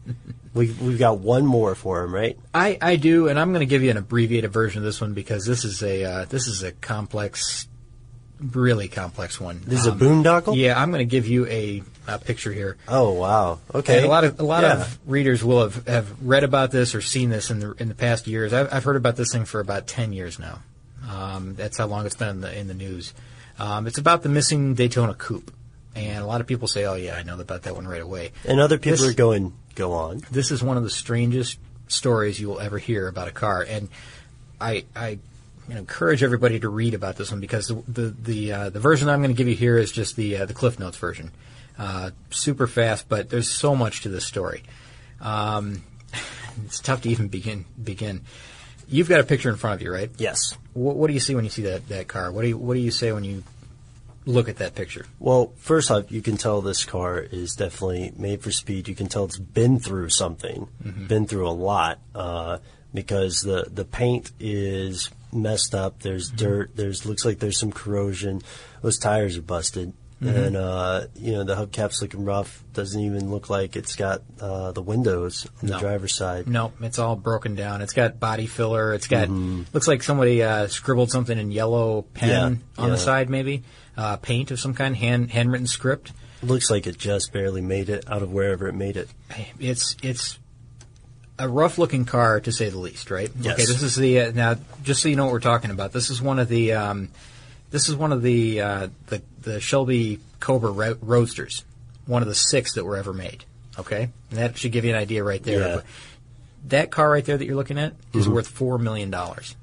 We, 0.52 0.70
we've 0.70 1.00
got 1.00 1.18
one 1.18 1.44
more 1.44 1.74
for 1.74 2.04
him, 2.04 2.14
right? 2.14 2.38
I, 2.54 2.78
I 2.80 2.94
do, 2.94 3.26
and 3.26 3.40
I'm 3.40 3.48
going 3.50 3.66
to 3.66 3.66
give 3.66 3.82
you 3.82 3.90
an 3.90 3.96
abbreviated 3.96 4.52
version 4.52 4.78
of 4.78 4.84
this 4.84 5.00
one 5.00 5.14
because 5.14 5.46
this 5.46 5.64
is 5.64 5.82
a 5.82 6.04
uh, 6.04 6.24
this 6.26 6.46
is 6.46 6.62
a 6.62 6.70
complex, 6.70 7.66
really 8.40 8.88
complex 8.88 9.40
one. 9.40 9.60
This 9.66 9.80
is 9.80 9.86
a 9.86 9.92
Um, 9.92 9.98
boondoggle? 10.00 10.56
Yeah, 10.56 10.80
I'm 10.80 10.90
going 10.90 11.00
to 11.06 11.10
give 11.10 11.26
you 11.26 11.46
a, 11.46 11.82
a 12.06 12.18
picture 12.18 12.52
here. 12.52 12.76
Oh, 12.88 13.12
wow. 13.12 13.60
Okay. 13.74 13.98
And 13.98 14.06
a 14.06 14.08
lot 14.08 14.24
of 14.24 14.40
a 14.40 14.42
lot 14.44 14.62
Yeah. 14.64 14.80
of 14.82 14.98
readers 15.06 15.42
will 15.44 15.62
have, 15.62 15.86
have 15.86 16.22
read 16.22 16.44
about 16.44 16.70
this 16.70 16.94
or 16.94 17.00
seen 17.00 17.30
this 17.30 17.50
in 17.50 17.60
the 17.60 17.72
in 17.78 17.88
the 17.88 17.94
past 17.94 18.26
years. 18.26 18.52
I've, 18.52 18.72
I've 18.72 18.84
heard 18.84 18.96
about 18.96 19.16
this 19.16 19.32
thing 19.32 19.44
for 19.44 19.60
about 19.60 19.86
ten 19.86 20.12
years 20.12 20.38
now. 20.38 20.60
Um, 21.08 21.54
that's 21.54 21.76
how 21.78 21.86
long 21.86 22.06
it's 22.06 22.16
been 22.16 22.28
in 22.28 22.40
the 22.40 22.58
in 22.58 22.66
the 22.68 22.74
news. 22.74 23.12
Um, 23.58 23.86
it's 23.86 23.98
about 23.98 24.22
the 24.22 24.28
missing 24.28 24.74
Daytona 24.74 25.14
coupe, 25.14 25.52
and 25.94 26.22
a 26.22 26.26
lot 26.26 26.40
of 26.40 26.46
people 26.46 26.66
say, 26.66 26.84
"Oh 26.86 26.94
yeah, 26.94 27.14
I 27.14 27.22
know 27.22 27.38
about 27.38 27.62
that 27.62 27.74
one 27.76 27.86
right 27.86 28.02
away." 28.02 28.32
And 28.44 28.58
other 28.58 28.78
people 28.78 28.98
This- 28.98 29.08
are 29.10 29.12
going, 29.14 29.52
go 29.74 29.92
on. 29.92 30.22
this 30.30 30.50
is 30.50 30.62
one 30.62 30.76
of 30.76 30.82
the 30.82 30.90
strangest 30.90 31.58
stories 31.86 32.40
you 32.40 32.48
will 32.48 32.58
ever 32.60 32.78
hear 32.78 33.06
about 33.06 33.28
a 33.28 33.30
car, 33.30 33.62
and 33.68 33.88
I, 34.60 34.84
I 34.96 35.18
you 35.68 35.74
know, 35.74 35.80
encourage 35.80 36.22
everybody 36.22 36.60
to 36.60 36.68
read 36.68 36.94
about 36.94 37.16
this 37.16 37.30
one 37.30 37.40
because 37.40 37.68
the 37.68 37.82
the 37.88 38.14
the, 38.22 38.52
uh, 38.52 38.70
the 38.70 38.80
version 38.80 39.08
I'm 39.08 39.20
going 39.20 39.34
to 39.34 39.36
give 39.36 39.48
you 39.48 39.54
here 39.56 39.78
is 39.78 39.90
just 39.92 40.16
the 40.16 40.38
uh, 40.38 40.46
the 40.46 40.54
Cliff 40.54 40.78
Notes 40.78 40.96
version, 40.98 41.30
uh, 41.78 42.10
super 42.30 42.66
fast, 42.66 43.08
but 43.08 43.30
there's 43.30 43.48
so 43.48 43.74
much 43.74 44.02
to 44.02 44.08
this 44.08 44.24
story. 44.26 44.62
Um, 45.20 45.82
it's 46.64 46.80
tough 46.80 47.02
to 47.02 47.08
even 47.08 47.28
begin 47.28 47.64
begin. 47.82 48.22
You've 48.88 49.08
got 49.08 49.20
a 49.20 49.24
picture 49.24 49.48
in 49.48 49.56
front 49.56 49.76
of 49.76 49.82
you, 49.82 49.90
right? 49.92 50.10
Yes. 50.18 50.56
What, 50.74 50.96
what 50.96 51.06
do 51.06 51.14
you 51.14 51.20
see 51.20 51.34
when 51.34 51.44
you 51.44 51.50
see 51.50 51.62
that, 51.62 51.88
that 51.88 52.06
car? 52.06 52.30
What 52.30 52.42
do 52.42 52.48
you 52.48 52.58
what 52.58 52.74
do 52.74 52.80
you 52.80 52.90
say 52.90 53.12
when 53.12 53.24
you 53.24 53.42
look 54.26 54.48
at 54.48 54.56
that 54.56 54.74
picture? 54.74 55.06
Well, 55.18 55.52
first 55.56 55.90
off, 55.90 56.10
you 56.12 56.20
can 56.22 56.36
tell 56.36 56.60
this 56.60 56.84
car 56.84 57.18
is 57.18 57.54
definitely 57.54 58.12
made 58.16 58.42
for 58.42 58.50
speed. 58.50 58.88
You 58.88 58.94
can 58.94 59.06
tell 59.06 59.24
it's 59.24 59.38
been 59.38 59.78
through 59.80 60.10
something, 60.10 60.68
Mhm. 60.84 61.08
been 61.08 61.26
through 61.26 61.48
a 61.48 61.52
lot, 61.52 61.98
uh, 62.14 62.58
because 62.92 63.40
the 63.40 63.66
the 63.72 63.84
paint 63.84 64.32
is 64.38 65.10
messed 65.34 65.74
up. 65.74 66.00
There's 66.00 66.28
Mm-hmm. 66.28 66.36
dirt. 66.36 66.76
There's 66.76 67.04
looks 67.06 67.24
like 67.24 67.38
there's 67.38 67.58
some 67.58 67.72
corrosion. 67.72 68.42
Those 68.82 68.98
tires 68.98 69.36
are 69.36 69.42
busted, 69.42 69.92
Mhm. 70.22 70.46
and 70.46 70.56
uh, 70.56 71.06
you 71.16 71.32
know 71.32 71.44
the 71.44 71.54
hubcap's 71.56 72.00
looking 72.00 72.24
rough. 72.24 72.62
Doesn't 72.72 73.00
even 73.00 73.30
look 73.30 73.50
like 73.50 73.76
it's 73.76 73.96
got 73.96 74.22
uh, 74.40 74.72
the 74.72 74.82
windows 74.82 75.46
on 75.62 75.68
the 75.68 75.78
driver's 75.78 76.14
side. 76.14 76.48
No, 76.48 76.72
it's 76.80 76.98
all 76.98 77.16
broken 77.16 77.54
down. 77.54 77.82
It's 77.82 77.92
got 77.92 78.20
body 78.20 78.46
filler. 78.46 78.94
It's 78.94 79.08
got 79.08 79.28
Mhm. 79.28 79.66
looks 79.72 79.88
like 79.88 80.02
somebody 80.02 80.42
uh, 80.42 80.68
scribbled 80.68 81.10
something 81.10 81.38
in 81.38 81.50
yellow 81.50 82.02
pen 82.14 82.62
Yeah, 82.78 82.82
on 82.84 82.90
the 82.90 82.98
side, 82.98 83.28
maybe 83.28 83.64
uh, 83.96 84.16
paint 84.16 84.50
of 84.50 84.60
some 84.60 84.74
kind, 84.74 84.96
hand 84.96 85.30
handwritten 85.32 85.66
script. 85.66 86.12
Looks 86.42 86.70
like 86.70 86.86
it 86.86 86.98
just 86.98 87.32
barely 87.32 87.60
made 87.62 87.88
it 87.88 88.04
out 88.10 88.22
of 88.22 88.30
wherever 88.30 88.68
it 88.68 88.74
made 88.74 88.96
it. 88.96 89.08
It's 89.58 89.96
it's 90.02 90.38
a 91.38 91.48
rough 91.48 91.78
looking 91.78 92.04
car 92.04 92.40
to 92.40 92.52
say 92.52 92.68
the 92.68 92.78
least, 92.78 93.10
right? 93.10 93.30
Yes. 93.40 93.54
Okay, 93.54 93.64
this 93.66 93.82
is 93.82 93.96
the 93.96 94.20
uh, 94.20 94.30
now 94.32 94.56
just 94.82 95.02
so 95.02 95.08
you 95.08 95.16
know 95.16 95.24
what 95.24 95.32
we're 95.32 95.40
talking 95.40 95.70
about. 95.70 95.92
This 95.92 96.10
is 96.10 96.22
one 96.22 96.38
of 96.38 96.48
the 96.48 96.72
um, 96.74 97.08
this 97.70 97.88
is 97.88 97.96
one 97.96 98.12
of 98.12 98.22
the 98.22 98.60
uh, 98.60 98.88
the 99.06 99.22
the 99.42 99.60
Shelby 99.60 100.20
Cobra 100.40 100.70
Ro- 100.70 100.98
Roadsters, 101.02 101.64
one 102.06 102.22
of 102.22 102.28
the 102.28 102.34
six 102.34 102.74
that 102.74 102.84
were 102.84 102.96
ever 102.96 103.12
made. 103.12 103.44
Okay, 103.78 104.10
and 104.30 104.38
that 104.38 104.56
should 104.56 104.72
give 104.72 104.84
you 104.84 104.90
an 104.92 104.96
idea 104.98 105.24
right 105.24 105.42
there. 105.42 105.58
Yeah. 105.76 105.80
That 106.68 106.90
car 106.90 107.10
right 107.10 107.24
there 107.24 107.36
that 107.36 107.44
you're 107.44 107.56
looking 107.56 107.78
at 107.78 107.94
is 108.14 108.26
Mhm. 108.26 108.32
worth 108.34 108.48
four 108.48 108.78
million 108.78 109.10
dollars. 109.10 109.54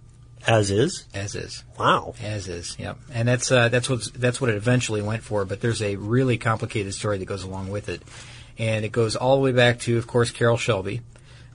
As 0.46 0.72
is? 0.72 1.06
As 1.14 1.36
is. 1.36 1.64
Wow. 1.80 2.16
As 2.22 2.48
is. 2.48 2.76
Yep. 2.80 2.98
And 3.14 3.28
that's 3.28 3.52
uh, 3.52 3.70
that's 3.70 3.90
what 3.90 4.04
that's 4.16 4.42
what 4.42 4.50
it 4.50 4.56
eventually 4.56 5.02
went 5.02 5.24
for. 5.24 5.46
But 5.46 5.62
there's 5.62 5.82
a 5.82 5.96
really 5.96 6.38
complicated 6.38 6.94
story 6.94 7.18
that 7.20 7.26
goes 7.26 7.44
along 7.44 7.70
with 7.70 7.90
it, 7.90 8.02
and 8.58 8.84
it 8.84 8.92
goes 8.92 9.16
all 9.16 9.36
the 9.38 9.42
way 9.42 9.52
back 9.52 9.80
to, 9.82 9.98
of 9.98 10.06
course, 10.08 10.32
Carroll 10.32 10.58
Shelby. 10.58 11.02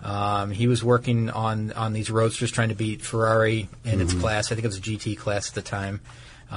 Um, 0.02 0.50
he 0.50 0.66
was 0.66 0.84
working 0.84 1.30
on 1.30 1.72
on 1.72 1.92
these 1.92 2.10
roadsters, 2.10 2.50
trying 2.52 2.68
to 2.68 2.74
beat 2.74 3.02
Ferrari 3.02 3.68
in 3.84 4.00
its 4.00 4.12
Mhm. 4.14 4.20
class. 4.20 4.46
I 4.52 4.54
think 4.54 4.64
it 4.64 4.68
was 4.68 4.76
a 4.76 4.80
GT 4.80 5.16
class 5.16 5.48
at 5.48 5.54
the 5.54 5.62
time, 5.62 6.00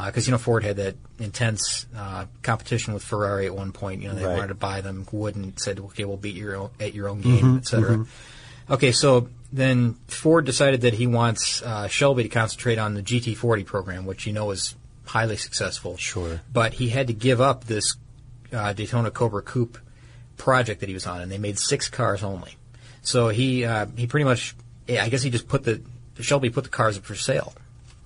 because 0.06 0.28
you 0.28 0.32
know 0.32 0.38
Ford 0.38 0.64
had 0.64 0.76
that 0.78 0.96
intense 1.20 1.86
uh, 1.96 2.26
competition 2.44 2.94
with 2.94 3.04
Ferrari 3.04 3.46
at 3.46 3.56
one 3.56 3.72
point. 3.72 4.02
You 4.02 4.10
know 4.10 4.16
they 4.16 4.26
Right. 4.26 4.36
wanted 4.36 4.50
to 4.50 4.56
buy 4.56 4.82
them, 4.82 5.08
wouldn't. 5.12 5.60
Said, 5.60 5.80
okay, 5.80 6.04
we'll 6.06 6.18
beat 6.18 6.36
your 6.36 6.56
own, 6.56 6.70
at 6.80 6.94
your 6.94 7.08
own 7.10 7.22
game, 7.22 7.44
Mhm, 7.46 7.58
et 7.60 7.68
cetera. 7.68 7.98
mhm. 7.98 8.08
Okay, 8.70 8.92
so 8.92 9.30
then 9.52 9.96
Ford 10.08 10.46
decided 10.46 10.82
that 10.82 10.94
he 10.94 11.08
wants 11.08 11.64
uh, 11.64 11.88
Shelby 11.88 12.24
to 12.24 12.30
concentrate 12.30 12.78
on 12.78 12.94
the 12.94 13.02
GT40 13.02 13.64
program, 13.66 14.06
which 14.06 14.28
you 14.28 14.34
know 14.34 14.46
was 14.46 14.76
highly 15.06 15.38
successful. 15.38 15.98
Sure. 15.98 16.42
But 16.54 16.74
he 16.74 16.90
had 16.90 17.08
to 17.08 17.14
give 17.14 17.42
up 17.42 17.66
this 17.66 17.96
uh, 18.54 18.74
Daytona 18.74 19.10
Cobra 19.10 19.42
Coupe 19.42 19.78
project 20.38 20.82
that 20.82 20.90
he 20.90 20.94
was 20.94 21.08
on, 21.08 21.22
and 21.22 21.32
they 21.32 21.38
made 21.40 21.58
six 21.58 21.88
cars 21.90 22.22
only. 22.22 22.58
So 23.02 23.30
he 23.30 23.66
uh, 23.66 23.88
he 23.96 24.08
pretty 24.08 24.26
much, 24.26 24.56
I 24.88 25.10
guess 25.10 25.22
he 25.22 25.30
just 25.30 25.48
put 25.48 25.64
the 25.64 25.82
Shelby 26.20 26.50
put 26.50 26.66
the 26.66 26.70
cars 26.70 26.98
up 26.98 27.06
for 27.06 27.16
sale. 27.16 27.54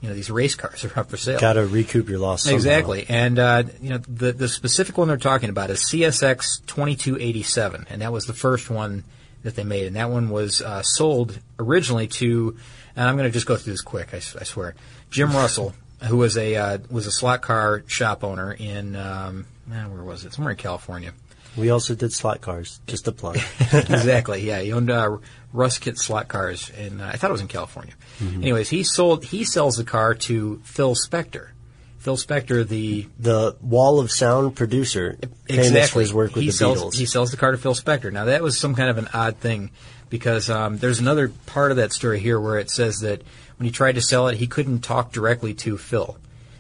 You 0.02 0.10
know, 0.10 0.16
these 0.16 0.30
race 0.30 0.56
cars 0.56 0.84
are 0.86 1.00
up 1.00 1.10
for 1.10 1.18
sale. 1.18 1.40
Got 1.40 1.54
to 1.54 1.66
recoup 1.66 2.10
your 2.10 2.20
loss. 2.20 2.44
somehow. 2.44 2.56
Exactly, 2.56 3.06
and 3.08 3.40
uh, 3.40 3.64
you 3.82 3.90
know 3.90 3.98
the 3.98 4.32
the 4.32 4.48
specific 4.48 4.98
one 4.98 5.08
they're 5.08 5.18
talking 5.18 5.50
about 5.50 5.70
is 5.70 5.80
CSX 5.80 6.66
2287, 6.68 7.88
and 7.90 8.02
that 8.02 8.12
was 8.12 8.26
the 8.26 8.34
first 8.34 8.70
one 8.70 9.04
that 9.44 9.56
they 9.56 9.64
made, 9.64 9.88
and 9.88 9.96
that 9.96 10.10
one 10.10 10.30
was 10.30 10.62
uh, 10.62 10.82
sold 10.84 11.38
originally 11.60 12.08
to, 12.08 12.58
and 12.96 13.10
I'm 13.10 13.18
going 13.18 13.28
to 13.28 13.34
just 13.34 13.46
go 13.46 13.58
through 13.58 13.74
this 13.74 13.82
quick, 13.82 14.14
I 14.14 14.20
swear, 14.20 14.76
Jim 15.10 15.32
Russell, 15.36 15.74
who 16.04 16.18
was 16.18 16.38
a 16.38 16.56
uh, 16.56 16.78
was 16.90 17.08
a 17.08 17.12
slot 17.12 17.42
car 17.42 17.84
shop 17.88 18.24
owner 18.24 18.54
in 18.54 18.96
um, 18.96 19.46
where 19.68 20.04
was 20.04 20.26
it? 20.26 20.34
Somewhere 20.34 20.52
in 20.52 20.58
California. 20.58 21.14
We 21.56 21.70
also 21.70 21.96
did 21.96 22.12
slot 22.12 22.42
cars, 22.42 22.80
just 22.88 23.08
a 23.08 23.12
plug. 23.12 23.36
exactly. 23.60 24.46
Yeah, 24.46 24.62
he 24.62 24.74
owned 24.74 24.90
uh, 24.90 25.18
Russkit 25.54 25.98
slot 25.98 26.28
cars, 26.28 26.72
and 26.78 27.02
uh, 27.02 27.06
I 27.06 27.18
thought 27.18 27.30
it 27.30 27.34
was 27.34 27.42
in 27.42 27.48
California. 27.48 27.94
Mhm. 28.20 28.38
Anyways, 28.38 28.70
he 28.70 28.84
sold 28.84 29.26
he 29.26 29.44
sells 29.44 29.76
the 29.78 29.84
car 29.84 30.16
to 30.16 30.62
Phil 30.64 30.96
Spector. 30.96 31.50
Phil 32.00 32.18
Spector, 32.18 32.68
the 32.68 33.08
the 33.20 33.56
Wall 33.62 34.00
of 34.00 34.12
Sound 34.12 34.56
producer, 34.56 35.18
famous 35.22 35.38
for 35.48 35.54
exactly 35.54 36.04
his 36.04 36.14
work 36.14 36.36
with 36.36 36.42
he 36.44 36.50
the 36.50 36.54
sells, 36.54 36.82
Beatles. 36.82 36.96
He 36.98 37.06
sells 37.06 37.32
the 37.32 37.38
car 37.38 37.52
to 37.52 37.58
Phil 37.58 37.76
Spector. 37.76 38.12
Now 38.12 38.26
that 38.26 38.42
was 38.42 38.58
some 38.58 38.76
kind 38.76 38.90
of 38.90 38.98
an 38.98 39.08
odd 39.14 39.38
thing 39.38 39.72
because 40.10 40.50
um, 40.50 40.78
there's 40.80 41.00
another 41.00 41.30
part 41.46 41.72
of 41.72 41.78
that 41.78 41.94
story 41.94 42.20
here 42.20 42.40
where 42.40 42.60
it 42.60 42.70
says 42.70 43.00
that 43.00 43.22
when 43.58 43.66
he 43.66 43.72
tried 43.72 43.96
to 43.96 44.02
sell 44.02 44.28
it, 44.28 44.38
he 44.38 44.48
couldn't 44.48 44.80
talk 44.82 45.12
directly 45.12 45.54
to 45.54 45.78
Phil. 45.78 46.18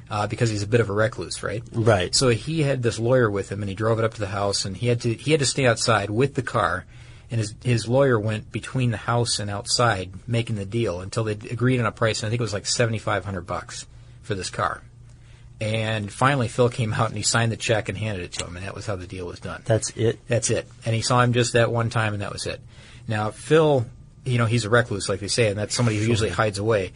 Uh, 0.09 0.27
because 0.27 0.49
he's 0.49 0.61
a 0.61 0.67
bit 0.67 0.79
of 0.79 0.89
a 0.89 0.93
recluse, 0.93 1.41
right? 1.41 1.63
Right. 1.71 2.13
So 2.13 2.29
he 2.29 2.61
had 2.61 2.83
this 2.83 2.99
lawyer 2.99 3.31
with 3.31 3.51
him, 3.51 3.63
and 3.63 3.69
he 3.69 3.73
drove 3.73 3.97
it 3.97 4.05
up 4.05 4.13
to 4.13 4.19
the 4.19 4.27
house, 4.27 4.65
and 4.65 4.77
he 4.77 4.87
had 4.87 5.01
to 5.01 5.13
he 5.13 5.31
had 5.31 5.39
to 5.39 5.45
stay 5.45 5.65
outside 5.65 6.09
with 6.09 6.35
the 6.35 6.43
car, 6.43 6.85
and 7.31 7.39
his 7.39 7.55
his 7.63 7.87
lawyer 7.87 8.19
went 8.19 8.51
between 8.51 8.91
the 8.91 8.97
house 8.97 9.39
and 9.39 9.49
outside 9.49 10.11
making 10.27 10.57
the 10.57 10.65
deal 10.65 11.01
until 11.01 11.23
they 11.23 11.31
agreed 11.31 11.79
on 11.79 11.85
a 11.85 11.91
price. 11.91 12.21
And 12.21 12.27
I 12.27 12.29
think 12.29 12.41
it 12.41 12.43
was 12.43 12.53
like 12.53 12.67
seventy 12.67 12.99
five 12.99 13.25
hundred 13.25 13.47
bucks 13.47 13.87
for 14.21 14.35
this 14.35 14.49
car. 14.49 14.83
And 15.61 16.11
finally, 16.11 16.49
Phil 16.49 16.69
came 16.69 16.93
out 16.93 17.07
and 17.07 17.17
he 17.17 17.23
signed 17.23 17.51
the 17.51 17.57
check 17.57 17.87
and 17.87 17.97
handed 17.97 18.25
it 18.25 18.33
to 18.33 18.45
him, 18.45 18.57
and 18.57 18.65
that 18.65 18.75
was 18.75 18.85
how 18.85 18.97
the 18.97 19.07
deal 19.07 19.25
was 19.25 19.39
done. 19.39 19.61
That's 19.65 19.91
it. 19.91 20.19
That's 20.27 20.49
it. 20.49 20.67
And 20.85 20.93
he 20.93 21.01
saw 21.01 21.21
him 21.21 21.31
just 21.31 21.53
that 21.53 21.71
one 21.71 21.89
time, 21.89 22.13
and 22.13 22.21
that 22.21 22.33
was 22.33 22.45
it. 22.45 22.59
Now, 23.07 23.31
Phil, 23.31 23.85
you 24.25 24.37
know, 24.37 24.45
he's 24.45 24.65
a 24.65 24.69
recluse, 24.69 25.07
like 25.07 25.21
they 25.21 25.27
say, 25.27 25.47
and 25.47 25.57
that's 25.57 25.73
somebody 25.73 25.97
who 25.97 26.05
usually 26.05 26.29
hides 26.29 26.59
away. 26.59 26.91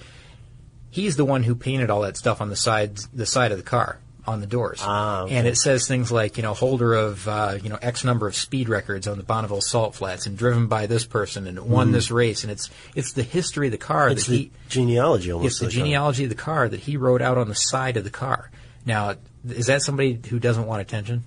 He's 0.98 1.16
the 1.16 1.26
one 1.26 1.44
who 1.44 1.54
painted 1.54 1.92
all 1.92 2.02
that 2.02 2.18
stuff 2.18 2.42
on 2.42 2.50
the 2.50 2.56
side, 2.56 2.98
the 3.14 3.28
side 3.28 3.52
of 3.52 3.60
the 3.60 3.64
car, 3.64 4.00
on 4.26 4.42
the 4.42 4.48
doors. 4.48 4.80
Ah, 4.82 5.22
okay. 5.22 5.36
And 5.36 5.48
it 5.48 5.56
says 5.58 5.88
things 5.88 6.12
like, 6.12 6.38
you 6.38 6.44
know, 6.44 6.56
holder 6.56 6.96
of, 6.96 7.28
uh, 7.28 7.60
you 7.62 7.70
know, 7.70 7.78
X 7.82 8.04
number 8.04 8.28
of 8.28 8.36
speed 8.36 8.68
records 8.68 9.08
on 9.08 9.18
the 9.20 9.24
Bonneville 9.24 9.62
Salt 9.62 9.94
Flats, 9.94 10.26
and 10.26 10.36
driven 10.36 10.66
by 10.66 10.88
this 10.88 11.06
person, 11.06 11.46
and 11.46 11.60
won 11.60 11.90
Mhm. 11.90 11.94
this 11.94 12.10
race, 12.10 12.44
and 12.44 12.52
it's 12.52 12.70
it's 12.96 13.14
the 13.14 13.22
history 13.22 13.68
of 13.68 13.72
the 13.74 13.78
car 13.78 14.10
It's 14.10 14.26
that 14.26 14.32
the 14.32 14.38
he 14.38 14.52
genealogy 14.70 15.32
almost. 15.32 15.52
it's 15.52 15.60
the 15.60 15.70
genealogy 15.70 16.24
of 16.24 16.30
the 16.30 16.36
car 16.36 16.68
that 16.68 16.80
he 16.80 16.98
wrote 16.98 17.22
out 17.22 17.38
on 17.38 17.48
the 17.48 17.56
side 17.56 17.96
of 17.96 18.04
the 18.04 18.10
car. 18.10 18.50
Now, 18.84 19.14
is 19.48 19.68
that 19.68 19.84
somebody 19.84 20.20
who 20.30 20.40
doesn't 20.40 20.66
want 20.66 20.82
attention? 20.82 21.24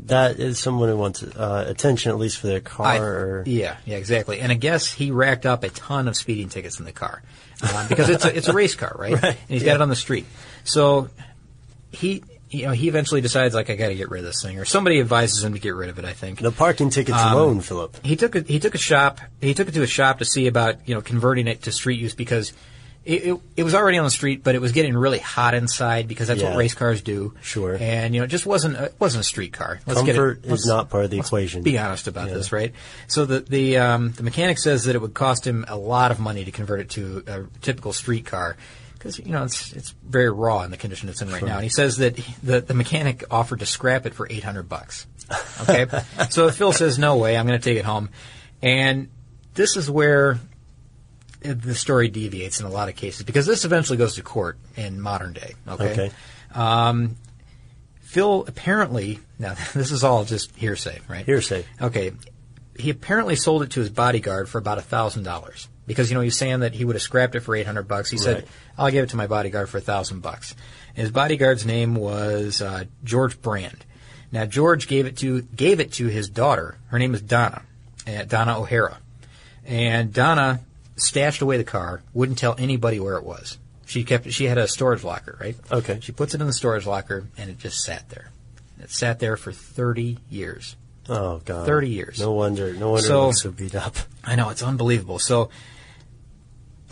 That 0.00 0.38
is 0.38 0.58
someone 0.58 0.88
who 0.88 0.96
wants 0.96 1.22
uh, 1.22 1.64
attention, 1.68 2.10
at 2.10 2.18
least 2.18 2.38
for 2.38 2.46
their 2.48 2.60
car. 2.60 2.86
I- 2.86 2.98
or 2.98 3.42
yeah, 3.46 3.76
yeah, 3.86 3.96
exactly. 3.96 4.40
And 4.40 4.52
I 4.52 4.54
guess 4.54 4.92
he 4.92 5.10
racked 5.10 5.46
up 5.46 5.64
a 5.64 5.70
ton 5.70 6.06
of 6.06 6.16
speeding 6.16 6.48
tickets 6.48 6.78
in 6.78 6.84
the 6.84 6.92
car 6.92 7.22
um, 7.74 7.88
because 7.88 8.08
it's 8.10 8.24
a, 8.24 8.36
it's 8.36 8.48
a 8.48 8.52
race 8.52 8.74
car, 8.74 8.94
right? 8.98 9.12
Right, 9.22 9.24
And 9.24 9.36
he's 9.48 9.62
yeah. 9.62 9.72
got 9.72 9.76
it 9.76 9.82
on 9.82 9.88
the 9.88 9.96
street. 9.96 10.26
So 10.64 11.08
he, 11.90 12.22
you 12.50 12.66
know, 12.66 12.72
he 12.72 12.88
eventually 12.88 13.20
decides 13.22 13.54
like 13.54 13.70
I 13.70 13.74
got 13.76 13.88
to 13.88 13.94
get 13.94 14.10
rid 14.10 14.20
of 14.20 14.26
this 14.26 14.42
thing, 14.42 14.58
or 14.58 14.64
somebody 14.66 15.00
advises 15.00 15.42
him 15.42 15.54
to 15.54 15.58
get 15.58 15.74
rid 15.74 15.88
of 15.88 15.98
it. 15.98 16.04
I 16.04 16.12
think 16.12 16.40
the 16.40 16.52
parking 16.52 16.90
tickets 16.90 17.18
Um, 17.18 17.32
alone, 17.32 17.60
Philip. 17.60 17.96
he 18.04 18.16
took 18.16 18.34
a, 18.36 18.42
he 18.42 18.60
took 18.60 18.74
a 18.74 18.78
shop. 18.78 19.20
He 19.40 19.54
took 19.54 19.68
it 19.68 19.72
to 19.72 19.82
a 19.82 19.86
shop 19.86 20.18
to 20.18 20.24
see 20.26 20.46
about 20.46 20.86
you 20.88 20.94
know 20.94 21.00
converting 21.00 21.48
it 21.48 21.62
to 21.62 21.72
street 21.72 21.98
use 21.98 22.14
because 22.14 22.52
it, 23.06 23.24
it, 23.34 23.40
it 23.58 23.62
was 23.62 23.74
already 23.74 23.98
on 23.98 24.04
the 24.04 24.10
street, 24.10 24.42
but 24.42 24.54
it 24.56 24.60
was 24.60 24.72
getting 24.72 24.94
really 24.96 25.20
hot 25.20 25.54
inside 25.54 26.08
because 26.08 26.26
that's 26.28 26.42
Yeah. 26.42 26.50
what 26.50 26.58
race 26.58 26.74
cars 26.74 27.00
do. 27.02 27.34
Sure. 27.40 27.76
And 27.80 28.14
you 28.14 28.20
know, 28.20 28.24
it 28.24 28.28
just 28.28 28.44
wasn't 28.46 28.76
a, 28.76 28.84
it 28.86 28.94
wasn't 28.98 29.20
a 29.20 29.24
street 29.24 29.52
car. 29.52 29.80
Let's 29.86 30.02
get 30.02 30.16
it- 30.16 30.18
Comfort 30.18 30.44
is 30.44 30.66
not 30.66 30.90
part 30.90 31.04
of 31.04 31.10
the 31.10 31.18
let's 31.18 31.28
equation. 31.28 31.62
Be 31.62 31.78
honest 31.78 32.08
about 32.08 32.28
Yeah. 32.28 32.34
this, 32.34 32.50
right? 32.52 32.74
So 33.06 33.24
the 33.24 33.40
the 33.40 33.78
um, 33.78 34.10
the 34.12 34.22
mechanic 34.24 34.58
says 34.58 34.84
that 34.84 34.94
it 34.96 35.00
would 35.00 35.14
cost 35.14 35.46
him 35.46 35.64
a 35.68 35.76
lot 35.76 36.10
of 36.10 36.18
money 36.20 36.44
to 36.44 36.50
convert 36.50 36.80
it 36.80 36.90
to 36.90 37.22
a 37.26 37.44
typical 37.62 37.92
street 37.92 38.26
car. 38.26 38.56
Because 38.94 39.18
you 39.20 39.30
know 39.30 39.44
it's 39.44 39.72
it's 39.72 39.94
very 40.04 40.30
raw 40.30 40.62
in 40.62 40.70
the 40.72 40.76
condition 40.76 41.08
it's 41.08 41.22
in 41.22 41.28
right 41.30 41.38
Sure. 41.38 41.48
now, 41.48 41.54
and 41.56 41.64
he 41.64 41.70
says 41.70 41.98
that 41.98 42.16
he- 42.18 42.34
the 42.42 42.60
the 42.60 42.74
mechanic 42.74 43.22
offered 43.30 43.60
to 43.60 43.66
scrap 43.66 44.04
it 44.06 44.14
for 44.14 44.26
eight 44.28 44.42
hundred 44.42 44.68
bucks. 44.68 45.06
Okay, 45.62 45.86
so 46.30 46.50
Phil 46.50 46.72
says 46.72 46.98
no 46.98 47.16
way, 47.18 47.36
I'm 47.36 47.46
going 47.46 47.58
to 47.60 47.64
take 47.64 47.78
it 47.78 47.84
home, 47.84 48.08
and 48.62 49.08
this 49.54 49.76
is 49.76 49.90
where 49.90 50.38
the 51.40 51.74
story 51.74 52.08
deviates 52.08 52.60
in 52.60 52.66
a 52.66 52.70
lot 52.70 52.88
of 52.88 52.96
cases 52.96 53.22
because 53.22 53.46
this 53.46 53.64
eventually 53.64 53.98
goes 53.98 54.14
to 54.14 54.22
court 54.22 54.58
in 54.76 55.00
modern 55.00 55.32
day. 55.32 55.54
Okay. 55.68 55.92
Okay. 55.92 56.10
Um, 56.54 57.16
Phil 58.00 58.44
apparently 58.46 59.20
now 59.38 59.54
this 59.74 59.92
is 59.92 60.04
all 60.04 60.24
just 60.24 60.54
hearsay, 60.56 61.00
right? 61.08 61.26
Hearsay. 61.26 61.64
Okay. 61.80 62.12
He 62.78 62.90
apparently 62.90 63.36
sold 63.36 63.62
it 63.62 63.70
to 63.70 63.80
his 63.80 63.90
bodyguard 63.90 64.48
for 64.48 64.58
about 64.58 64.78
a 64.78 64.82
thousand 64.82 65.22
dollars 65.22 65.68
because 65.86 66.10
you 66.10 66.14
know 66.14 66.20
he's 66.20 66.36
saying 66.36 66.60
that 66.60 66.74
he 66.74 66.84
would 66.84 66.94
have 66.94 67.02
scrapped 67.02 67.34
it 67.34 67.40
for 67.40 67.54
eight 67.54 67.66
hundred 67.66 67.88
bucks. 67.88 68.10
He 68.10 68.18
said, 68.18 68.46
"I'll 68.76 68.90
give 68.90 69.04
it 69.04 69.10
to 69.10 69.16
my 69.16 69.26
bodyguard 69.26 69.68
for 69.68 69.78
a 69.78 69.80
thousand 69.80 70.20
bucks." 70.20 70.54
His 70.94 71.10
bodyguard's 71.10 71.64
name 71.64 71.94
was 71.94 72.60
uh, 72.60 72.84
George 73.04 73.40
Brand. 73.40 73.84
Now 74.32 74.44
George 74.44 74.88
gave 74.88 75.06
it 75.06 75.16
to 75.18 75.42
gave 75.42 75.80
it 75.80 75.92
to 75.94 76.06
his 76.08 76.28
daughter. 76.28 76.76
Her 76.88 76.98
name 76.98 77.14
is 77.14 77.22
Donna, 77.22 77.62
uh, 78.06 78.24
Donna 78.24 78.60
O'Hara, 78.60 78.98
and 79.64 80.12
Donna 80.12 80.60
stashed 80.96 81.42
away 81.42 81.56
the 81.56 81.64
car. 81.64 82.02
Wouldn't 82.14 82.38
tell 82.38 82.54
anybody 82.58 82.98
where 83.00 83.16
it 83.16 83.24
was. 83.24 83.58
She 83.86 84.02
kept. 84.04 84.30
She 84.32 84.44
had 84.46 84.58
a 84.58 84.66
storage 84.66 85.04
locker, 85.04 85.36
right? 85.40 85.56
Okay. 85.70 86.00
She 86.02 86.10
puts 86.12 86.34
it 86.34 86.40
in 86.40 86.46
the 86.46 86.52
storage 86.52 86.86
locker, 86.86 87.26
and 87.38 87.48
it 87.50 87.58
just 87.58 87.82
sat 87.84 88.08
there. 88.08 88.30
It 88.80 88.90
sat 88.90 89.18
there 89.20 89.36
for 89.36 89.52
thirty 89.52 90.18
years. 90.28 90.76
Oh 91.08 91.40
God. 91.44 91.66
30 91.66 91.88
years. 91.90 92.18
No 92.20 92.32
wonder. 92.32 92.72
No 92.74 92.90
wonder 92.90 93.06
So- 93.06 93.30
so 93.30 93.52
beat 93.52 93.76
up. 93.76 93.94
I 94.24 94.34
know 94.34 94.50
it's 94.50 94.60
unbelievable. 94.62 95.20
So, 95.20 95.50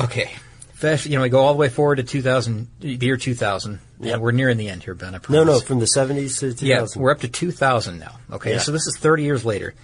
okay, 0.00 0.30
fast. 0.74 1.06
You 1.06 1.16
know, 1.16 1.22
we 1.22 1.28
go 1.28 1.40
all 1.40 1.52
the 1.52 1.58
way 1.58 1.68
forward 1.68 1.96
to 1.96 2.04
2000, 2.04 2.68
the 2.80 2.94
year 2.94 3.16
2000. 3.16 3.80
Yeah, 4.00 4.16
we're 4.18 4.30
nearing 4.32 4.56
the 4.56 4.68
end 4.68 4.82
here, 4.84 4.94
Ben. 4.94 5.08
I 5.08 5.12
No, 5.12 5.20
promise. 5.20 5.46
no, 5.46 5.60
from 5.60 5.78
the 5.80 5.86
seventies 5.86 6.38
to 6.38 6.54
2000. 6.54 6.66
Yeah, 6.66 7.02
we're 7.02 7.10
up 7.10 7.20
to 7.20 7.28
2000 7.28 7.98
now. 7.98 8.18
Okay, 8.32 8.52
Yeah. 8.52 8.58
so 8.58 8.70
this 8.72 8.86
is 8.86 8.96
30 8.98 9.22
years 9.24 9.44
later. 9.44 9.74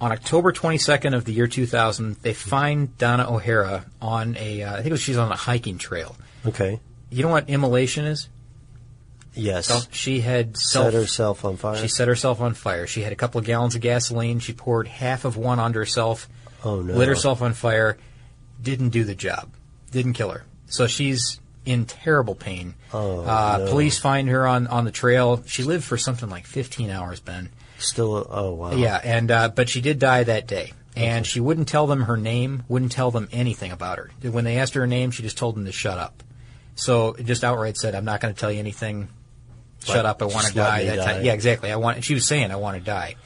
On 0.00 0.12
October 0.12 0.52
22nd 0.52 1.14
of 1.14 1.24
the 1.24 1.32
year 1.32 1.46
2000, 1.46 2.16
they 2.22 2.34
find 2.34 2.96
Donna 2.98 3.30
O'Hara 3.32 3.86
on 4.00 4.36
a, 4.38 4.62
uh, 4.62 4.72
I 4.72 4.76
think 4.76 4.88
it 4.88 4.92
was 4.92 5.00
she's 5.00 5.16
on 5.16 5.32
a 5.32 5.36
hiking 5.36 5.78
trail. 5.78 6.16
okay. 6.44 6.80
You 7.08 7.22
know 7.22 7.30
what 7.30 7.48
immolation 7.48 8.04
is? 8.04 8.28
Yes. 9.34 9.66
So 9.66 9.78
she 9.92 10.20
had 10.20 10.56
self, 10.56 10.86
Set 10.86 10.94
herself 10.94 11.44
on 11.44 11.56
fire. 11.56 11.76
She 11.76 11.88
set 11.88 12.08
herself 12.08 12.40
on 12.40 12.54
fire. 12.54 12.86
She 12.86 13.02
had 13.02 13.12
a 13.12 13.16
couple 13.16 13.38
of 13.38 13.44
gallons 13.44 13.74
of 13.76 13.80
gasoline. 13.80 14.40
She 14.40 14.52
poured 14.52 14.88
half 14.88 15.24
of 15.24 15.36
one 15.36 15.60
onto 15.60 15.78
herself. 15.78 16.28
Oh, 16.64 16.82
no. 16.82 16.94
Lit 16.94 17.08
herself 17.08 17.42
on 17.42 17.52
fire. 17.52 17.96
Didn't 18.60 18.88
do 18.88 19.04
the 19.04 19.14
job. 19.14 19.50
Didn't 19.92 20.14
kill 20.14 20.30
her. 20.30 20.44
So 20.66 20.86
she's 20.88 21.40
in 21.66 21.84
terrible 21.84 22.34
pain. 22.34 22.74
Oh, 22.94 23.20
uh, 23.20 23.58
no. 23.60 23.70
Police 23.70 23.98
find 23.98 24.28
her 24.28 24.46
on, 24.46 24.66
on 24.68 24.84
the 24.84 24.92
trail. 24.92 25.42
She 25.46 25.62
lived 25.64 25.84
for 25.84 25.98
something 25.98 26.30
like 26.30 26.46
15 26.46 26.88
hours, 26.90 27.20
Ben. 27.20 27.50
Still, 27.78 28.26
oh 28.30 28.54
wow. 28.54 28.72
Yeah, 28.72 28.98
and 29.04 29.30
uh, 29.30 29.48
but 29.50 29.68
she 29.68 29.82
did 29.82 29.98
die 29.98 30.24
that 30.24 30.46
day, 30.46 30.72
and 30.96 31.26
she 31.26 31.40
wouldn't 31.40 31.68
tell 31.68 31.86
them 31.86 32.02
her 32.04 32.16
name, 32.16 32.62
wouldn't 32.68 32.92
tell 32.92 33.10
them 33.10 33.28
anything 33.32 33.70
about 33.70 33.98
her. 33.98 34.10
When 34.22 34.44
they 34.44 34.56
asked 34.56 34.72
her 34.74 34.80
her 34.80 34.86
name, 34.86 35.10
she 35.10 35.22
just 35.22 35.36
told 35.36 35.56
them 35.56 35.66
to 35.66 35.72
shut 35.72 35.98
up. 35.98 36.22
So 36.74 37.14
just 37.22 37.44
outright 37.44 37.76
said, 37.76 37.94
"I'm 37.94 38.06
not 38.06 38.22
going 38.22 38.32
to 38.32 38.40
tell 38.40 38.50
you 38.50 38.60
anything. 38.60 39.08
Shut 39.84 39.96
Right. 39.96 40.04
up. 40.06 40.22
I 40.22 40.24
want 40.24 40.46
to 40.46 40.54
die." 40.54 40.84
That 40.86 40.96
die. 40.96 41.04
time. 41.04 41.24
Yeah, 41.24 41.32
exactly. 41.34 41.70
I 41.70 41.76
want. 41.76 42.02
She 42.02 42.14
was 42.14 42.24
saying, 42.26 42.50
"I 42.50 42.56
want 42.56 42.78
to 42.78 42.82
die." 42.82 43.16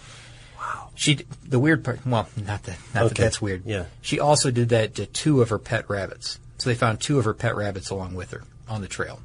Wow. 0.59 0.91
She 0.97 1.21
the 1.47 1.61
weird 1.61 1.85
part. 1.85 2.05
Well, 2.05 2.29
not 2.37 2.65
that 2.65 2.77
not 2.93 2.93
that 2.93 3.03
Okay. 3.13 3.23
that's 3.23 3.41
weird. 3.41 3.63
Yeah. 3.67 3.85
She 4.03 4.19
also 4.19 4.51
did 4.51 4.71
that 4.71 4.97
to 4.97 5.07
two 5.07 5.43
of 5.43 5.51
her 5.51 5.59
pet 5.59 5.89
rabbits. 5.89 6.41
So 6.61 6.69
they 6.71 6.77
found 6.77 7.01
two 7.01 7.19
of 7.19 7.25
her 7.25 7.35
pet 7.35 7.57
rabbits 7.57 7.91
along 7.91 8.15
with 8.15 8.31
her 8.33 8.43
on 8.69 8.81
the 8.83 8.89
trail. 8.89 9.21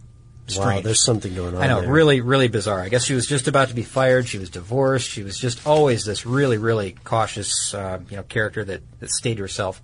Wow, 0.57 0.79
there's 0.79 1.03
something 1.03 1.33
going 1.33 1.55
on. 1.55 1.61
I 1.61 1.67
know, 1.67 1.81
there. 1.81 1.91
really, 1.91 2.21
really 2.21 2.47
bizarre. 2.47 2.79
I 2.79 2.89
guess 2.89 3.03
she 3.03 3.15
was 3.15 3.25
just 3.25 3.47
about 3.47 3.69
to 3.69 3.73
be 3.73 3.81
fired. 3.81 4.27
She 4.27 4.37
was 4.37 4.49
divorced. 4.51 5.09
She 5.09 5.23
was 5.23 5.37
just 5.39 5.65
always 5.65 6.05
this 6.05 6.25
really, 6.25 6.59
really 6.59 6.95
cautious, 7.03 7.73
uh, 7.73 7.99
you 8.11 8.17
know, 8.17 8.23
character 8.23 8.63
that, 8.63 8.81
that 8.99 9.09
stayed 9.09 9.37
to 9.37 9.41
herself. 9.41 9.81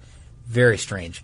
Very 0.48 0.78
strange. 0.78 1.24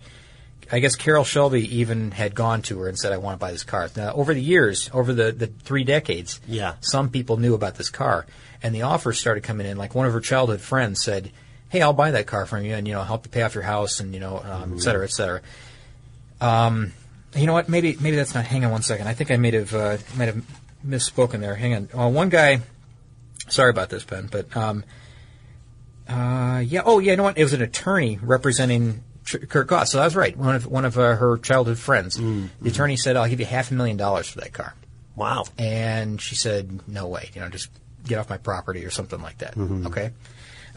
I 0.72 0.80
guess 0.80 0.96
Carroll 0.96 1.24
Shelby 1.24 1.78
even 1.78 2.10
had 2.10 2.34
gone 2.34 2.62
to 2.62 2.80
her 2.80 2.88
and 2.88 2.98
said, 2.98 3.12
"I 3.12 3.16
want 3.18 3.38
to 3.38 3.38
buy 3.38 3.52
this 3.52 3.62
car." 3.64 3.88
Now, 3.96 4.12
over 4.12 4.34
the 4.34 4.42
years, 4.42 4.90
over 4.92 5.14
the, 5.14 5.32
the 5.32 5.46
three 5.46 5.84
decades, 5.84 6.40
Yeah. 6.46 6.74
some 6.80 7.08
people 7.08 7.36
knew 7.38 7.54
about 7.54 7.76
this 7.76 7.88
car, 7.88 8.26
and 8.62 8.74
the 8.74 8.82
offers 8.82 9.18
started 9.18 9.44
coming 9.44 9.66
in. 9.66 9.78
Like 9.78 9.94
one 9.94 10.06
of 10.06 10.12
her 10.12 10.20
childhood 10.20 10.60
friends 10.60 11.02
said, 11.02 11.30
"Hey, 11.70 11.80
I'll 11.80 11.94
buy 11.94 12.10
that 12.10 12.26
car 12.26 12.44
from 12.44 12.64
you, 12.64 12.74
and 12.74 12.86
you 12.86 12.92
know, 12.92 13.02
help 13.02 13.24
you 13.24 13.30
pay 13.30 13.42
off 13.42 13.54
your 13.54 13.62
house, 13.62 14.00
and 14.00 14.12
you 14.12 14.20
know, 14.20 14.42
um, 14.44 14.74
et 14.74 14.80
cetera, 14.82 15.04
et 15.04 15.10
cetera." 15.12 15.40
Um, 16.40 16.92
you 17.34 17.46
know 17.46 17.52
what? 17.52 17.68
Maybe 17.68 17.96
maybe 18.00 18.16
that's 18.16 18.34
not. 18.34 18.44
Hang 18.44 18.64
on 18.64 18.70
one 18.70 18.82
second. 18.82 19.06
I 19.08 19.14
think 19.14 19.30
I 19.30 19.36
might 19.36 19.54
have 19.54 19.74
uh, 19.74 19.98
might 20.16 20.26
have 20.26 20.42
misspoken 20.86 21.40
there. 21.40 21.54
Hang 21.54 21.74
on. 21.74 21.88
Uh, 21.94 22.08
one 22.08 22.28
guy. 22.28 22.60
Sorry 23.48 23.70
about 23.70 23.88
this, 23.88 24.04
Ben, 24.04 24.28
but 24.30 24.54
um, 24.56 24.84
uh, 26.08 26.62
yeah. 26.64 26.82
Oh, 26.84 26.98
yeah. 26.98 27.12
You 27.12 27.16
know 27.16 27.22
what? 27.24 27.38
It 27.38 27.42
was 27.44 27.52
an 27.52 27.62
attorney 27.62 28.18
representing 28.22 29.02
Tr- 29.24 29.38
Kurt 29.38 29.66
Goss. 29.66 29.92
So 29.92 30.00
I 30.00 30.04
was 30.04 30.16
right. 30.16 30.36
One 30.36 30.54
of 30.54 30.66
one 30.66 30.84
of 30.84 30.98
uh, 30.98 31.16
her 31.16 31.38
childhood 31.38 31.78
friends. 31.78 32.16
The 32.16 32.48
attorney 32.70 32.96
said, 32.96 33.16
"I'll 33.16 33.28
give 33.28 33.40
you 33.40 33.46
half 33.46 33.70
a 33.70 33.74
million 33.74 33.96
dollars 33.96 34.28
for 34.28 34.40
that 34.40 34.52
car." 34.52 34.74
Wow. 35.16 35.44
And 35.58 36.20
she 36.20 36.34
said, 36.34 36.86
"No 36.88 37.08
way. 37.08 37.30
You 37.34 37.40
know, 37.40 37.48
just 37.48 37.70
get 38.06 38.18
off 38.18 38.30
my 38.30 38.38
property 38.38 38.84
or 38.84 38.90
something 38.90 39.20
like 39.20 39.38
that." 39.38 39.56
Okay. 39.86 40.10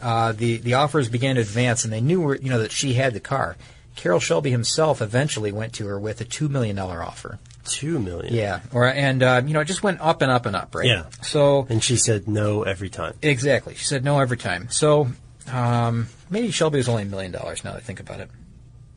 Uh, 0.00 0.32
the 0.32 0.56
the 0.58 0.74
offers 0.74 1.08
began 1.08 1.36
to 1.36 1.40
advance, 1.42 1.84
and 1.84 1.92
they 1.92 2.00
knew 2.00 2.32
you 2.34 2.50
know 2.50 2.58
that 2.58 2.72
she 2.72 2.94
had 2.94 3.14
the 3.14 3.20
car. 3.20 3.56
Carroll 3.96 4.20
Shelby 4.20 4.50
himself 4.50 5.00
eventually 5.02 5.52
went 5.52 5.74
to 5.74 5.86
her 5.86 5.98
with 5.98 6.20
a 6.20 6.24
two 6.24 6.48
million 6.48 6.76
dollar 6.76 7.02
offer. 7.02 7.38
Two 7.64 7.98
million. 8.00 8.34
Yeah, 8.34 8.60
or 8.72 8.86
and 8.86 9.22
uh, 9.22 9.42
you 9.46 9.52
know 9.54 9.60
it 9.60 9.66
just 9.66 9.82
went 9.82 10.00
up 10.00 10.22
and 10.22 10.30
up 10.32 10.46
and 10.46 10.56
up, 10.56 10.74
right? 10.74 10.86
Yeah. 10.86 11.04
So 11.22 11.66
And 11.68 11.82
she 11.82 11.96
said 11.96 12.26
no 12.26 12.62
every 12.64 12.88
time. 12.90 13.14
exactly, 13.22 13.74
she 13.74 13.84
said 13.84 14.04
no 14.04 14.18
every 14.18 14.36
time. 14.38 14.68
So 14.70 15.08
um, 15.52 16.08
maybe 16.30 16.50
Shelby 16.50 16.78
was 16.78 16.88
only 16.88 17.02
a 17.02 17.06
million 17.06 17.30
dollars 17.32 17.62
now 17.64 17.72
that 17.72 17.78
I 17.78 17.80
think 17.80 18.00
about 18.00 18.20
it. 18.20 18.30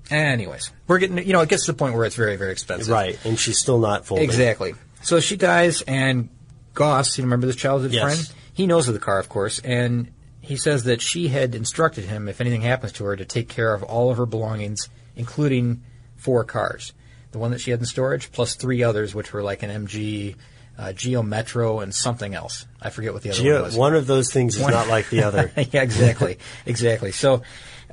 Anyways, 0.10 0.72
we're 0.88 1.00
getting 1.00 1.18
you 1.26 1.34
know 1.34 1.42
it 1.42 1.50
gets 1.50 1.66
to 1.66 1.72
the 1.72 1.78
point 1.78 1.96
where 1.96 2.06
it's 2.06 2.16
very 2.16 2.36
very 2.38 2.52
expensive. 2.52 2.90
Right. 2.90 3.18
And 3.26 3.38
she's 3.40 3.60
still 3.60 3.80
not 3.80 4.06
folding. 4.06 4.24
Exactly. 4.26 4.74
So 5.02 5.20
she 5.20 5.36
dies, 5.36 5.82
and 5.84 6.30
Goss, 6.74 7.18
you 7.18 7.24
remember 7.24 7.48
this 7.48 7.56
childhood 7.56 7.92
Yes. 7.92 8.04
friend? 8.04 8.40
He 8.54 8.66
knows 8.68 8.88
of 8.88 8.94
the 8.94 9.00
car, 9.00 9.20
of 9.20 9.30
course, 9.30 9.60
and 9.60 10.12
he 10.46 10.56
says 10.58 10.84
that 10.84 11.02
she 11.02 11.28
had 11.28 11.56
instructed 11.56 12.06
him, 12.06 12.28
if 12.28 12.40
anything 12.40 12.62
happens 12.62 12.92
to 12.94 13.06
her, 13.06 13.16
to 13.16 13.26
take 13.26 13.50
care 13.50 13.74
of 13.74 13.84
all 13.84 14.12
of 14.12 14.18
her 14.18 14.26
belongings, 14.26 14.90
including 15.16 15.82
four 16.16 16.44
cars. 16.44 16.94
The 17.32 17.40
one 17.40 17.52
that 17.52 17.60
she 17.60 17.72
had 17.72 17.80
in 17.80 17.86
storage, 17.86 18.32
plus 18.32 18.56
three 18.56 18.84
others, 18.84 19.14
which 19.14 19.34
were 19.34 19.44
like 19.44 19.64
an 19.64 19.70
MG, 19.86 20.36
uh, 20.78 20.94
Geo 20.94 21.22
Metro, 21.22 21.80
and 21.80 21.94
something 21.94 22.34
else. 22.34 22.66
I 22.82 22.90
forget 22.90 23.14
what 23.14 23.24
the 23.24 23.32
other 23.32 23.54
one 23.54 23.64
was. 23.64 23.76
one 23.76 23.96
of 23.96 24.08
those 24.08 24.32
things 24.32 24.56
is 24.56 24.62
One- 24.62 24.72
not 24.72 24.88
like 24.88 25.10
the 25.10 25.24
other. 25.24 25.52
yeah, 25.58 25.82
exactly, 25.82 26.38
exactly. 26.66 27.12
So 27.12 27.42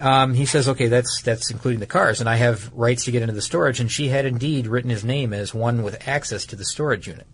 um, 0.00 0.34
he 0.34 0.46
says, 0.46 0.68
okay, 0.68 0.88
that's 0.88 1.22
that's 1.22 1.50
including 1.50 1.80
the 1.80 1.86
cars, 1.86 2.20
and 2.20 2.28
I 2.28 2.36
have 2.36 2.72
rights 2.72 3.04
to 3.06 3.10
get 3.10 3.22
into 3.22 3.34
the 3.34 3.42
storage. 3.42 3.80
And 3.80 3.90
she 3.90 4.08
had 4.08 4.26
indeed 4.26 4.66
written 4.66 4.90
his 4.90 5.04
name 5.04 5.32
as 5.32 5.54
one 5.54 5.82
with 5.82 6.06
access 6.06 6.46
to 6.46 6.56
the 6.56 6.64
storage 6.64 7.06
unit. 7.08 7.26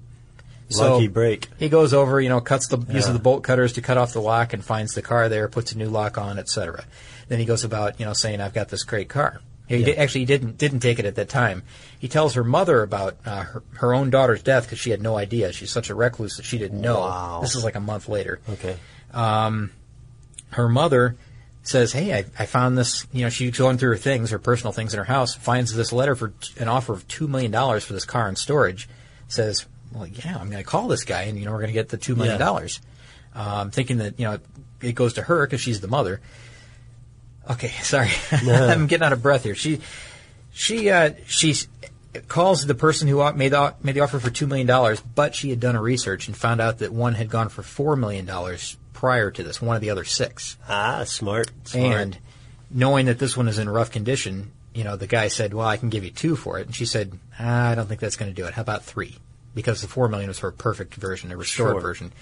Lucky 0.77 1.09
break. 1.09 1.49
He 1.59 1.69
goes 1.69 1.95
over, 1.95 2.21
you 2.21 2.29
know, 2.29 2.41
cuts 2.41 2.69
the 2.69 2.79
uses 2.93 3.13
the 3.13 3.19
bolt 3.19 3.43
cutters 3.43 3.73
to 3.75 3.81
cut 3.83 3.97
off 3.97 4.13
the 4.13 4.21
lock 4.21 4.53
and 4.53 4.63
finds 4.65 4.93
the 4.95 5.03
car 5.03 5.29
there, 5.29 5.49
puts 5.49 5.73
a 5.73 5.79
new 5.79 5.89
lock 5.89 6.19
on, 6.19 6.39
etc. 6.39 6.85
Then 7.29 7.39
he 7.39 7.45
goes 7.45 7.65
about, 7.65 7.99
you 7.99 8.07
know, 8.07 8.13
saying, 8.13 8.41
"I've 8.41 8.55
got 8.55 8.69
this 8.69 8.85
great 8.85 9.09
car." 9.09 9.41
He 9.67 9.77
Yeah. 9.79 9.87
did, 9.87 9.99
actually 9.99 10.21
he 10.21 10.27
didn't 10.27 10.59
didn't 10.59 10.81
take 10.81 10.99
it 10.99 11.05
at 11.05 11.15
that 11.17 11.29
time. 11.29 11.63
He 11.99 12.09
tells 12.09 12.35
her 12.35 12.45
mother 12.45 12.83
about 12.83 13.17
uh, 13.27 13.41
her, 13.43 13.63
her 13.75 13.95
own 13.95 14.11
daughter's 14.11 14.43
death 14.43 14.65
because 14.65 14.79
she 14.79 14.91
had 14.91 15.01
no 15.03 15.17
idea. 15.17 15.53
She's 15.53 15.71
such 15.71 15.91
a 15.91 15.95
recluse 15.95 16.37
that 16.37 16.45
she 16.45 16.59
didn't 16.59 16.81
know. 16.81 17.01
Wow. 17.01 17.41
This 17.43 17.55
is 17.55 17.65
like 17.65 17.75
a 17.75 17.81
month 17.81 18.09
later. 18.09 18.41
Okay. 18.49 18.77
Um, 19.13 19.71
her 20.51 20.69
mother 20.69 21.17
says, 21.63 21.93
"Hey, 21.93 22.15
I, 22.15 22.25
I 22.39 22.47
found 22.47 22.79
this. 22.79 23.07
You 23.13 23.25
know, 23.25 23.29
she's 23.31 23.57
going 23.59 23.77
through 23.79 23.91
her 23.91 23.97
things, 23.99 24.31
her 24.31 24.39
personal 24.39 24.73
things 24.73 24.95
in 24.95 24.99
her 24.99 25.05
house. 25.05 25.35
Finds 25.35 25.75
this 25.75 25.93
letter 25.93 26.15
for 26.15 26.29
t- 26.29 26.53
an 26.61 26.69
offer 26.69 26.93
of 26.95 27.07
two 27.09 27.29
million 27.29 27.51
dollars 27.51 27.85
for 27.85 27.93
this 27.93 28.05
car 28.07 28.29
in 28.29 28.37
storage. 28.37 28.89
Says, 29.29 29.67
well, 29.93 30.07
yeah, 30.07 30.37
I'm 30.39 30.51
going 30.51 30.63
to 30.63 30.69
call 30.69 30.89
this 30.89 31.05
guy, 31.05 31.23
and 31.23 31.39
you 31.39 31.45
know, 31.45 31.53
we're 31.53 31.59
going 31.59 31.69
to 31.69 31.75
get 31.75 31.89
the 31.89 31.97
two 31.97 32.15
million 32.17 32.39
dollars. 32.39 32.81
Um, 33.35 33.71
thinking 33.71 33.99
that 33.99 34.19
you 34.19 34.27
know 34.27 34.39
it 34.83 34.95
goes 34.95 35.15
to 35.15 35.23
her 35.23 35.47
because 35.47 35.61
she's 35.61 35.81
the 35.81 35.89
mother. 35.89 36.21
Okay, 37.51 37.69
sorry, 37.83 38.11
I'm 38.33 38.87
getting 38.87 39.05
out 39.05 39.13
of 39.13 39.23
breath 39.23 39.45
here. 39.45 39.55
She 39.55 39.81
she 40.53 40.91
uh, 40.91 41.13
she 41.27 41.55
calls 42.27 42.67
the 42.67 42.75
person 42.75 43.09
who 43.09 43.33
made 43.35 43.53
the, 43.53 43.75
made 43.83 43.95
the 43.95 44.01
offer 44.01 44.19
for 44.19 44.31
two 44.31 44.47
million 44.47 44.67
dollars, 44.67 45.01
but 45.01 45.35
she 45.35 45.51
had 45.51 45.61
done 45.61 45.77
a 45.77 45.83
research 45.83 46.29
and 46.29 46.37
found 46.37 46.61
out 46.61 46.79
that 46.79 46.93
one 46.93 47.15
had 47.15 47.29
gone 47.29 47.49
for 47.49 47.63
four 47.63 47.97
million 47.97 48.25
dollars 48.27 48.77
prior 48.93 49.31
to 49.31 49.43
this. 49.43 49.63
One 49.63 49.77
of 49.77 49.83
the 49.83 49.91
other 49.91 50.05
six. 50.05 50.57
Ah, 50.69 51.05
smart. 51.05 51.51
smart. 51.65 52.01
And 52.01 52.19
knowing 52.71 53.07
that 53.07 53.19
this 53.19 53.37
one 53.37 53.49
is 53.49 53.59
in 53.59 53.69
rough 53.69 53.91
condition, 53.91 54.51
you 54.75 54.85
know, 54.85 54.97
the 54.97 55.07
guy 55.07 55.29
said, 55.29 55.55
"Well, 55.55 55.67
I 55.67 55.77
can 55.77 55.89
give 55.89 56.05
you 56.05 56.11
two 56.11 56.37
for 56.37 56.59
it," 56.59 56.67
and 56.67 56.75
she 56.75 56.87
said, 56.87 57.19
ah, 57.39 57.71
"I 57.71 57.75
don't 57.75 57.87
think 57.87 58.01
that's 58.01 58.17
going 58.17 58.31
to 58.31 58.35
do 58.35 58.47
it. 58.47 58.55
How 58.55 58.63
about 58.63 58.85
three? 58.85 59.17
Because 59.59 59.81
the 59.83 59.89
four 59.89 60.07
million 60.09 60.29
was 60.29 60.39
her 60.39 60.53
perfect 60.53 60.95
version, 60.95 61.33
a 61.33 61.37
restored 61.37 61.73
Sure. 61.73 61.81
version." 61.81 62.13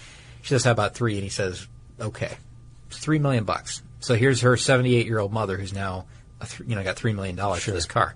She 0.43 0.49
says, 0.49 0.65
"How 0.65 0.71
about 0.71 0.95
three? 0.95 1.15
And 1.17 1.23
he 1.23 1.29
says, 1.29 1.67
"Okay, 2.01 2.33
it's 2.89 2.97
three 2.99 3.19
million 3.19 3.45
bucks." 3.45 3.83
So 4.01 4.15
here's 4.15 4.41
her 4.41 4.57
78 4.57 5.07
year 5.07 5.19
old 5.19 5.33
mother 5.33 5.59
who's 5.59 5.75
now, 5.75 6.07
th- 6.41 6.63
you 6.67 6.75
know, 6.77 6.83
got 6.83 6.97
three 6.97 7.13
million 7.13 7.37
dollars 7.37 7.63
for 7.65 7.73
this 7.73 7.85
car. 7.85 8.15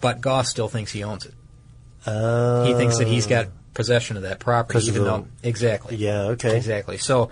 But 0.00 0.20
Goss 0.20 0.48
still 0.50 0.68
thinks 0.68 0.92
he 0.92 1.02
owns 1.02 1.24
it. 1.26 1.34
Uh, 2.06 2.66
He 2.66 2.74
thinks 2.74 2.98
that 2.98 3.06
he's 3.08 3.26
got 3.26 3.48
possession 3.72 4.16
of 4.16 4.22
that 4.24 4.38
property, 4.38 4.86
even 4.86 5.02
though 5.04 5.26
exactly. 5.42 5.96
Yeah, 5.96 6.22
okay. 6.34 6.56
Exactly. 6.56 6.98
So 6.98 7.30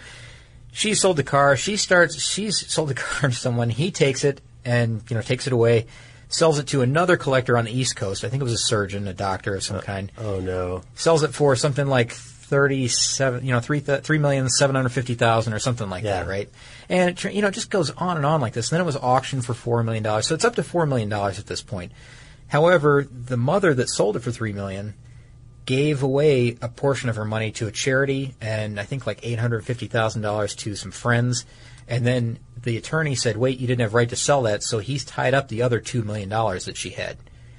she 0.73 0.95
sold 0.95 1.17
the 1.19 1.23
car. 1.23 1.57
She 1.57 1.77
starts. 1.77 2.21
She's 2.21 2.67
sold 2.73 2.89
the 2.89 2.95
car 3.07 3.31
to 3.31 3.37
someone. 3.37 3.71
He 3.71 3.91
takes 3.93 4.25
it 4.25 4.41
and 4.65 5.03
you 5.09 5.15
know 5.17 5.23
takes 5.23 5.47
it 5.47 5.53
away, 5.53 5.87
sells 6.33 6.59
it 6.59 6.67
to 6.69 6.81
another 6.81 7.17
collector 7.17 7.57
on 7.57 7.67
the 7.67 7.79
East 7.79 7.95
Coast. 7.95 8.25
I 8.25 8.29
think 8.29 8.41
it 8.41 8.45
was 8.45 8.53
a 8.55 8.59
surgeon, 8.59 9.07
a 9.07 9.15
doctor 9.15 9.55
of 9.55 9.63
some 9.63 9.77
uh, 9.77 9.81
kind. 9.83 10.11
Oh 10.19 10.41
no. 10.41 10.83
Sells 10.95 11.23
it 11.23 11.33
for 11.33 11.55
something 11.55 11.87
like 11.87 12.11
thirty-seven. 12.11 13.45
You 13.45 13.53
know, 13.53 13.61
three 13.61 13.81
th- 13.81 14.03
three 14.03 14.19
million 14.19 14.49
seven 14.49 14.75
hundred 14.75 14.91
fifty 14.91 15.15
thousand 15.15 15.53
or 15.53 15.59
something 15.59 15.89
like 15.89 16.03
that, 16.05 16.27
right? 16.27 16.51
And 16.89 17.11
it, 17.11 17.35
you 17.35 17.43
know, 17.43 17.49
it 17.49 17.55
just 17.55 17.71
goes 17.71 17.91
on 17.91 18.17
and 18.17 18.27
on 18.27 18.41
like 18.41 18.55
this. 18.55 18.71
And 18.71 18.77
then 18.77 18.83
it 18.83 18.87
was 18.87 18.97
auctioned 18.97 19.45
for 19.45 19.55
four 19.55 19.83
million 19.85 20.03
dollars. 20.03 20.27
So 20.27 20.35
it's 20.35 20.45
up 20.45 20.57
to 20.57 20.63
four 20.63 20.87
million 20.87 21.09
dollars 21.09 21.39
at 21.39 21.47
this 21.47 21.63
point. 21.63 21.93
However, 22.49 23.07
the 23.11 23.37
mother 23.37 23.73
that 23.75 23.89
sold 23.89 24.17
it 24.17 24.21
for 24.21 24.31
three 24.31 24.53
million 24.53 24.95
gave 25.65 26.03
away 26.03 26.57
a 26.61 26.69
portion 26.69 27.09
of 27.09 27.17
her 27.17 27.25
money 27.25 27.53
to 27.53 27.69
a 27.69 27.71
charity 27.71 28.35
and 28.41 28.81
I 28.81 28.85
think 28.85 29.07
like 29.07 29.21
eight 29.23 29.39
hundred 29.39 29.65
fifty 29.65 29.87
thousand 29.87 30.23
dollars 30.23 30.55
to 30.57 30.75
some 30.77 30.91
friends. 30.91 31.45
And 31.93 32.07
then 32.07 32.39
the 32.63 32.77
attorney 32.79 33.15
said, 33.15 33.37
"Wait, 33.37 33.59
you 33.61 33.67
didn't 33.67 33.83
have 33.83 33.93
right 33.95 34.09
to 34.09 34.17
sell 34.17 34.43
that," 34.43 34.63
so 34.63 34.79
he's 34.79 35.05
tied 35.05 35.35
up 35.35 35.49
the 35.49 35.63
other 35.63 35.79
two 35.79 36.03
million 36.03 36.29
dollars 36.29 36.65
that 36.65 36.77
she 36.77 36.91
had, 36.91 37.19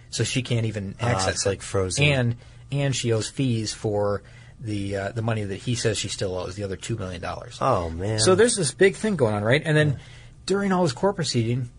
so 0.10 0.24
she 0.24 0.42
can't 0.42 0.66
even 0.66 0.96
Ah, 1.02 1.06
access 1.08 1.36
it's 1.36 1.46
it. 1.46 1.50
like 1.50 1.62
frozen. 1.62 2.04
And 2.06 2.36
and 2.72 2.96
she 2.96 3.14
owes 3.14 3.30
fees 3.30 3.74
for 3.74 4.24
the 4.60 4.96
uh, 4.96 5.12
the 5.12 5.22
money 5.22 5.44
that 5.44 5.58
he 5.58 5.76
says 5.76 5.98
she 5.98 6.08
still 6.08 6.36
owes, 6.38 6.56
the 6.56 6.64
other 6.64 6.76
two 6.78 6.96
million 6.98 7.22
dollars. 7.22 7.58
Oh 7.62 7.90
man. 7.92 8.20
So 8.20 8.34
there's 8.34 8.56
this 8.56 8.72
big 8.74 8.96
thing 8.96 9.16
going 9.18 9.36
on, 9.36 9.44
right? 9.44 9.62
And 9.64 9.78
then 9.78 10.00
during 10.48 10.72
all 10.72 10.82
this 10.84 10.94
court 10.94 11.16
proceeding, 11.16 11.70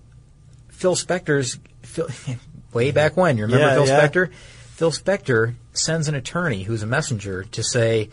Phil 0.69 0.95
Spector's 0.95 1.59
Phil, 1.83 2.09
way 2.73 2.93
back 2.93 3.17
when. 3.17 3.37
You 3.37 3.45
remember 3.47 3.67
Yeah, 3.67 3.75
Phil 3.75 3.87
yeah. 3.89 4.07
Spector? 4.09 4.33
Phil 4.75 4.91
Spector 4.93 5.55
sends 5.73 6.07
an 6.09 6.15
attorney 6.15 6.63
who's 6.63 6.83
a 6.83 6.87
messenger 6.87 7.45
to 7.45 7.63
say 7.65 8.11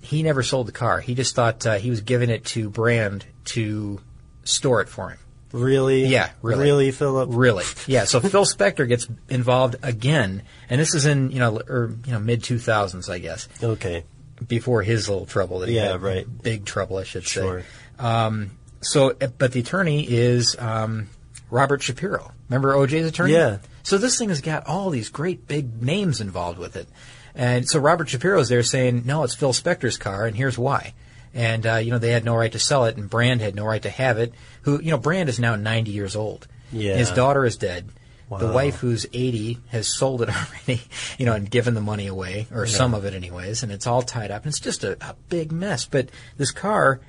he 0.00 0.22
never 0.22 0.42
sold 0.42 0.68
the 0.68 0.72
car. 0.72 1.00
He 1.00 1.14
just 1.14 1.34
thought 1.34 1.66
uh, 1.66 1.74
he 1.78 1.90
was 1.90 2.00
giving 2.02 2.30
it 2.30 2.44
to 2.46 2.70
Brand 2.70 3.24
to 3.48 4.00
store 4.44 4.80
it 4.80 4.88
for 4.88 5.10
him. 5.10 5.18
really? 5.52 6.06
Yeah, 6.06 6.30
really. 6.42 6.64
Really, 6.64 6.90
Philip? 6.90 7.28
Really? 7.32 7.64
Yeah. 7.86 8.04
So 8.04 8.20
Phil 8.20 8.44
Spector 8.44 8.86
gets 8.88 9.08
involved 9.28 9.76
again, 9.82 10.42
and 10.68 10.80
this 10.80 10.94
is 10.94 11.06
in 11.06 11.30
you 11.30 11.38
know 11.38 11.58
or 11.68 11.94
you 12.06 12.12
know 12.12 12.18
mid 12.20 12.42
two 12.44 12.58
thousands, 12.58 13.08
I 13.08 13.18
guess 13.18 13.48
Okay. 13.62 14.04
before 14.46 14.82
his 14.82 15.08
little 15.08 15.26
trouble 15.26 15.60
that 15.60 15.68
he 15.68 15.76
Yeah, 15.76 15.92
had. 15.92 16.02
right. 16.02 16.42
Big 16.42 16.64
trouble, 16.64 16.98
I 16.98 17.04
should 17.04 17.24
Sure. 17.24 17.60
say. 17.62 17.66
Um, 17.98 18.50
so, 18.80 19.12
but 19.38 19.52
the 19.52 19.60
attorney 19.60 20.06
is 20.08 20.54
um, 20.58 21.08
Robert 21.50 21.82
Shapiro. 21.82 22.30
Remember 22.48 22.74
OJ's 22.74 23.06
attorney? 23.08 23.32
Yeah. 23.32 23.58
So 23.82 23.96
this 23.98 24.18
thing 24.18 24.28
has 24.28 24.40
got 24.42 24.66
all 24.66 24.90
these 24.90 25.08
great 25.08 25.48
big 25.48 25.82
names 25.82 26.20
involved 26.20 26.58
with 26.58 26.76
it, 26.76 26.88
and 27.34 27.66
so 27.68 27.78
Robert 27.80 28.08
Shapiro's 28.10 28.48
there 28.50 28.62
saying, 28.62 29.02
"No, 29.06 29.24
it's 29.24 29.34
Phil 29.34 29.52
Spector's 29.54 29.96
car, 29.96 30.26
and 30.26 30.36
here's 30.36 30.58
why." 30.58 30.92
And 31.34 31.66
uh, 31.66 31.76
you 31.76 31.90
know 31.90 31.98
they 31.98 32.10
had 32.12 32.24
no 32.24 32.36
right 32.36 32.52
to 32.52 32.58
sell 32.58 32.84
it, 32.86 32.96
and 32.96 33.08
Brand 33.10 33.40
had 33.40 33.54
no 33.54 33.64
right 33.64 33.82
to 33.82 33.90
have 33.90 34.18
it. 34.18 34.32
Who 34.62 34.80
you 34.82 34.90
know 34.90 34.98
Brand 34.98 35.28
is 35.28 35.38
now 35.38 35.56
90 35.56 35.90
years 35.90 36.16
old. 36.16 36.46
Yeah. 36.72 36.96
His 36.96 37.10
daughter 37.10 37.44
is 37.44 37.56
dead. 37.56 37.88
Wow. 38.28 38.38
The 38.38 38.48
wife, 38.52 38.76
who's 38.76 39.06
80, 39.10 39.58
has 39.68 39.88
sold 39.96 40.20
it 40.20 40.28
already, 40.36 40.82
you 41.16 41.24
know, 41.24 41.32
and 41.32 41.50
given 41.50 41.72
the 41.72 41.80
money 41.80 42.06
away, 42.08 42.46
or 42.52 42.66
Yeah. 42.66 42.76
some 42.76 42.92
of 42.92 43.06
it, 43.06 43.14
anyways. 43.14 43.62
And 43.62 43.72
it's 43.72 43.86
all 43.86 44.02
tied 44.02 44.30
up. 44.30 44.42
And 44.44 44.50
it's 44.50 44.60
just 44.60 44.84
a, 44.84 44.98
a 45.00 45.14
big 45.30 45.50
mess. 45.50 45.86
But 45.86 46.10
this 46.36 46.50
car 46.50 47.00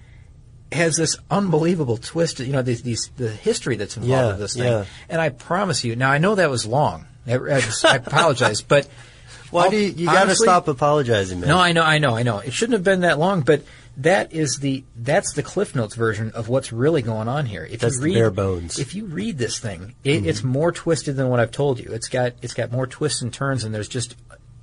has 0.71 0.95
this 0.95 1.17
unbelievable 1.29 1.97
twist. 1.97 2.39
You 2.39 2.53
know, 2.53 2.61
these, 2.61 2.83
these 2.83 3.11
the 3.17 3.29
history 3.29 3.75
that's 3.75 3.97
involved 3.97 4.11
Yeah, 4.11 4.27
with 4.27 4.39
this 4.39 4.53
thing. 4.53 4.63
yeah. 4.63 4.85
And 5.09 5.19
I 5.19 5.27
promise 5.27 5.83
you. 5.83 5.97
Now 5.97 6.09
I 6.09 6.19
know 6.19 6.35
that 6.35 6.49
was 6.49 6.65
long. 6.65 7.05
I, 7.27 7.33
I, 7.33 7.59
just- 7.59 7.83
I 7.83 7.95
apologize, 7.97 8.61
but 8.61 8.87
Why 9.51 9.67
do 9.69 9.75
you, 9.77 9.89
you 9.89 10.05
got 10.05 10.25
to 10.25 10.35
stop 10.35 10.67
apologizing, 10.69 11.39
man? 11.41 11.49
no, 11.49 11.57
I 11.57 11.71
know, 11.73 11.81
I 11.83 11.97
know, 11.97 12.15
I 12.15 12.21
know. 12.23 12.37
It 12.37 12.53
shouldn't 12.53 12.73
have 12.73 12.83
been 12.83 13.01
that 13.01 13.17
long, 13.19 13.41
but 13.41 13.63
that 13.99 14.31
is 14.33 14.57
the 14.59 14.83
that's 14.95 15.33
the 15.33 15.43
Cliff 15.43 15.75
Notes 15.75 15.95
version 15.95 16.31
of 16.31 16.47
what's 16.49 16.71
really 16.71 17.01
going 17.01 17.27
on 17.27 17.45
here. 17.45 17.67
If 17.69 17.81
That's 17.81 17.97
you 17.97 18.01
read, 18.03 18.13
bare 18.15 18.31
bones. 18.31 18.79
If 18.79 18.95
you 18.95 19.05
read 19.05 19.37
this 19.37 19.59
thing, 19.59 19.95
it, 20.03 20.25
it's 20.25 20.43
more 20.43 20.71
twisted 20.71 21.15
than 21.15 21.29
what 21.29 21.39
I've 21.39 21.51
told 21.51 21.79
you. 21.79 21.91
It's 21.91 22.07
got 22.07 22.33
it's 22.41 22.53
got 22.53 22.71
more 22.71 22.87
twists 22.87 23.21
and 23.21 23.33
turns, 23.33 23.63
and 23.63 23.73
there's 23.75 23.87
just 23.89 24.15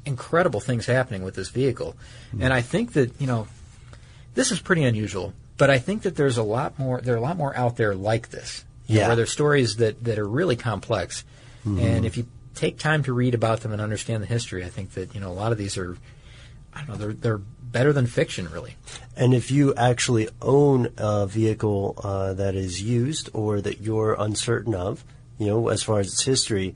incredible 0.05 0.61
things 0.61 0.87
happening 0.87 1.23
with 1.23 1.35
this 1.35 1.49
vehicle. 1.51 1.97
And 2.41 2.53
I 2.53 2.63
think 2.63 2.93
that 2.95 3.21
you 3.21 3.27
know 3.27 3.49
this 4.35 4.51
is 4.53 4.61
pretty 4.61 4.85
unusual, 4.85 5.33
but 5.57 5.71
I 5.71 5.79
think 5.79 6.03
that 6.03 6.17
there's 6.17 6.37
a 6.39 6.43
lot 6.43 6.79
more. 6.79 7.01
There 7.01 7.15
are 7.15 7.19
a 7.19 7.23
lot 7.23 7.37
more 7.37 7.57
out 7.57 7.77
there 7.77 7.95
like 7.95 8.31
this. 8.31 8.65
you 8.87 8.95
know, 8.97 9.01
Yeah. 9.01 9.07
where 9.09 9.17
there's 9.17 9.33
stories 9.33 9.77
that 9.77 10.05
that 10.05 10.19
are 10.19 10.29
really 10.29 10.55
complex, 10.57 11.25
Mhm. 11.67 11.81
and 11.83 12.07
if 12.07 12.17
you 12.17 12.27
take 12.55 12.79
time 12.79 13.03
to 13.03 13.13
read 13.13 13.35
about 13.35 13.61
them 13.61 13.73
and 13.73 13.83
understand 13.83 14.23
the 14.23 14.27
history, 14.29 14.65
I 14.65 14.69
think 14.69 14.93
that 14.95 15.15
you 15.15 15.21
know 15.21 15.31
a 15.31 15.35
lot 15.35 15.51
of 15.53 15.59
these 15.59 15.77
are. 15.77 15.97
I 16.73 16.79
don't 16.85 16.91
know. 16.91 16.97
They're 16.97 17.13
they're 17.15 17.41
better 17.77 17.93
than 17.93 18.07
fiction, 18.07 18.49
really. 18.51 18.75
And 19.19 19.35
if 19.35 19.51
you 19.51 19.75
actually 19.75 20.31
own 20.41 20.89
a 20.97 21.27
vehicle 21.27 21.95
uh, 22.03 22.33
that 22.33 22.55
is 22.55 22.81
used 22.81 23.29
or 23.35 23.61
that 23.61 23.83
you're 23.83 24.17
uncertain 24.19 24.75
of, 24.75 25.05
you 25.37 25.49
know, 25.49 25.69
as 25.69 25.83
far 25.83 26.01
as 26.01 26.07
its 26.07 26.23
history, 26.23 26.75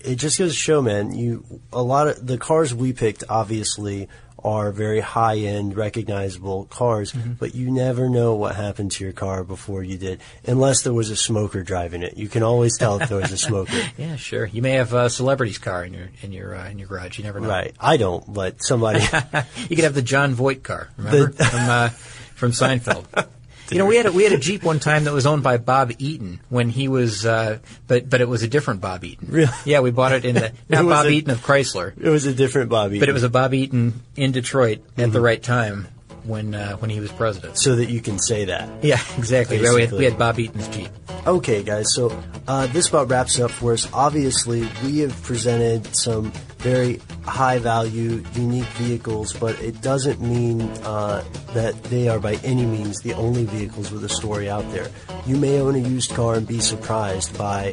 it 0.00 0.16
just 0.16 0.38
goes 0.38 0.52
to 0.52 0.56
show, 0.58 0.80
man. 0.82 1.12
You 1.14 1.44
a 1.72 1.82
lot 1.82 2.08
of 2.08 2.26
the 2.26 2.38
cars 2.38 2.74
we 2.74 2.92
picked 2.92 3.24
obviously 3.28 4.08
are 4.44 4.70
very 4.70 5.00
high 5.00 5.36
end, 5.38 5.76
recognizable 5.76 6.64
cars, 6.66 7.12
but 7.12 7.56
you 7.56 7.72
never 7.72 8.08
know 8.08 8.34
what 8.36 8.54
happened 8.54 8.92
to 8.92 9.02
your 9.02 9.12
car 9.12 9.42
before 9.42 9.82
you 9.82 9.98
did, 9.98 10.20
unless 10.46 10.82
there 10.82 10.92
was 10.92 11.10
a 11.10 11.16
smoker 11.16 11.64
driving 11.64 12.04
it. 12.04 12.16
You 12.16 12.28
can 12.28 12.44
always 12.44 12.78
tell 12.78 13.00
if 13.02 13.08
there 13.08 13.18
was 13.18 13.32
a 13.32 13.38
smoker. 13.38 13.72
Yeah, 13.98 14.14
sure. 14.14 14.46
You 14.46 14.62
may 14.62 14.72
have 14.72 14.92
a 14.92 15.10
celebrity's 15.10 15.58
car 15.58 15.84
in 15.84 15.92
your 15.92 16.08
in 16.22 16.32
your 16.32 16.54
uh, 16.54 16.68
in 16.70 16.78
your 16.78 16.86
garage. 16.86 17.18
You 17.18 17.24
never 17.24 17.40
know. 17.40 17.48
Right. 17.48 17.74
I 17.80 17.96
don't, 17.96 18.32
but 18.32 18.62
somebody. 18.62 19.00
you 19.68 19.74
could 19.74 19.84
have 19.84 19.94
the 19.94 20.02
Jon 20.02 20.34
Voight 20.34 20.62
car. 20.62 20.88
Remember 20.96 21.32
The- 21.32 21.44
from 21.44 21.68
uh, 21.68 21.88
from 21.88 22.52
Seinfeld. 22.52 23.06
You 23.70 23.78
know, 23.78 23.86
we 23.86 23.96
had 23.96 24.06
a, 24.06 24.12
we 24.12 24.24
had 24.24 24.32
a 24.32 24.38
Jeep 24.38 24.62
one 24.62 24.80
time 24.80 25.04
that 25.04 25.12
was 25.12 25.26
owned 25.26 25.42
by 25.42 25.56
Bob 25.58 25.92
Eaton 25.98 26.40
when 26.48 26.68
he 26.70 26.88
was, 26.88 27.26
uh, 27.26 27.58
but 27.86 28.08
but 28.08 28.20
it 28.20 28.28
was 28.28 28.42
a 28.42 28.48
different 28.48 28.80
Bob 28.80 29.04
Eaton. 29.04 29.28
Really? 29.30 29.52
Yeah, 29.64 29.80
we 29.80 29.90
bought 29.90 30.12
it 30.12 30.24
in 30.24 30.34
the 30.36 30.52
not 30.68 30.84
Bob 30.86 31.06
a- 31.06 31.10
Eaton 31.10 31.30
of 31.30 31.40
Chrysler, 31.44 31.92
it 32.00 32.08
was 32.08 32.24
a 32.26 32.34
different 32.34 32.70
Bobby. 32.70 32.98
but 32.98 33.08
it 33.08 33.12
was 33.12 33.24
a 33.24 33.28
Bob 33.28 33.52
Eaton 33.54 34.02
in 34.16 34.32
Detroit 34.32 34.78
at 34.78 34.94
Mm-hmm. 35.04 35.12
the 35.12 35.20
right 35.20 35.42
time 35.42 35.88
when 36.24 36.54
uh, 36.54 36.76
when 36.76 36.90
he 36.90 37.00
was 37.00 37.12
president. 37.12 37.58
so 37.58 37.76
that 37.76 37.90
you 37.90 38.00
can 38.00 38.18
say 38.18 38.46
that. 38.46 38.84
Yeah, 38.84 39.00
exactly. 39.16 39.60
We 39.60 39.82
had, 39.82 39.92
we 39.92 40.04
had 40.04 40.18
Bob 40.18 40.38
Eaton's 40.38 40.68
Jeep. 40.68 40.90
Okay, 41.26 41.62
guys, 41.62 41.94
so 41.94 42.16
uh, 42.46 42.66
this 42.68 42.88
about 42.88 43.10
wraps 43.10 43.38
up 43.38 43.50
for 43.50 43.72
us. 43.72 43.88
Obviously, 43.92 44.68
we 44.84 45.00
have 45.00 45.22
presented 45.22 45.94
some 45.94 46.32
very 46.58 47.00
high 47.24 47.58
value, 47.58 48.22
unique 48.34 48.64
vehicles, 48.64 49.32
but 49.32 49.60
it 49.62 49.80
doesn't 49.80 50.20
mean 50.20 50.62
uh, 50.84 51.22
that 51.54 51.80
they 51.84 52.08
are 52.08 52.18
by 52.18 52.34
any 52.44 52.64
means 52.64 53.00
the 53.00 53.14
only 53.14 53.44
vehicles 53.44 53.90
with 53.90 54.04
a 54.04 54.08
story 54.08 54.48
out 54.48 54.68
there. 54.72 54.88
You 55.26 55.36
may 55.36 55.60
own 55.60 55.74
a 55.74 55.78
used 55.78 56.14
car 56.14 56.34
and 56.34 56.46
be 56.46 56.60
surprised 56.60 57.36
by 57.36 57.72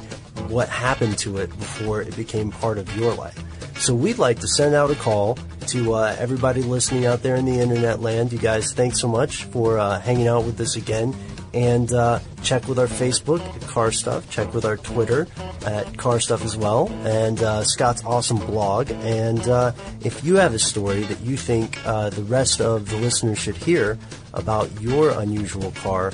what 0.50 0.70
happened 0.70 1.18
to 1.20 1.38
it 1.38 1.50
before 1.58 2.02
it 2.02 2.16
became 2.16 2.52
part 2.52 2.78
of 2.78 2.96
your 2.98 3.14
life. 3.14 3.42
So 3.78 3.94
we'd 3.94 4.18
like 4.18 4.40
to 4.40 4.48
send 4.48 4.74
out 4.74 4.90
a 4.90 4.96
call 4.96 5.38
to 5.68 5.94
uh, 5.94 6.16
everybody 6.18 6.62
listening 6.62 7.06
out 7.06 7.24
there 7.24 7.36
in 7.36 7.46
the 7.46 7.60
internet 7.60 8.02
land. 8.02 8.32
You 8.32 8.40
guys, 8.40 8.74
thanks 8.74 9.00
so 9.00 9.08
much 9.08 9.44
for 9.46 9.78
uh, 9.78 10.00
hanging 10.00 10.28
out 10.28 10.46
with 10.46 10.60
us 10.60 10.76
again. 10.76 11.16
And 11.54 11.94
uh, 11.94 12.20
check 12.44 12.68
with 12.68 12.80
our 12.80 12.88
Facebook 12.88 13.40
at 13.40 13.62
Car 13.62 13.92
Stuff. 13.92 14.30
Check 14.30 14.54
with 14.54 14.66
our 14.66 14.76
Twitter 14.76 15.28
at 15.66 15.98
Car 15.98 16.20
Stuff 16.20 16.44
as 16.44 16.58
well. 16.58 16.90
And 17.06 17.42
uh, 17.42 17.64
Scott's 17.64 18.04
awesome 18.04 18.38
blog. 18.38 18.92
And 18.92 19.48
uh, 19.48 19.72
if 20.04 20.24
you 20.24 20.36
have 20.36 20.54
a 20.54 20.60
story 20.60 21.02
that 21.04 21.22
you 21.22 21.38
think 21.38 21.80
uh, 21.86 22.10
the 22.10 22.24
rest 22.24 22.60
of 22.60 22.90
the 22.90 22.98
listeners 22.98 23.40
should 23.40 23.56
hear 23.56 23.98
about 24.34 24.70
your 24.82 25.12
unusual 25.12 25.72
car 25.72 26.12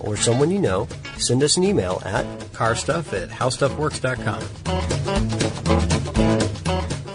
or 0.00 0.16
someone 0.16 0.52
you 0.52 0.60
know, 0.60 0.86
send 1.16 1.42
us 1.42 1.56
an 1.56 1.64
email 1.64 2.00
at 2.04 2.24
Carstuff 2.52 3.12
at 3.12 3.28
howstuffworks.com. 3.30 5.93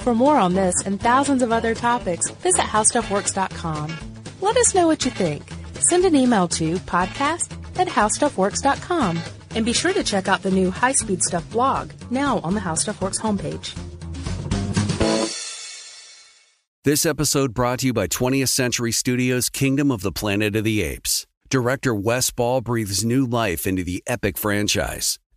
For 0.10 0.16
more 0.16 0.38
on 0.38 0.56
this 0.56 0.74
and 0.88 1.00
thousands 1.00 1.44
of 1.44 1.52
other 1.52 1.76
topics, 1.76 2.32
visit 2.32 2.62
howstuffworks.com. 2.62 3.96
Let 4.42 4.58
us 4.58 4.74
know 4.74 4.88
what 4.88 5.06
you 5.06 5.12
think. 5.12 5.44
Send 5.82 6.04
an 6.04 6.16
email 6.16 6.48
to 6.48 6.78
podcast 6.78 7.56
at 7.78 7.88
howstuffworks.com. 7.88 9.20
And 9.52 9.64
be 9.64 9.72
sure 9.72 9.94
to 9.94 10.04
check 10.04 10.28
out 10.28 10.42
the 10.42 10.50
new 10.50 10.72
High 10.72 10.94
Speed 10.94 11.22
Stuff 11.22 11.48
blog, 11.52 11.92
now 12.10 12.40
on 12.40 12.56
the 12.56 12.60
How 12.60 12.74
Stuff 12.74 13.04
Works 13.04 13.20
homepage. 13.20 13.78
This 16.86 17.06
episode 17.06 17.54
brought 17.54 17.78
to 17.82 17.86
you 17.86 17.94
by 17.94 18.08
20th 18.08 18.50
Century 18.50 18.92
Studios' 18.92 19.48
Kingdom 19.48 19.92
of 19.92 20.02
the 20.02 20.12
Planet 20.12 20.56
of 20.56 20.64
the 20.64 20.82
Apes. 20.82 21.28
Director 21.52 21.94
Wes 21.94 22.32
Ball 22.32 22.62
breathes 22.62 23.06
new 23.06 23.28
life 23.28 23.68
into 23.68 23.84
the 23.84 24.02
epic 24.08 24.40
franchise. 24.40 25.20